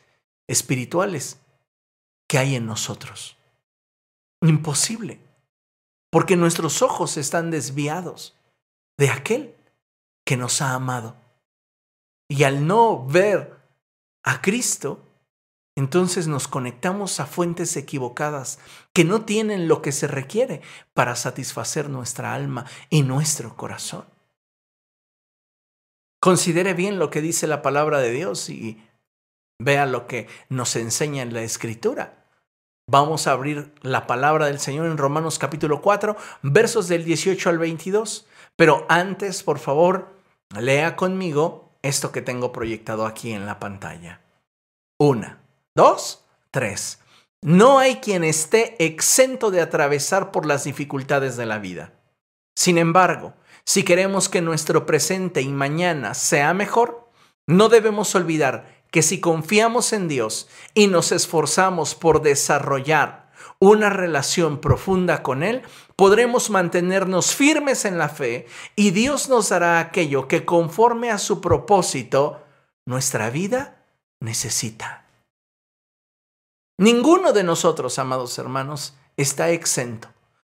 espirituales 0.48 1.42
que 2.28 2.38
hay 2.38 2.56
en 2.56 2.66
nosotros. 2.66 3.38
Imposible, 4.42 5.20
porque 6.10 6.38
nuestros 6.38 6.82
ojos 6.82 7.18
están 7.18 7.52
desviados 7.52 8.38
de 8.98 9.10
aquel 9.10 9.56
que 10.26 10.38
nos 10.38 10.62
ha 10.62 10.74
amado. 10.74 11.18
Y 12.30 12.44
al 12.44 12.66
no 12.66 13.06
ver 13.06 13.58
a 14.24 14.42
Cristo, 14.42 15.04
entonces 15.76 16.28
nos 16.28 16.48
conectamos 16.48 17.20
a 17.20 17.26
fuentes 17.26 17.76
equivocadas 17.76 18.60
que 18.94 19.04
no 19.04 19.26
tienen 19.26 19.68
lo 19.68 19.82
que 19.82 19.92
se 19.92 20.08
requiere 20.08 20.62
para 20.94 21.18
satisfacer 21.18 21.90
nuestra 21.90 22.34
alma 22.34 22.66
y 22.90 23.04
nuestro 23.04 23.58
corazón. 23.58 24.06
Considere 26.20 26.74
bien 26.74 27.00
lo 27.00 27.10
que 27.10 27.22
dice 27.22 27.48
la 27.48 27.62
palabra 27.62 28.00
de 28.00 28.12
Dios 28.12 28.50
y 28.50 28.82
Vea 29.60 29.88
lo 29.88 30.06
que 30.06 30.28
nos 30.50 30.76
enseña 30.76 31.24
en 31.24 31.34
la 31.34 31.42
escritura. 31.42 32.26
Vamos 32.90 33.28
a 33.28 33.32
abrir 33.32 33.74
la 33.82 34.06
palabra 34.06 34.46
del 34.46 34.60
Señor 34.60 34.86
en 34.86 34.98
Romanos 34.98 35.40
capítulo 35.40 35.82
4, 35.82 36.16
versos 36.44 36.88
del 36.88 37.04
18 37.04 37.50
al 37.50 37.58
22. 37.58 38.28
Pero 38.56 38.86
antes, 38.88 39.42
por 39.42 39.58
favor, 39.58 40.14
lea 40.58 40.96
conmigo 40.96 41.72
esto 41.82 42.12
que 42.12 42.22
tengo 42.22 42.52
proyectado 42.52 43.06
aquí 43.08 43.32
en 43.32 43.46
la 43.46 43.60
pantalla. 43.60 44.22
Una, 45.00 45.42
dos, 45.76 46.24
tres. 46.52 47.00
No 47.42 47.80
hay 47.80 47.96
quien 47.96 48.24
esté 48.24 48.84
exento 48.84 49.50
de 49.50 49.62
atravesar 49.62 50.32
por 50.32 50.46
las 50.46 50.64
dificultades 50.64 51.36
de 51.36 51.46
la 51.48 51.58
vida. 51.58 51.94
Sin 52.56 52.78
embargo, 52.78 53.34
si 53.68 53.84
queremos 53.84 54.30
que 54.30 54.42
nuestro 54.42 54.86
presente 54.86 55.42
y 55.42 55.50
mañana 55.50 56.14
sea 56.14 56.54
mejor, 56.54 57.12
no 57.48 57.68
debemos 57.68 58.16
olvidar 58.16 58.82
que 58.92 59.02
si 59.02 59.20
confiamos 59.20 59.92
en 59.92 60.08
Dios 60.08 60.48
y 60.74 60.88
nos 60.88 61.12
esforzamos 61.12 61.94
por 61.94 62.22
desarrollar 62.22 63.30
una 63.60 63.90
relación 63.90 64.62
profunda 64.62 65.22
con 65.22 65.44
Él, 65.44 65.64
podremos 65.98 66.50
mantenernos 66.50 67.36
firmes 67.36 67.84
en 67.84 67.98
la 67.98 68.08
fe 68.08 68.48
y 68.78 68.92
Dios 68.92 69.28
nos 69.28 69.50
dará 69.50 69.82
aquello 69.82 70.30
que 70.30 70.46
conforme 70.46 71.12
a 71.12 71.18
su 71.18 71.42
propósito 71.42 72.42
nuestra 72.86 73.30
vida 73.32 73.84
necesita. 74.22 75.04
Ninguno 76.78 77.34
de 77.34 77.44
nosotros, 77.44 78.00
amados 78.00 78.40
hermanos, 78.40 78.96
está 79.18 79.50
exento 79.50 80.08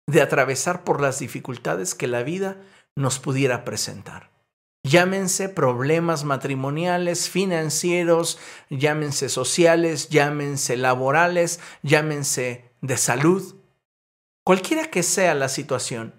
de 0.05 0.21
atravesar 0.21 0.83
por 0.83 0.99
las 0.99 1.19
dificultades 1.19 1.95
que 1.95 2.07
la 2.07 2.21
vida 2.21 2.57
nos 2.95 3.19
pudiera 3.19 3.65
presentar. 3.65 4.31
Llámense 4.83 5.49
problemas 5.49 6.23
matrimoniales, 6.23 7.29
financieros, 7.29 8.39
llámense 8.69 9.29
sociales, 9.29 10.09
llámense 10.09 10.77
laborales, 10.77 11.59
llámense 11.81 12.71
de 12.81 12.97
salud. 12.97 13.55
Cualquiera 14.45 14.91
que 14.91 15.01
sea 15.01 15.33
la 15.33 15.49
situación, 15.49 16.13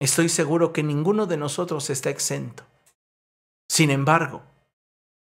estoy 0.00 0.28
seguro 0.28 0.72
que 0.72 0.84
ninguno 0.84 1.26
de 1.26 1.36
nosotros 1.36 1.90
está 1.90 2.10
exento. 2.10 2.64
Sin 3.68 3.90
embargo, 3.90 4.44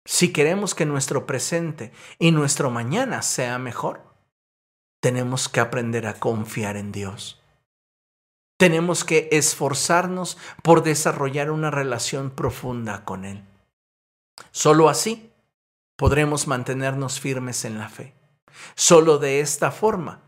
si 0.06 0.32
queremos 0.32 0.74
que 0.74 0.86
nuestro 0.86 1.26
presente 1.26 1.92
y 2.18 2.32
nuestro 2.32 2.70
mañana 2.70 3.20
sea 3.20 3.58
mejor, 3.58 4.02
tenemos 5.02 5.48
que 5.48 5.60
aprender 5.60 6.06
a 6.06 6.14
confiar 6.14 6.76
en 6.76 6.90
Dios. 6.90 7.39
Tenemos 8.60 9.04
que 9.04 9.30
esforzarnos 9.32 10.36
por 10.62 10.82
desarrollar 10.82 11.50
una 11.50 11.70
relación 11.70 12.28
profunda 12.28 13.06
con 13.06 13.24
Él. 13.24 13.42
Solo 14.50 14.90
así 14.90 15.32
podremos 15.96 16.46
mantenernos 16.46 17.20
firmes 17.20 17.64
en 17.64 17.78
la 17.78 17.88
fe. 17.88 18.12
Solo 18.74 19.16
de 19.16 19.40
esta 19.40 19.70
forma 19.70 20.20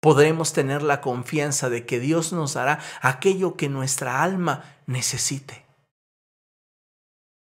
podremos 0.00 0.54
tener 0.54 0.82
la 0.82 1.02
confianza 1.02 1.68
de 1.68 1.84
que 1.84 2.00
Dios 2.00 2.32
nos 2.32 2.54
dará 2.54 2.80
aquello 3.02 3.54
que 3.54 3.68
nuestra 3.68 4.22
alma 4.22 4.64
necesite. 4.86 5.66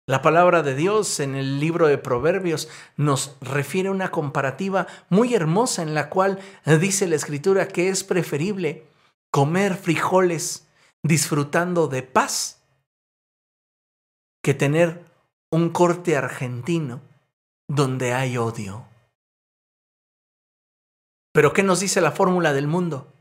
La 0.07 0.23
palabra 0.23 0.63
de 0.63 0.75
Dios 0.75 1.21
en 1.21 1.35
el 1.35 1.61
libro 1.61 1.87
de 1.87 1.99
Proverbios 1.99 2.71
nos 2.97 3.37
refiere 3.43 3.91
una 3.91 4.11
comparativa 4.11 4.87
muy 5.11 5.35
hermosa 5.35 5.83
en 5.83 5.93
la 5.93 6.09
cual 6.09 6.39
dice 6.65 7.09
la 7.09 7.17
escritura 7.17 7.69
que 7.69 7.91
es 7.91 8.05
preferible 8.05 8.94
comer 9.35 9.75
frijoles 9.75 10.69
disfrutando 11.03 11.89
de 11.89 12.05
paz 12.05 12.63
que 14.45 14.55
tener 14.55 15.05
un 15.51 15.71
corte 15.71 16.17
argentino 16.17 17.03
donde 17.67 18.13
hay 18.13 18.39
odio. 18.39 18.87
Pero 21.33 21.53
¿qué 21.53 21.65
nos 21.65 21.81
dice 21.81 22.01
la 22.01 22.13
fórmula 22.13 22.53
del 22.53 22.69
mundo? 22.69 23.13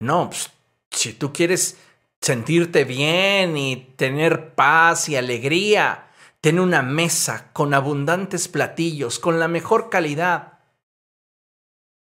No, 0.00 0.30
pues, 0.30 0.50
si 0.90 1.12
tú 1.12 1.32
quieres 1.32 1.78
sentirte 2.20 2.82
bien 2.82 3.56
y 3.56 3.94
tener 3.94 4.56
paz 4.56 5.08
y 5.08 5.14
alegría, 5.14 6.10
ten 6.40 6.58
una 6.58 6.82
mesa 6.82 7.52
con 7.52 7.72
abundantes 7.72 8.48
platillos, 8.48 9.20
con 9.20 9.38
la 9.38 9.46
mejor 9.46 9.90
calidad. 9.90 10.58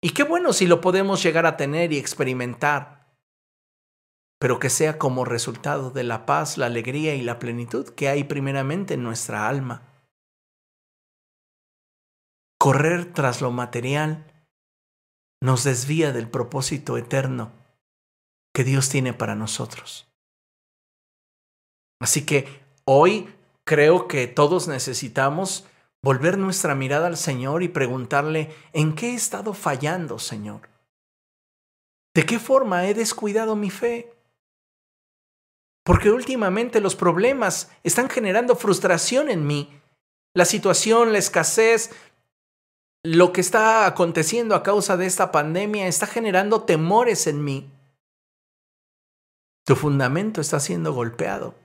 Y 0.01 0.13
qué 0.13 0.23
bueno 0.23 0.51
si 0.51 0.65
lo 0.65 0.81
podemos 0.81 1.21
llegar 1.21 1.45
a 1.45 1.57
tener 1.57 1.93
y 1.93 1.99
experimentar 1.99 3.00
pero 4.41 4.57
que 4.57 4.71
sea 4.71 4.97
como 4.97 5.23
resultado 5.23 5.91
de 5.91 6.03
la 6.03 6.25
paz, 6.25 6.57
la 6.57 6.65
alegría 6.65 7.13
y 7.13 7.21
la 7.21 7.37
plenitud 7.37 7.89
que 7.89 8.09
hay 8.09 8.23
primeramente 8.23 8.95
en 8.95 9.03
nuestra 9.03 9.47
alma. 9.47 9.83
Correr 12.59 13.13
tras 13.13 13.41
lo 13.41 13.51
material 13.51 14.25
nos 15.43 15.63
desvía 15.63 16.11
del 16.11 16.27
propósito 16.27 16.97
eterno 16.97 17.51
que 18.51 18.63
Dios 18.63 18.89
tiene 18.89 19.13
para 19.13 19.35
nosotros. 19.35 20.11
Así 21.99 22.25
que 22.25 22.63
hoy 22.83 23.31
creo 23.63 24.07
que 24.07 24.25
todos 24.25 24.67
necesitamos 24.67 25.67
volver 26.01 26.39
nuestra 26.39 26.73
mirada 26.73 27.05
al 27.05 27.17
Señor 27.17 27.61
y 27.61 27.67
preguntarle, 27.67 28.51
¿en 28.73 28.95
qué 28.95 29.11
he 29.11 29.13
estado 29.13 29.53
fallando, 29.53 30.17
Señor? 30.17 30.67
¿De 32.15 32.25
qué 32.25 32.39
forma 32.39 32.87
he 32.87 32.95
descuidado 32.95 33.55
mi 33.55 33.69
fe? 33.69 34.11
Porque 35.83 36.11
últimamente 36.11 36.79
los 36.79 36.95
problemas 36.95 37.71
están 37.83 38.09
generando 38.09 38.55
frustración 38.55 39.29
en 39.29 39.47
mí. 39.47 39.81
La 40.33 40.45
situación, 40.45 41.11
la 41.11 41.17
escasez, 41.17 41.91
lo 43.03 43.33
que 43.33 43.41
está 43.41 43.87
aconteciendo 43.87 44.55
a 44.55 44.63
causa 44.63 44.95
de 44.95 45.07
esta 45.07 45.31
pandemia 45.31 45.87
está 45.87 46.05
generando 46.05 46.63
temores 46.63 47.25
en 47.25 47.43
mí. 47.43 47.69
Tu 49.65 49.75
fundamento 49.75 50.39
está 50.39 50.59
siendo 50.59 50.93
golpeado. 50.93 51.55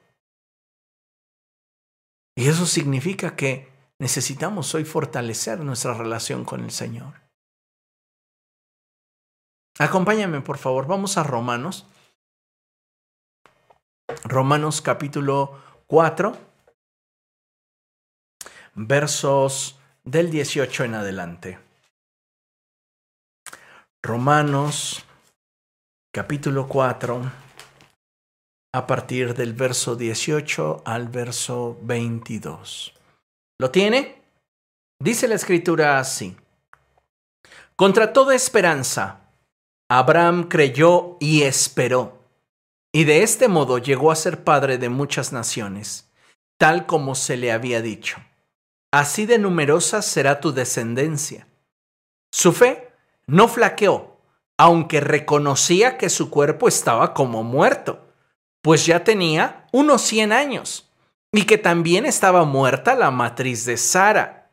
Y 2.36 2.48
eso 2.48 2.66
significa 2.66 3.36
que 3.36 3.68
necesitamos 3.98 4.74
hoy 4.74 4.84
fortalecer 4.84 5.60
nuestra 5.60 5.94
relación 5.94 6.44
con 6.44 6.62
el 6.62 6.70
Señor. 6.70 7.14
Acompáñame, 9.78 10.40
por 10.40 10.58
favor, 10.58 10.86
vamos 10.86 11.18
a 11.18 11.22
Romanos. 11.22 11.86
Romanos 14.24 14.80
capítulo 14.82 15.60
4, 15.88 16.36
versos 18.74 19.80
del 20.04 20.30
18 20.30 20.84
en 20.84 20.94
adelante. 20.94 21.58
Romanos 24.02 25.04
capítulo 26.12 26.68
4, 26.68 27.20
a 28.74 28.86
partir 28.86 29.34
del 29.34 29.54
verso 29.54 29.96
18 29.96 30.82
al 30.84 31.08
verso 31.08 31.76
22. 31.82 32.94
¿Lo 33.58 33.70
tiene? 33.72 34.22
Dice 35.00 35.26
la 35.26 35.34
escritura 35.34 35.98
así. 35.98 36.36
Contra 37.74 38.12
toda 38.12 38.36
esperanza, 38.36 39.20
Abraham 39.90 40.48
creyó 40.48 41.16
y 41.18 41.42
esperó, 41.42 42.15
y 42.96 43.04
de 43.04 43.22
este 43.22 43.46
modo 43.48 43.76
llegó 43.76 44.10
a 44.10 44.16
ser 44.16 44.42
padre 44.42 44.78
de 44.78 44.88
muchas 44.88 45.30
naciones, 45.30 46.10
tal 46.56 46.86
como 46.86 47.14
se 47.14 47.36
le 47.36 47.52
había 47.52 47.82
dicho. 47.82 48.16
Así 48.90 49.26
de 49.26 49.38
numerosa 49.38 50.00
será 50.00 50.40
tu 50.40 50.54
descendencia. 50.54 51.46
Su 52.32 52.54
fe 52.54 52.88
no 53.26 53.48
flaqueó, 53.48 54.16
aunque 54.56 55.00
reconocía 55.02 55.98
que 55.98 56.08
su 56.08 56.30
cuerpo 56.30 56.68
estaba 56.68 57.12
como 57.12 57.42
muerto, 57.42 58.00
pues 58.62 58.86
ya 58.86 59.04
tenía 59.04 59.66
unos 59.72 60.00
100 60.00 60.32
años, 60.32 60.90
y 61.32 61.42
que 61.42 61.58
también 61.58 62.06
estaba 62.06 62.46
muerta 62.46 62.94
la 62.94 63.10
matriz 63.10 63.66
de 63.66 63.76
Sara. 63.76 64.48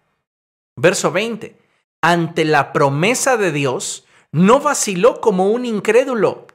Verso 0.76 1.14
20. 1.14 1.58
Ante 2.02 2.44
la 2.44 2.74
promesa 2.74 3.38
de 3.38 3.54
Dios, 3.54 4.04
no 4.34 4.60
vaciló 4.60 5.22
como 5.22 5.50
un 5.50 5.66
incrédulo, 5.66 6.48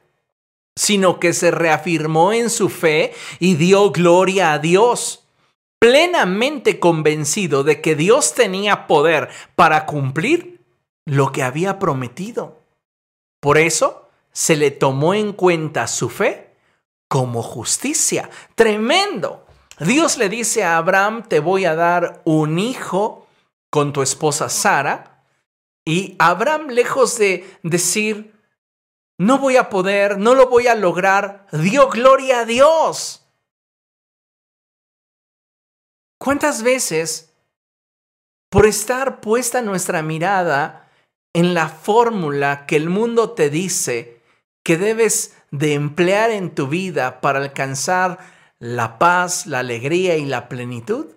sino 0.79 1.19
que 1.19 1.33
se 1.33 1.51
reafirmó 1.51 2.31
en 2.31 2.49
su 2.49 2.69
fe 2.69 3.13
y 3.39 3.55
dio 3.55 3.91
gloria 3.91 4.53
a 4.53 4.59
Dios, 4.59 5.25
plenamente 5.77 6.79
convencido 6.79 7.65
de 7.65 7.81
que 7.81 7.95
Dios 7.95 8.33
tenía 8.33 8.87
poder 8.87 9.27
para 9.55 9.85
cumplir 9.85 10.61
lo 11.05 11.33
que 11.33 11.43
había 11.43 11.79
prometido. 11.79 12.63
Por 13.41 13.57
eso 13.57 14.07
se 14.31 14.55
le 14.55 14.71
tomó 14.71 15.13
en 15.13 15.33
cuenta 15.33 15.85
su 15.85 16.07
fe 16.07 16.55
como 17.09 17.43
justicia. 17.43 18.29
Tremendo. 18.55 19.45
Dios 19.81 20.17
le 20.17 20.29
dice 20.29 20.63
a 20.63 20.77
Abraham, 20.77 21.23
te 21.27 21.41
voy 21.41 21.65
a 21.65 21.75
dar 21.75 22.21
un 22.23 22.57
hijo 22.57 23.27
con 23.69 23.91
tu 23.91 24.01
esposa 24.01 24.47
Sara. 24.47 25.25
Y 25.83 26.15
Abraham, 26.19 26.69
lejos 26.69 27.17
de 27.17 27.45
decir, 27.63 28.38
no 29.19 29.37
voy 29.37 29.57
a 29.57 29.69
poder, 29.69 30.17
no 30.17 30.33
lo 30.33 30.47
voy 30.47 30.67
a 30.67 30.75
lograr, 30.75 31.45
dio 31.51 31.89
gloria 31.89 32.39
a 32.39 32.45
Dios. 32.45 33.29
¿Cuántas 36.17 36.63
veces, 36.63 37.35
por 38.49 38.65
estar 38.65 39.19
puesta 39.19 39.61
nuestra 39.61 40.01
mirada 40.01 40.89
en 41.33 41.53
la 41.53 41.67
fórmula 41.67 42.65
que 42.65 42.77
el 42.77 42.89
mundo 42.89 43.31
te 43.31 43.49
dice 43.49 44.21
que 44.63 44.77
debes 44.77 45.37
de 45.51 45.73
emplear 45.73 46.31
en 46.31 46.55
tu 46.55 46.67
vida 46.67 47.19
para 47.19 47.39
alcanzar 47.39 48.19
la 48.57 48.99
paz, 48.99 49.47
la 49.47 49.59
alegría 49.59 50.15
y 50.15 50.23
la 50.23 50.47
plenitud? 50.47 51.07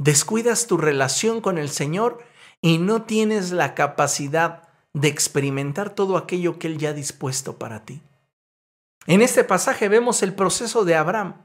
Descuidas 0.00 0.66
tu 0.66 0.76
relación 0.76 1.40
con 1.40 1.58
el 1.58 1.70
Señor 1.70 2.24
y 2.60 2.78
no 2.78 3.02
tienes 3.02 3.52
la 3.52 3.76
capacidad 3.76 4.67
de 4.94 5.08
experimentar 5.08 5.94
todo 5.94 6.16
aquello 6.16 6.58
que 6.58 6.66
Él 6.66 6.78
ya 6.78 6.90
ha 6.90 6.94
dispuesto 6.94 7.58
para 7.58 7.84
ti. 7.84 8.02
En 9.06 9.22
este 9.22 9.44
pasaje 9.44 9.88
vemos 9.88 10.22
el 10.22 10.34
proceso 10.34 10.84
de 10.84 10.94
Abraham. 10.94 11.42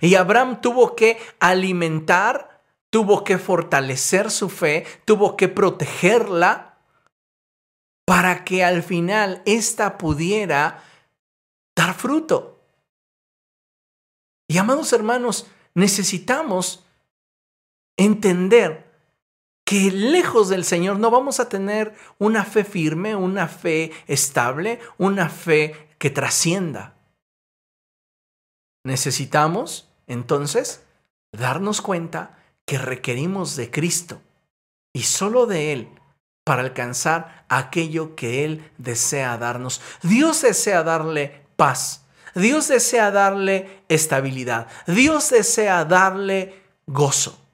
Y 0.00 0.16
Abraham 0.16 0.60
tuvo 0.60 0.96
que 0.96 1.18
alimentar, 1.38 2.62
tuvo 2.90 3.24
que 3.24 3.38
fortalecer 3.38 4.30
su 4.30 4.48
fe, 4.48 4.84
tuvo 5.04 5.36
que 5.36 5.48
protegerla 5.48 6.78
para 8.04 8.44
que 8.44 8.64
al 8.64 8.82
final 8.82 9.42
ésta 9.46 9.98
pudiera 9.98 10.82
dar 11.76 11.94
fruto. 11.94 12.60
Y 14.48 14.58
amados 14.58 14.92
hermanos, 14.92 15.46
necesitamos 15.74 16.84
entender 17.96 18.85
que 19.66 19.90
lejos 19.90 20.48
del 20.48 20.64
Señor 20.64 21.00
no 21.00 21.10
vamos 21.10 21.40
a 21.40 21.48
tener 21.48 21.92
una 22.18 22.44
fe 22.44 22.62
firme, 22.62 23.16
una 23.16 23.48
fe 23.48 23.90
estable, 24.06 24.78
una 24.96 25.28
fe 25.28 25.88
que 25.98 26.08
trascienda. 26.08 26.94
Necesitamos, 28.84 29.90
entonces, 30.06 30.84
darnos 31.32 31.82
cuenta 31.82 32.38
que 32.64 32.78
requerimos 32.78 33.56
de 33.56 33.72
Cristo 33.72 34.22
y 34.92 35.02
solo 35.02 35.46
de 35.46 35.72
Él 35.72 35.88
para 36.44 36.62
alcanzar 36.62 37.44
aquello 37.48 38.14
que 38.14 38.44
Él 38.44 38.70
desea 38.78 39.36
darnos. 39.36 39.80
Dios 40.00 40.42
desea 40.42 40.84
darle 40.84 41.42
paz, 41.56 42.04
Dios 42.36 42.68
desea 42.68 43.10
darle 43.10 43.82
estabilidad. 43.88 44.68
Dios 44.86 45.30
desea 45.30 45.84
darle 45.84 46.62
gozo. 46.86 47.45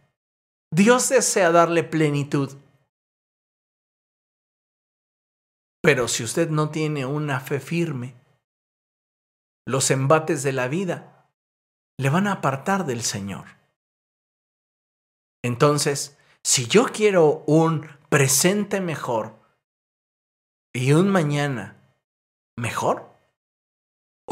Dios 0.73 1.09
desea 1.09 1.53
darle 1.53 1.85
plenitud. 1.85 2.57
Pero 5.83 6.09
si 6.09 6.25
usted 6.25 6.51
no 6.51 6.70
tiene 6.70 7.07
una 7.07 7.39
fe 7.39 7.61
firme, 7.61 8.14
los 9.66 9.91
embates 9.91 10.43
de 10.43 10.53
la 10.53 10.66
vida 10.66 11.29
le 11.99 12.11
van 12.11 12.27
a 12.27 12.33
apartar 12.33 12.87
del 12.87 13.03
Señor. 13.03 13.47
Entonces, 15.45 16.18
si 16.43 16.66
yo 16.66 16.87
quiero 16.87 17.45
un 17.47 17.87
presente 18.09 18.81
mejor 18.81 19.39
y 20.73 20.93
un 20.93 21.09
mañana 21.09 21.77
mejor, 22.57 23.12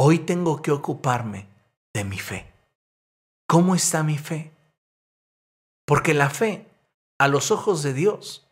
Hoy 0.03 0.20
tengo 0.20 0.62
que 0.62 0.70
ocuparme 0.70 1.47
de 1.93 2.05
mi 2.05 2.18
fe. 2.18 2.51
¿Cómo 3.47 3.74
está 3.74 4.03
mi 4.03 4.16
fe? 4.16 4.51
Porque 5.91 6.14
la 6.14 6.30
fe, 6.30 6.68
a 7.18 7.26
los 7.26 7.51
ojos 7.51 7.82
de 7.82 7.93
Dios, 7.93 8.47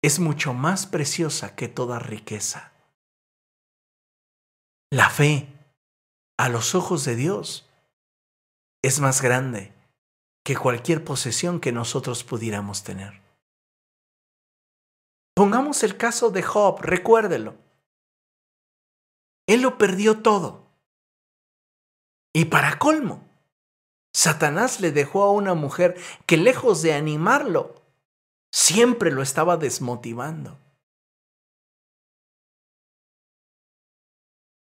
es 0.00 0.20
mucho 0.20 0.54
más 0.54 0.86
preciosa 0.86 1.56
que 1.56 1.66
toda 1.66 1.98
riqueza. 1.98 2.72
La 4.88 5.10
fe, 5.10 5.48
a 6.38 6.48
los 6.48 6.76
ojos 6.76 7.04
de 7.04 7.16
Dios, 7.16 7.68
es 8.80 9.00
más 9.00 9.22
grande 9.22 9.72
que 10.44 10.56
cualquier 10.56 11.02
posesión 11.02 11.58
que 11.58 11.72
nosotros 11.72 12.22
pudiéramos 12.22 12.84
tener. 12.84 13.20
Pongamos 15.34 15.82
el 15.82 15.96
caso 15.96 16.30
de 16.30 16.44
Job, 16.44 16.80
recuérdelo. 16.80 17.56
Él 19.48 19.62
lo 19.62 19.78
perdió 19.78 20.22
todo. 20.22 20.68
Y 22.32 22.44
para 22.44 22.78
colmo, 22.78 23.31
Satanás 24.14 24.80
le 24.80 24.92
dejó 24.92 25.24
a 25.24 25.32
una 25.32 25.54
mujer 25.54 25.96
que 26.26 26.36
lejos 26.36 26.82
de 26.82 26.92
animarlo, 26.92 27.82
siempre 28.52 29.10
lo 29.10 29.22
estaba 29.22 29.56
desmotivando. 29.56 30.58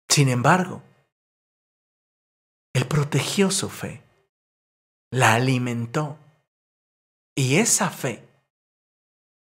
Sin 0.09 0.29
embargo, 0.29 0.84
él 2.73 2.88
protegió 2.88 3.49
su 3.49 3.69
fe, 3.69 4.03
la 5.11 5.34
alimentó 5.34 6.17
y 7.36 7.55
esa 7.57 7.89
fe 7.89 8.27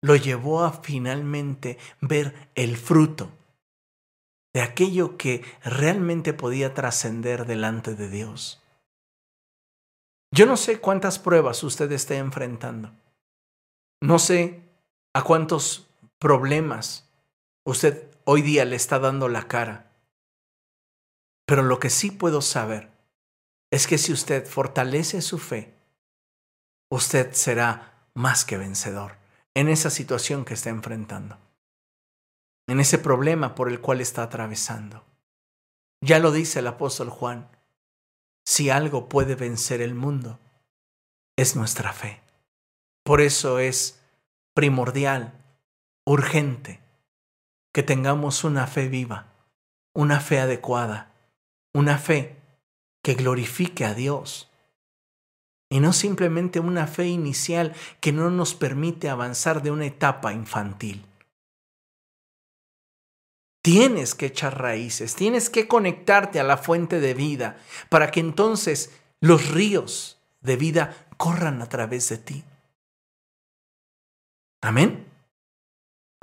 lo 0.02 0.14
llevó 0.16 0.64
a 0.64 0.72
finalmente 0.72 1.78
ver 2.00 2.50
el 2.54 2.76
fruto 2.76 3.30
de 4.54 4.62
aquello 4.62 5.16
que 5.16 5.44
realmente 5.64 6.32
podía 6.32 6.74
trascender 6.74 7.46
delante 7.46 7.94
de 7.94 8.08
Dios. 8.08 8.61
Yo 10.32 10.46
no 10.46 10.56
sé 10.56 10.80
cuántas 10.80 11.18
pruebas 11.18 11.62
usted 11.62 11.92
esté 11.92 12.16
enfrentando. 12.16 12.92
No 14.00 14.18
sé 14.18 14.62
a 15.14 15.22
cuántos 15.22 15.86
problemas 16.18 17.08
usted 17.64 18.10
hoy 18.24 18.42
día 18.42 18.64
le 18.64 18.76
está 18.76 18.98
dando 18.98 19.28
la 19.28 19.46
cara. 19.46 19.92
Pero 21.46 21.62
lo 21.62 21.78
que 21.78 21.90
sí 21.90 22.10
puedo 22.10 22.40
saber 22.40 22.90
es 23.70 23.86
que 23.86 23.98
si 23.98 24.12
usted 24.12 24.46
fortalece 24.46 25.22
su 25.22 25.38
fe, 25.38 25.74
usted 26.90 27.32
será 27.32 28.08
más 28.14 28.44
que 28.44 28.56
vencedor 28.56 29.16
en 29.54 29.68
esa 29.68 29.90
situación 29.90 30.44
que 30.44 30.54
está 30.54 30.70
enfrentando 30.70 31.38
en 32.72 32.80
ese 32.80 32.98
problema 32.98 33.54
por 33.54 33.68
el 33.68 33.80
cual 33.80 34.00
está 34.00 34.22
atravesando. 34.22 35.04
Ya 36.00 36.18
lo 36.18 36.32
dice 36.32 36.60
el 36.60 36.66
apóstol 36.66 37.10
Juan, 37.10 37.48
si 38.44 38.70
algo 38.70 39.08
puede 39.08 39.34
vencer 39.34 39.80
el 39.80 39.94
mundo, 39.94 40.38
es 41.36 41.56
nuestra 41.56 41.92
fe. 41.92 42.20
Por 43.04 43.20
eso 43.20 43.58
es 43.58 44.00
primordial, 44.54 45.32
urgente, 46.04 46.80
que 47.72 47.82
tengamos 47.82 48.44
una 48.44 48.66
fe 48.66 48.88
viva, 48.88 49.26
una 49.94 50.20
fe 50.20 50.40
adecuada, 50.40 51.12
una 51.74 51.98
fe 51.98 52.36
que 53.02 53.14
glorifique 53.14 53.84
a 53.84 53.94
Dios. 53.94 54.50
Y 55.70 55.80
no 55.80 55.92
simplemente 55.92 56.60
una 56.60 56.86
fe 56.86 57.06
inicial 57.06 57.74
que 58.00 58.12
no 58.12 58.30
nos 58.30 58.54
permite 58.54 59.08
avanzar 59.08 59.62
de 59.62 59.70
una 59.70 59.86
etapa 59.86 60.32
infantil. 60.32 61.06
Tienes 63.62 64.14
que 64.14 64.26
echar 64.26 64.60
raíces, 64.60 65.14
tienes 65.14 65.48
que 65.48 65.68
conectarte 65.68 66.40
a 66.40 66.44
la 66.44 66.56
fuente 66.56 67.00
de 67.00 67.14
vida 67.14 67.58
para 67.88 68.10
que 68.10 68.20
entonces 68.20 68.90
los 69.20 69.50
ríos 69.50 70.18
de 70.40 70.56
vida 70.56 71.06
corran 71.16 71.62
a 71.62 71.68
través 71.68 72.08
de 72.08 72.18
ti. 72.18 72.44
Amén. 74.60 75.06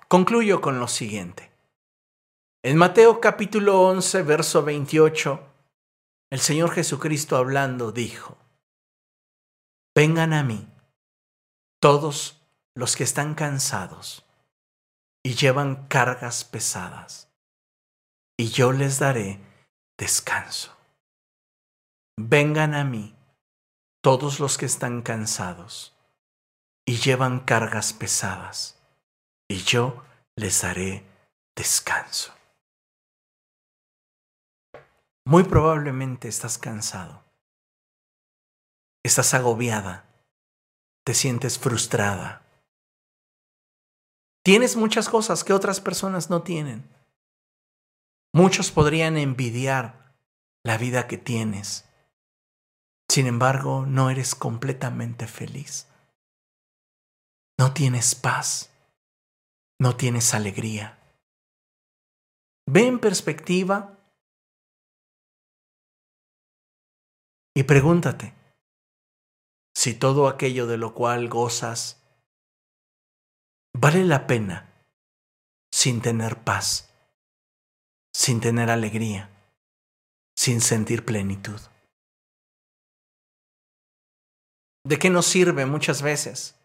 Concluyo 0.09 0.59
con 0.59 0.79
lo 0.79 0.87
siguiente. 0.87 1.49
En 2.61 2.75
Mateo 2.75 3.21
capítulo 3.21 3.81
11, 3.83 4.23
verso 4.23 4.63
28, 4.63 5.39
el 6.31 6.39
Señor 6.41 6.71
Jesucristo 6.71 7.37
hablando 7.37 7.93
dijo, 7.93 8.37
Vengan 9.95 10.33
a 10.33 10.43
mí 10.43 10.67
todos 11.79 12.41
los 12.75 12.97
que 12.97 13.05
están 13.05 13.33
cansados 13.33 14.25
y 15.23 15.35
llevan 15.35 15.87
cargas 15.87 16.43
pesadas, 16.43 17.28
y 18.39 18.47
yo 18.51 18.71
les 18.71 18.99
daré 18.99 19.37
descanso. 19.97 20.73
Vengan 22.17 22.73
a 22.73 22.85
mí 22.85 23.13
todos 24.01 24.39
los 24.39 24.57
que 24.57 24.65
están 24.65 25.01
cansados 25.01 25.93
y 26.85 26.95
llevan 26.99 27.41
cargas 27.41 27.91
pesadas, 27.91 28.81
y 29.49 29.57
yo 29.57 30.05
les 30.37 30.61
daré 30.61 31.03
descanso. 31.53 32.33
Muy 35.25 35.43
probablemente 35.43 36.29
estás 36.29 36.57
cansado, 36.57 37.25
estás 39.03 39.33
agobiada, 39.33 40.05
te 41.03 41.13
sientes 41.13 41.59
frustrada. 41.59 42.41
Tienes 44.45 44.77
muchas 44.77 45.09
cosas 45.09 45.43
que 45.43 45.51
otras 45.51 45.81
personas 45.81 46.29
no 46.29 46.41
tienen. 46.41 46.98
Muchos 48.33 48.71
podrían 48.71 49.17
envidiar 49.17 50.15
la 50.63 50.77
vida 50.77 51.07
que 51.07 51.17
tienes. 51.17 51.89
Sin 53.09 53.25
embargo, 53.25 53.85
no 53.85 54.09
eres 54.09 54.35
completamente 54.35 55.27
feliz. 55.27 55.87
No 57.57 57.73
tienes 57.73 58.15
paz. 58.15 58.71
No 59.79 59.95
tienes 59.95 60.33
alegría. 60.33 60.99
Ve 62.67 62.85
en 62.85 62.99
perspectiva 62.99 63.97
y 67.55 67.63
pregúntate 67.63 68.35
si 69.75 69.93
todo 69.93 70.27
aquello 70.27 70.67
de 70.67 70.77
lo 70.77 70.93
cual 70.93 71.29
gozas 71.29 72.03
vale 73.73 74.03
la 74.03 74.27
pena 74.27 74.83
sin 75.71 76.01
tener 76.01 76.43
paz, 76.43 76.88
sin 78.19 78.41
tener 78.41 78.69
alegría, 78.69 79.29
sin 80.35 80.59
sentir 80.59 81.05
plenitud. 81.05 81.59
¿De 84.85 84.99
qué 84.99 85.09
nos 85.09 85.25
sirve 85.25 85.65
muchas 85.65 86.01
veces 86.01 86.55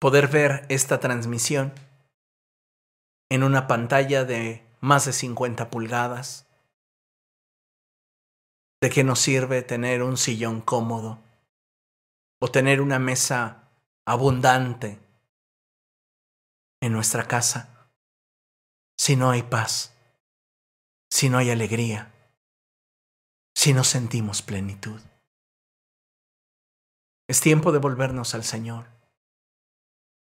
poder 0.00 0.28
ver 0.28 0.66
esta 0.68 1.00
transmisión 1.00 1.72
en 3.30 3.42
una 3.42 3.66
pantalla 3.66 4.24
de 4.24 4.64
más 4.80 5.04
de 5.04 5.12
50 5.12 5.70
pulgadas. 5.70 6.46
¿De 8.80 8.90
qué 8.90 9.02
nos 9.02 9.18
sirve 9.18 9.62
tener 9.62 10.02
un 10.02 10.16
sillón 10.16 10.60
cómodo 10.60 11.18
o 12.40 12.50
tener 12.50 12.80
una 12.80 12.98
mesa 12.98 13.70
abundante 14.06 15.00
en 16.80 16.92
nuestra 16.92 17.26
casa 17.26 17.90
si 18.96 19.16
no 19.16 19.30
hay 19.30 19.42
paz, 19.42 19.97
si 21.10 21.28
no 21.28 21.38
hay 21.38 21.50
alegría, 21.50 22.12
si 23.54 23.72
no 23.72 23.84
sentimos 23.84 24.42
plenitud? 24.42 25.00
Es 27.28 27.40
tiempo 27.40 27.72
de 27.72 27.78
volvernos 27.78 28.34
al 28.34 28.44
Señor 28.44 28.98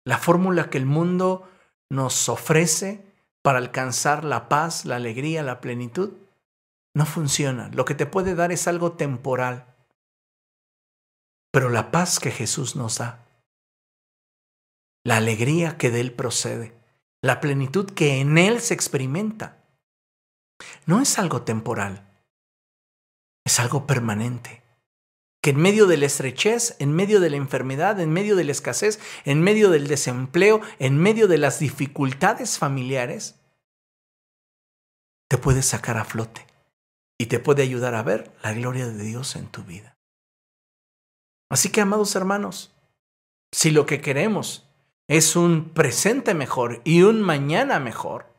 la 0.07 0.19
fórmula 0.19 0.71
que 0.71 0.79
el 0.79 0.87
mundo 0.87 1.51
nos 1.91 2.29
ofrece 2.29 3.05
para 3.43 3.59
alcanzar 3.59 4.25
la 4.25 4.49
paz, 4.49 4.85
la 4.85 4.97
alegría, 4.97 5.43
la 5.43 5.61
plenitud, 5.61 6.13
no 6.95 7.05
funciona. 7.05 7.71
Lo 7.75 7.85
que 7.85 7.97
te 7.97 8.07
puede 8.07 8.37
dar 8.37 8.53
es 8.53 8.69
algo 8.69 8.93
temporal. 8.93 9.67
Pero 11.51 11.71
la 11.71 11.91
paz 11.91 12.21
que 12.21 12.31
Jesús 12.31 12.77
nos 12.77 12.99
da, 12.99 13.27
la 15.05 15.17
alegría 15.17 15.77
que 15.77 15.91
de 15.91 16.03
Él 16.03 16.13
procede, 16.13 16.73
la 17.21 17.41
plenitud 17.41 17.91
que 17.91 18.21
en 18.21 18.39
Él 18.39 18.61
se 18.61 18.75
experimenta, 18.75 19.56
no 20.87 21.01
es 21.01 21.19
algo 21.19 21.43
temporal, 21.43 22.09
es 23.45 23.61
algo 23.61 23.87
permanente 23.87 24.63
que 25.47 25.51
en 25.51 25.59
medio 25.59 25.87
de 25.87 25.97
la 25.97 26.07
estrechez, 26.07 26.75
en 26.81 26.93
medio 26.93 27.21
de 27.21 27.31
la 27.31 27.37
enfermedad, 27.37 28.01
en 28.01 28.13
medio 28.13 28.35
de 28.35 28.43
la 28.43 28.51
escasez, 28.51 28.99
en 29.25 29.43
medio 29.43 29.71
del 29.71 29.87
desempleo, 29.87 30.61
en 30.81 30.99
medio 30.99 31.29
de 31.29 31.39
las 31.39 31.61
dificultades 31.61 32.59
familiares, 32.59 33.37
te 35.29 35.39
puede 35.39 35.63
sacar 35.63 35.99
a 35.99 36.05
flote 36.05 36.45
y 37.17 37.27
te 37.27 37.39
puede 37.39 37.63
ayudar 37.63 37.95
a 37.95 38.03
ver 38.03 38.33
la 38.43 38.55
gloria 38.55 38.89
de 38.89 39.01
Dios 39.05 39.37
en 39.37 39.47
tu 39.47 39.63
vida. 39.63 39.97
Así 41.49 41.71
que, 41.71 41.81
amados 41.81 42.17
hermanos, 42.17 42.75
si 43.53 43.71
lo 43.71 43.87
que 43.87 44.01
queremos 44.01 44.69
es 45.07 45.37
un 45.37 45.71
presente 45.71 46.35
mejor 46.35 46.81
y 46.83 47.03
un 47.03 47.23
mañana 47.23 47.79
mejor, 47.79 48.35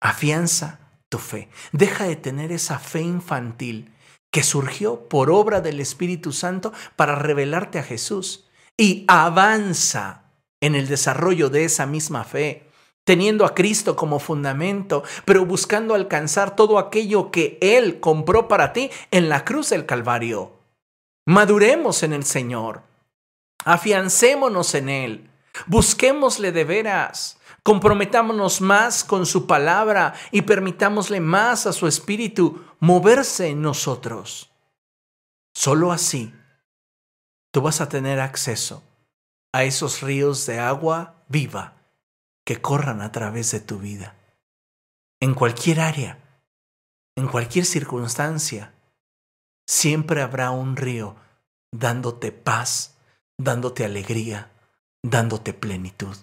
afianza 0.00 0.80
tu 1.08 1.18
fe. 1.18 1.48
Deja 1.72 2.04
de 2.04 2.16
tener 2.16 2.52
esa 2.52 2.78
fe 2.78 3.02
infantil 3.02 3.92
que 4.30 4.42
surgió 4.42 5.08
por 5.08 5.30
obra 5.30 5.60
del 5.60 5.80
Espíritu 5.80 6.32
Santo 6.32 6.72
para 6.96 7.16
revelarte 7.16 7.78
a 7.78 7.82
Jesús 7.82 8.46
y 8.76 9.04
avanza 9.08 10.24
en 10.60 10.74
el 10.74 10.88
desarrollo 10.88 11.50
de 11.50 11.64
esa 11.64 11.86
misma 11.86 12.24
fe, 12.24 12.70
teniendo 13.04 13.44
a 13.44 13.54
Cristo 13.54 13.96
como 13.96 14.20
fundamento, 14.20 15.02
pero 15.24 15.44
buscando 15.44 15.94
alcanzar 15.94 16.54
todo 16.54 16.78
aquello 16.78 17.30
que 17.30 17.58
Él 17.60 17.98
compró 17.98 18.46
para 18.46 18.72
ti 18.72 18.90
en 19.10 19.28
la 19.28 19.44
cruz 19.44 19.70
del 19.70 19.86
Calvario. 19.86 20.52
Maduremos 21.26 22.02
en 22.02 22.12
el 22.12 22.24
Señor, 22.24 22.82
afiancémonos 23.64 24.74
en 24.74 24.88
Él, 24.88 25.30
busquémosle 25.66 26.52
de 26.52 26.64
veras, 26.64 27.39
Comprometámonos 27.62 28.60
más 28.60 29.04
con 29.04 29.26
su 29.26 29.46
palabra 29.46 30.14
y 30.30 30.42
permitámosle 30.42 31.20
más 31.20 31.66
a 31.66 31.72
su 31.72 31.86
espíritu 31.86 32.64
moverse 32.78 33.48
en 33.48 33.60
nosotros. 33.60 34.50
Solo 35.54 35.92
así 35.92 36.34
tú 37.52 37.60
vas 37.60 37.80
a 37.80 37.88
tener 37.88 38.20
acceso 38.20 38.82
a 39.52 39.64
esos 39.64 40.00
ríos 40.00 40.46
de 40.46 40.60
agua 40.60 41.24
viva 41.28 41.74
que 42.46 42.60
corran 42.60 43.02
a 43.02 43.12
través 43.12 43.50
de 43.50 43.60
tu 43.60 43.78
vida. 43.78 44.16
En 45.20 45.34
cualquier 45.34 45.80
área, 45.80 46.18
en 47.16 47.28
cualquier 47.28 47.66
circunstancia, 47.66 48.72
siempre 49.66 50.22
habrá 50.22 50.50
un 50.50 50.76
río 50.76 51.16
dándote 51.72 52.32
paz, 52.32 52.96
dándote 53.38 53.84
alegría, 53.84 54.50
dándote 55.02 55.52
plenitud. 55.52 56.16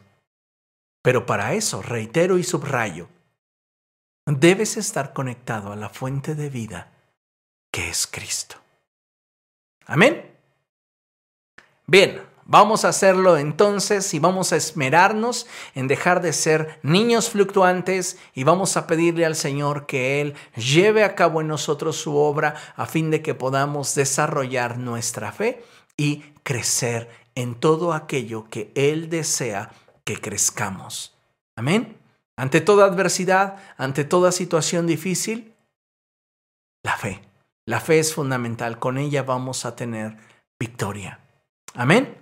Pero 1.07 1.25
para 1.25 1.53
eso, 1.53 1.81
reitero 1.81 2.37
y 2.37 2.43
subrayo, 2.43 3.07
debes 4.25 4.75
estar 4.75 5.13
conectado 5.13 5.71
a 5.71 5.77
la 5.77 5.87
fuente 5.87 6.35
de 6.35 6.49
vida 6.49 6.91
que 7.71 7.87
es 7.87 8.07
Cristo. 8.07 8.57
Amén. 9.85 10.35
Bien, 11.85 12.21
vamos 12.43 12.83
a 12.83 12.89
hacerlo 12.89 13.37
entonces 13.37 14.13
y 14.13 14.19
vamos 14.19 14.51
a 14.51 14.57
esmerarnos 14.57 15.47
en 15.75 15.87
dejar 15.87 16.21
de 16.21 16.33
ser 16.33 16.77
niños 16.83 17.29
fluctuantes 17.29 18.17
y 18.33 18.43
vamos 18.43 18.75
a 18.75 18.85
pedirle 18.85 19.25
al 19.25 19.37
Señor 19.37 19.85
que 19.85 20.19
Él 20.19 20.35
lleve 20.57 21.05
a 21.05 21.15
cabo 21.15 21.39
en 21.39 21.47
nosotros 21.47 21.95
su 21.95 22.17
obra 22.17 22.53
a 22.75 22.85
fin 22.85 23.11
de 23.11 23.21
que 23.21 23.33
podamos 23.33 23.95
desarrollar 23.95 24.77
nuestra 24.77 25.31
fe 25.31 25.63
y 25.95 26.33
crecer 26.43 27.09
en 27.33 27.55
todo 27.55 27.93
aquello 27.93 28.49
que 28.49 28.73
Él 28.75 29.09
desea 29.09 29.71
que 30.07 30.21
crezcamos. 30.21 31.13
Amén. 31.57 31.97
Ante 32.37 32.61
toda 32.61 32.85
adversidad, 32.85 33.57
ante 33.75 34.05
toda 34.05 34.31
situación 34.31 34.87
difícil, 34.87 35.53
la 36.81 36.95
fe. 36.95 37.21
La 37.65 37.81
fe 37.81 37.99
es 37.99 38.13
fundamental. 38.13 38.79
Con 38.79 38.97
ella 38.97 39.23
vamos 39.23 39.65
a 39.65 39.75
tener 39.75 40.15
victoria. 40.57 41.19
Amén. 41.73 42.15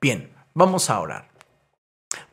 Bien, 0.00 0.34
vamos 0.52 0.90
a 0.90 0.98
orar. 0.98 1.30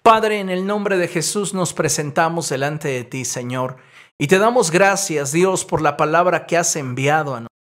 Padre, 0.02 0.40
en 0.40 0.50
el 0.50 0.66
nombre 0.66 0.98
de 0.98 1.08
Jesús 1.08 1.54
nos 1.54 1.74
presentamos 1.74 2.50
delante 2.50 2.88
de 2.88 3.04
ti, 3.04 3.26
Señor, 3.26 3.78
y 4.18 4.26
te 4.26 4.40
damos 4.40 4.72
gracias, 4.72 5.32
Dios, 5.32 5.66
por 5.66 5.82
la 5.82 5.98
palabra 5.98 6.48
que 6.48 6.58
has 6.58 6.76
enviado 6.76 7.36
a 7.36 7.42
nosotros. 7.42 7.59